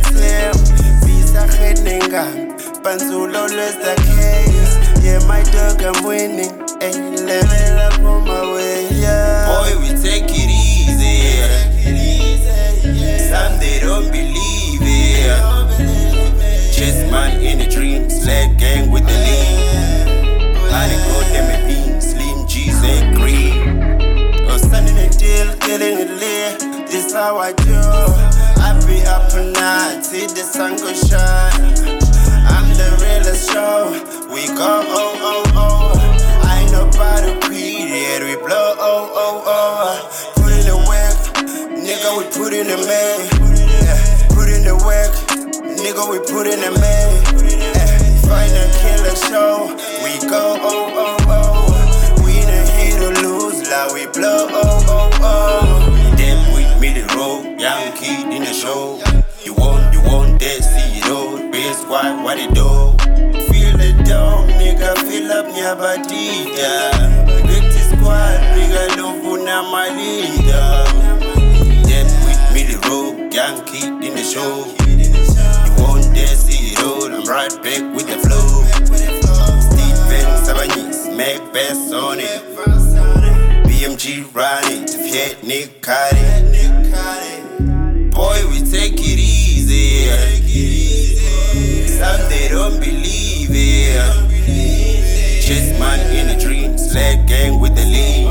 heading 2.83 2.99
Panzul 2.99 3.35
always 3.35 3.75
the 3.77 3.95
case. 4.17 5.03
Yeah, 5.03 5.19
my 5.27 5.43
dog, 5.43 5.81
I'm 5.81 6.03
winning. 6.03 6.51
Hey, 6.79 6.93
level 7.15 7.79
up 7.79 7.99
on 7.99 8.27
my 8.27 8.53
way, 8.53 8.89
yeah. 8.91 9.47
Boy, 9.47 9.79
we 9.81 9.87
take 10.01 10.25
it 10.25 10.49
easy. 10.49 11.41
Some 13.29 13.59
they 13.59 13.79
don't 13.79 14.11
believe 14.11 14.81
it. 14.81 16.73
Chess 16.73 17.09
man 17.11 17.41
in 17.41 17.59
the 17.59 17.67
dream, 17.67 18.09
sled 18.09 18.57
gang 18.57 18.91
with 18.91 19.05
the 19.05 19.13
lean. 19.13 19.59
Honey 20.69 20.97
go 21.07 21.21
them 21.31 21.49
a 21.51 21.67
beam, 21.67 22.01
slim 22.01 22.47
G's 22.47 22.83
and 22.83 23.15
green. 23.15 24.47
Oh, 24.47 24.57
standing 24.57 24.97
a 24.97 25.09
deal, 25.09 25.55
killing 25.59 25.99
it 25.99 26.11
lit. 26.19 26.87
This 26.89 27.13
how 27.13 27.37
I 27.37 27.53
do. 27.53 27.75
I 27.75 28.73
be 28.87 29.03
up 29.05 29.33
all 29.33 29.43
night, 29.43 30.03
see 30.03 30.25
the 30.27 30.43
sun 30.43 30.77
go 30.77 30.93
shine. 30.93 32.02
The 32.73 32.89
realest 33.01 33.51
show. 33.51 33.91
We 34.33 34.47
go 34.47 34.81
oh 34.85 35.13
oh 35.21 35.43
oh. 35.55 35.93
I 36.43 36.61
ain't 36.61 36.71
nobody 36.71 37.31
yet. 37.55 38.23
We 38.23 38.35
blow 38.35 38.75
oh 38.77 39.11
oh 39.13 39.43
oh. 39.45 40.33
Put 40.35 40.51
in 40.53 40.65
the 40.65 40.77
work, 40.77 41.17
nigga. 41.77 42.09
We 42.17 42.23
put 42.33 42.53
in 42.53 42.67
the 42.67 42.77
man. 42.87 43.19
Put 44.35 44.49
in 44.49 44.63
the 44.65 44.75
work, 44.85 45.13
nigga. 45.77 46.03
We 46.11 46.19
put 46.19 46.47
in 46.47 46.59
the 46.61 46.71
man. 46.79 47.09
Yeah. 47.49 47.99
Find 48.27 48.51
a 48.51 48.65
killer 48.81 49.15
show. 49.29 49.69
We 50.03 50.19
go 50.27 50.57
oh 50.59 50.91
oh 50.93 51.17
oh. 51.29 52.23
We 52.25 52.31
ain't 52.41 52.69
here 52.69 52.99
to 52.99 53.21
lose, 53.21 53.69
like 53.69 53.93
we 53.93 54.05
blow 54.07 54.47
oh 54.49 54.85
oh 54.87 55.09
oh. 55.21 56.15
Them 56.17 56.53
with 56.53 56.79
me 56.81 56.93
the 56.93 57.05
road, 57.15 57.59
young 57.59 57.93
kid 57.95 58.33
in 58.33 58.43
the 58.43 58.53
show. 58.53 58.99
You 59.43 59.53
want, 59.55 59.93
you 59.93 60.01
want 60.01 60.39
that, 60.39 60.61
it. 61.73 61.77
Base 61.77 61.85
why, 61.89 62.23
what 62.23 62.37
it 62.37 62.53
do? 62.53 62.93
Feel 63.51 63.79
it 63.79 64.05
down, 64.05 64.47
nigga, 64.49 64.95
fill 65.07 65.31
up 65.31 65.45
your 65.55 65.75
body, 65.75 66.51
yeah. 66.55 67.25
This 67.45 67.89
squad, 67.91 68.39
nigga, 68.55 68.97
love 68.97 69.43
na 69.43 69.61
my 69.71 69.89
leader. 69.89 70.83
Them 71.87 72.07
with 72.25 72.53
me 72.53 72.63
the 72.63 72.77
road, 72.87 73.33
young 73.33 73.65
kid 73.65 74.03
in 74.03 74.15
the 74.15 74.23
show. 74.23 74.65
You 74.87 75.71
want 75.81 76.13
that, 76.15 76.35
see 76.37 76.73
it 76.73 76.79
all. 76.79 77.11
I'm 77.11 77.23
right 77.25 77.51
back 77.63 77.95
with 77.95 78.07
the 78.07 78.17
flow. 78.19 78.63
Steven 79.69 80.27
Savagnis, 80.45 81.15
make 81.15 81.41
best 81.53 81.93
on 81.93 82.19
it. 82.19 82.41
BMG 83.65 84.33
running, 84.33 84.87
Fiat 84.87 85.43
Nick 85.43 85.81
Cardi. 85.81 86.21
Boy, 88.11 88.47
we 88.49 88.59
take 88.69 88.93
it 88.93 89.19
easy. 89.19 90.82
Some 92.03 92.27
they 92.27 92.49
don't 92.49 92.79
believe 92.81 93.47
it. 93.49 95.41
Chase 95.41 95.71
man 95.79 95.99
in 96.13 96.35
a 96.35 96.39
dream, 96.39 96.77
sled 96.77 97.25
gang 97.29 97.61
with 97.61 97.75
the 97.75 97.85
lean. 97.85 98.27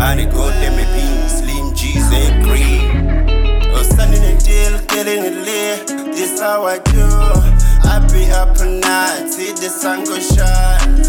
And 0.00 0.20
they 0.20 0.26
got 0.26 0.52
them 0.62 0.78
a 0.78 0.84
pin, 0.94 1.28
slim 1.28 1.74
G's 1.74 2.08
and 2.12 2.44
green. 2.44 3.66
Oh, 3.74 3.82
standing 3.82 4.22
a 4.22 4.38
deal, 4.38 4.78
killing 4.86 5.24
it 5.24 5.38
lit. 5.44 5.88
This 6.14 6.40
how 6.40 6.64
I 6.64 6.78
do. 6.78 7.08
I 7.82 7.98
be 8.12 8.30
up 8.30 8.56
all 8.60 8.66
night, 8.66 9.28
see 9.28 9.50
the 9.50 9.68
sun 9.68 10.04
go 10.04 10.20
shine. 10.20 11.02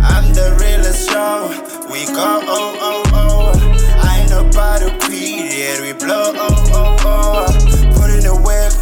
I'm 0.00 0.32
the 0.32 0.56
realest 0.60 1.10
show. 1.10 1.48
We 1.90 2.06
go 2.06 2.38
oh 2.46 2.78
oh 2.80 3.02
oh. 3.14 3.52
I 4.00 4.20
ain't 4.20 4.30
nobody 4.30 4.90
quit 5.00 5.58
yet. 5.58 5.80
We 5.80 5.92
blow 5.92 6.32
oh 6.36 6.70
oh 6.72 6.96
oh. 7.04 7.63
Put 8.24 8.32
in 8.32 8.40
the 8.40 8.48
work, 8.48 8.72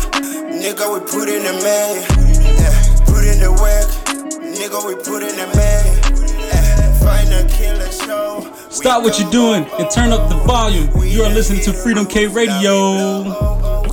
nigga. 0.54 0.86
We 0.94 1.00
put 1.10 1.28
in 1.28 1.42
the 1.42 1.52
man. 1.64 1.98
Yeah. 2.46 2.70
Put 3.06 3.24
in 3.26 3.40
the 3.40 3.50
work, 3.50 3.90
nigga. 4.38 4.86
We 4.86 4.94
put 4.94 5.22
in 5.24 5.34
the 5.34 5.50
man. 5.56 6.38
Yeah. 6.38 6.98
Find 7.00 7.28
a 7.34 7.52
killer 7.52 7.90
show. 7.90 8.54
Stop 8.70 9.02
what 9.02 9.18
you're 9.18 9.30
doing 9.32 9.64
and 9.80 9.90
turn 9.90 10.12
up 10.12 10.28
the 10.28 10.36
volume. 10.46 10.88
You 11.02 11.24
are 11.24 11.30
listening 11.30 11.60
to 11.62 11.72
Freedom 11.72 12.06
K 12.06 12.28
Radio. 12.28 13.24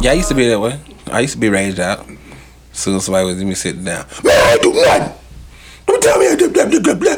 Yeah, 0.02 0.12
I 0.12 0.14
used 0.14 0.28
to 0.30 0.36
be 0.36 0.47
that 0.50 0.60
way. 0.60 0.80
I 1.08 1.22
used 1.22 1.34
to 1.34 1.39
be 1.39 1.50
raged 1.50 1.80
out. 1.80 2.08
As 2.72 2.78
soon 2.78 2.97
as 2.97 3.06
somebody 3.06 3.26
was 3.26 3.43
me 3.43 3.56
sitting 3.56 3.84
down. 3.84 4.06
Man, 4.24 4.36
I 4.36 4.60
do 4.62 4.72
nothing. 4.72 5.16
Don't 5.88 6.04
tell 6.04 6.20
me 6.20 6.28
I 6.28 6.36
did 6.36 6.54
blah, 6.54 6.68
blah, 6.68 6.80
blah, 6.80 6.93
blah. 6.93 7.18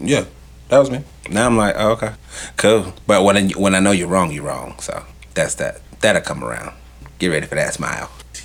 Yeah, 0.00 0.24
that 0.70 0.78
was 0.78 0.90
me. 0.90 1.04
Now 1.28 1.44
I'm 1.44 1.58
like, 1.58 1.74
oh, 1.76 1.90
okay, 1.90 2.14
cool. 2.56 2.94
But 3.06 3.24
when 3.24 3.36
I, 3.36 3.48
when 3.50 3.74
I 3.74 3.80
know 3.80 3.90
you're 3.90 4.08
wrong, 4.08 4.32
you're 4.32 4.44
wrong. 4.44 4.78
So 4.80 5.04
that's 5.34 5.56
that. 5.56 5.82
That'll 6.00 6.22
come 6.22 6.42
around. 6.42 6.72
Get 7.18 7.28
ready 7.28 7.46
for 7.46 7.56
that 7.56 7.74
smile. 7.74 8.10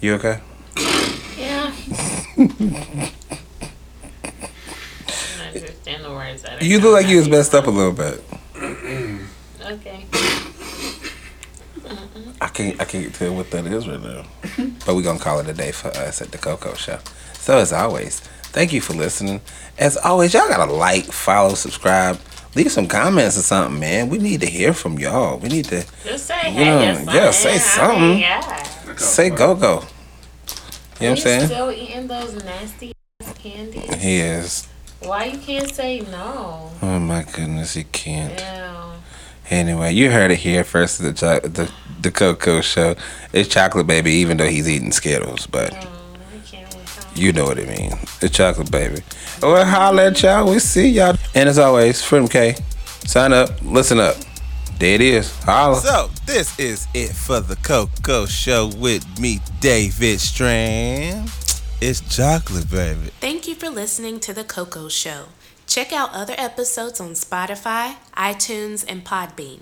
you 0.00 0.14
okay? 0.14 0.40
Yeah. 1.36 1.72
I 2.38 3.12
understand 5.48 6.04
the 6.04 6.10
words 6.10 6.42
that 6.42 6.62
You 6.62 6.78
look 6.78 6.92
like 6.92 7.08
you 7.08 7.16
was 7.16 7.28
messed 7.28 7.52
up 7.52 7.66
a 7.66 7.70
little 7.70 7.92
bit. 7.92 8.22
Okay. 9.60 10.06
I 12.40 12.46
can't 12.46 12.80
I 12.80 12.84
can't 12.84 13.12
tell 13.12 13.34
what 13.34 13.50
that 13.50 13.66
is 13.66 13.88
right 13.88 14.00
now. 14.00 14.24
but 14.86 14.94
we're 14.94 15.02
gonna 15.02 15.18
call 15.18 15.40
it 15.40 15.48
a 15.48 15.52
day 15.52 15.72
for 15.72 15.88
us 15.88 16.22
at 16.22 16.30
the 16.30 16.38
Coco 16.38 16.74
Show. 16.74 17.00
So 17.34 17.58
as 17.58 17.72
always, 17.72 18.20
thank 18.20 18.72
you 18.72 18.80
for 18.80 18.94
listening. 18.94 19.40
As 19.78 19.96
always, 19.96 20.32
y'all 20.32 20.48
gotta 20.48 20.72
like, 20.72 21.06
follow, 21.06 21.54
subscribe, 21.54 22.20
leave 22.58 22.72
some 22.72 22.88
comments 22.88 23.38
or 23.38 23.42
something, 23.42 23.78
man. 23.78 24.08
We 24.08 24.18
need 24.18 24.40
to 24.40 24.46
hear 24.46 24.72
from 24.72 24.98
y'all. 24.98 25.38
We 25.38 25.48
need 25.48 25.66
to, 25.66 25.84
Just 26.04 26.26
say 26.26 26.48
you 26.48 26.54
hey 26.54 26.64
know, 26.64 26.78
or 26.78 27.14
yeah, 27.14 27.30
something. 27.30 27.32
say 27.32 27.54
I 27.54 27.58
something. 27.58 28.00
mean, 28.00 28.18
yeah. 28.18 28.62
Say 28.96 29.30
go 29.30 29.54
go. 29.54 29.74
You 29.74 29.76
know 29.76 29.84
what 31.00 31.10
I'm 31.10 31.16
saying? 31.16 31.46
still 31.46 31.70
eating 31.70 32.06
those 32.08 32.44
nasty 32.44 32.92
candies? 33.36 33.94
He 33.94 34.16
is. 34.18 34.68
Why 35.00 35.26
you 35.26 35.38
can't 35.38 35.70
say 35.72 36.00
no? 36.00 36.72
Oh 36.82 36.98
my 36.98 37.22
goodness, 37.22 37.74
he 37.74 37.84
can't. 37.84 38.32
Yeah. 38.32 38.96
Anyway, 39.50 39.94
you 39.94 40.10
heard 40.10 40.32
it 40.32 40.38
here 40.40 40.64
first. 40.64 40.98
The 40.98 41.12
the 41.12 41.70
the 42.00 42.10
Coco 42.10 42.60
Show. 42.60 42.96
It's 43.32 43.48
chocolate 43.48 43.86
baby, 43.86 44.10
even 44.12 44.36
though 44.36 44.48
he's 44.48 44.68
eating 44.68 44.90
Skittles, 44.90 45.46
but 45.46 45.70
mm. 45.72 45.97
You 47.18 47.32
know 47.32 47.44
what 47.44 47.58
it 47.58 47.68
means. 47.68 48.18
The 48.20 48.28
chocolate 48.28 48.70
baby. 48.70 49.02
Well, 49.42 49.64
holla 49.64 50.06
at 50.06 50.22
y'all. 50.22 50.50
We 50.50 50.58
see 50.58 50.88
y'all. 50.88 51.16
And 51.34 51.48
as 51.48 51.58
always, 51.58 52.02
Freedom 52.02 52.28
K. 52.28 52.56
Sign 53.04 53.32
up. 53.32 53.50
Listen 53.62 53.98
up. 53.98 54.16
There 54.78 54.94
it 54.94 55.00
is. 55.00 55.32
Holla. 55.42 55.76
So, 55.76 56.10
this 56.24 56.56
is 56.58 56.86
it 56.94 57.12
for 57.12 57.40
the 57.40 57.56
Coco 57.56 58.26
Show 58.26 58.70
with 58.76 59.18
me, 59.18 59.40
David 59.60 60.20
Strand. 60.20 61.30
It's 61.80 62.00
chocolate, 62.14 62.70
baby. 62.70 63.10
Thank 63.20 63.48
you 63.48 63.54
for 63.54 63.70
listening 63.70 64.20
to 64.20 64.32
The 64.32 64.44
Coco 64.44 64.88
Show. 64.88 65.26
Check 65.66 65.92
out 65.92 66.12
other 66.12 66.34
episodes 66.38 67.00
on 67.00 67.10
Spotify, 67.10 67.96
iTunes, 68.16 68.84
and 68.88 69.04
Podbean. 69.04 69.60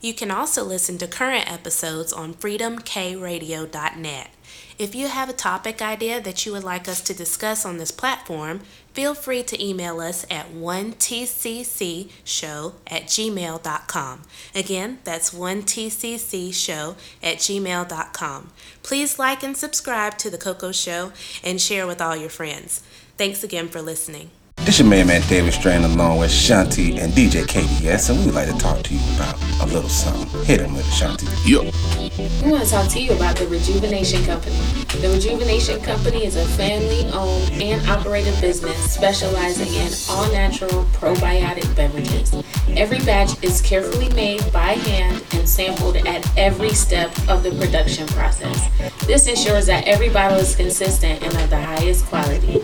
You 0.00 0.12
can 0.12 0.30
also 0.30 0.64
listen 0.64 0.98
to 0.98 1.06
current 1.06 1.50
episodes 1.50 2.12
on 2.12 2.34
freedomkradio.net. 2.34 4.30
If 4.76 4.92
you 4.94 5.06
have 5.06 5.28
a 5.28 5.34
topic 5.34 5.80
idea 5.80 6.20
that 6.20 6.44
you 6.44 6.50
would 6.52 6.64
like 6.64 6.88
us 6.88 7.00
to 7.02 7.14
discuss 7.14 7.64
on 7.64 7.78
this 7.78 7.92
platform, 7.92 8.62
feel 8.92 9.14
free 9.14 9.44
to 9.44 9.64
email 9.64 10.00
us 10.00 10.26
at 10.28 10.52
1tccshow 10.52 12.72
at 12.88 13.04
gmail.com. 13.04 14.22
Again, 14.54 14.98
that's 15.04 15.30
1tccshow 15.30 16.96
at 17.22 17.36
gmail.com. 17.36 18.50
Please 18.82 19.18
like 19.18 19.42
and 19.44 19.56
subscribe 19.56 20.18
to 20.18 20.28
The 20.28 20.36
Coco 20.38 20.72
Show 20.72 21.12
and 21.44 21.60
share 21.60 21.86
with 21.86 22.02
all 22.02 22.16
your 22.16 22.30
friends. 22.30 22.82
Thanks 23.16 23.44
again 23.44 23.68
for 23.68 23.80
listening. 23.80 24.30
This 24.56 24.80
your 24.80 24.88
main 24.88 25.06
man 25.06 25.20
David 25.28 25.52
Strand 25.52 25.84
along 25.84 26.18
with 26.18 26.30
Shanti 26.30 26.98
and 26.98 27.12
DJ 27.12 27.44
KDS, 27.44 28.10
and 28.10 28.18
we 28.20 28.26
would 28.26 28.34
like 28.34 28.48
to 28.48 28.58
talk 28.58 28.82
to 28.82 28.94
you 28.94 29.00
about 29.14 29.36
a 29.60 29.66
little 29.66 29.90
something. 29.90 30.44
Hit 30.44 30.60
him 30.60 30.74
with 30.74 30.86
it, 30.86 30.90
Shanti. 30.90 31.28
Yo. 31.46 31.70
We 32.16 32.28
want 32.48 32.62
to 32.62 32.70
talk 32.70 32.88
to 32.90 33.00
you 33.00 33.12
about 33.12 33.34
the 33.34 33.46
Rejuvenation 33.48 34.24
Company. 34.24 34.56
The 35.00 35.08
Rejuvenation 35.12 35.80
Company 35.80 36.24
is 36.24 36.36
a 36.36 36.44
family 36.44 37.10
owned 37.12 37.50
and 37.60 37.84
operated 37.88 38.40
business 38.40 38.76
specializing 38.92 39.74
in 39.74 39.90
all 40.08 40.30
natural 40.30 40.84
probiotic 40.92 41.74
beverages. 41.74 42.32
Every 42.68 43.00
batch 43.00 43.42
is 43.42 43.60
carefully 43.60 44.10
made 44.10 44.40
by 44.52 44.74
hand 44.74 45.24
and 45.32 45.48
sampled 45.48 45.96
at 45.96 46.38
every 46.38 46.72
step 46.72 47.10
of 47.28 47.42
the 47.42 47.50
production 47.50 48.06
process. 48.08 48.70
This 49.06 49.26
ensures 49.26 49.66
that 49.66 49.88
every 49.88 50.08
bottle 50.08 50.38
is 50.38 50.54
consistent 50.54 51.20
and 51.20 51.34
of 51.34 51.50
the 51.50 51.60
highest 51.60 52.06
quality. 52.06 52.60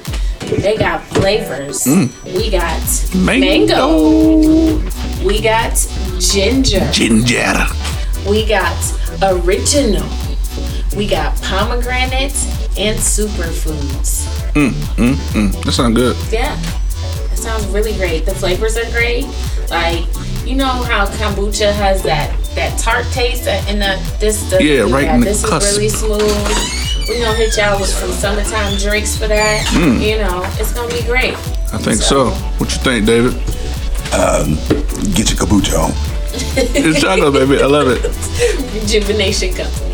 They 0.62 0.76
got 0.76 1.02
flavors. 1.02 1.82
Mm. 1.84 2.36
We 2.36 2.50
got 2.50 2.80
mango. 3.16 4.78
We 5.26 5.40
got 5.40 5.74
ginger. 6.20 6.88
Ginger. 6.92 7.66
We 8.28 8.46
got 8.46 8.76
original. 9.22 10.08
We 10.96 11.06
got 11.06 11.40
pomegranate 11.42 12.34
and 12.78 12.98
superfoods. 12.98 14.26
Mm, 14.52 14.70
mm, 14.96 15.14
mm. 15.14 15.64
That 15.64 15.72
sounds 15.72 15.96
good. 15.96 16.16
Yeah, 16.32 16.56
that 17.28 17.38
sounds 17.38 17.66
really 17.66 17.94
great. 17.94 18.26
The 18.26 18.34
flavors 18.34 18.76
are 18.76 18.90
great. 18.90 19.26
Like 19.70 20.04
you 20.44 20.56
know 20.56 20.66
how 20.66 21.06
kombucha 21.06 21.72
has 21.72 22.02
that 22.02 22.36
that 22.56 22.78
tart 22.78 23.06
taste, 23.12 23.46
and 23.46 23.80
the 23.80 24.16
this 24.18 24.42
doesn't 24.50 24.64
Yeah, 24.66 24.82
right 24.82 25.06
that. 25.06 25.14
in 25.14 25.20
the 25.20 25.26
This 25.26 25.44
cusp. 25.48 25.68
is 25.70 25.76
really 25.78 25.88
smooth. 25.88 27.08
We 27.08 27.20
gonna 27.20 27.34
hit 27.36 27.56
y'all 27.56 27.80
with 27.80 27.88
some 27.90 28.10
summertime 28.12 28.76
drinks 28.78 29.16
for 29.16 29.26
that. 29.28 29.66
Mm. 29.68 30.00
You 30.00 30.18
know, 30.18 30.42
it's 30.58 30.72
gonna 30.72 30.92
be 30.92 31.02
great. 31.02 31.34
I 31.72 31.78
think 31.78 32.02
so. 32.02 32.30
What 32.58 32.70
you 32.72 32.78
think, 32.82 33.06
David? 33.06 33.34
Um, 34.12 34.54
get 35.14 35.30
your 35.30 35.38
kombucha 35.38 35.78
on. 35.78 36.19
It's 36.32 37.00
chocolate, 37.00 37.32
baby. 37.32 37.62
I 37.62 37.66
love 37.66 37.88
it. 37.88 38.02
Rejuvenation 38.74 39.54
Company. 39.54 39.89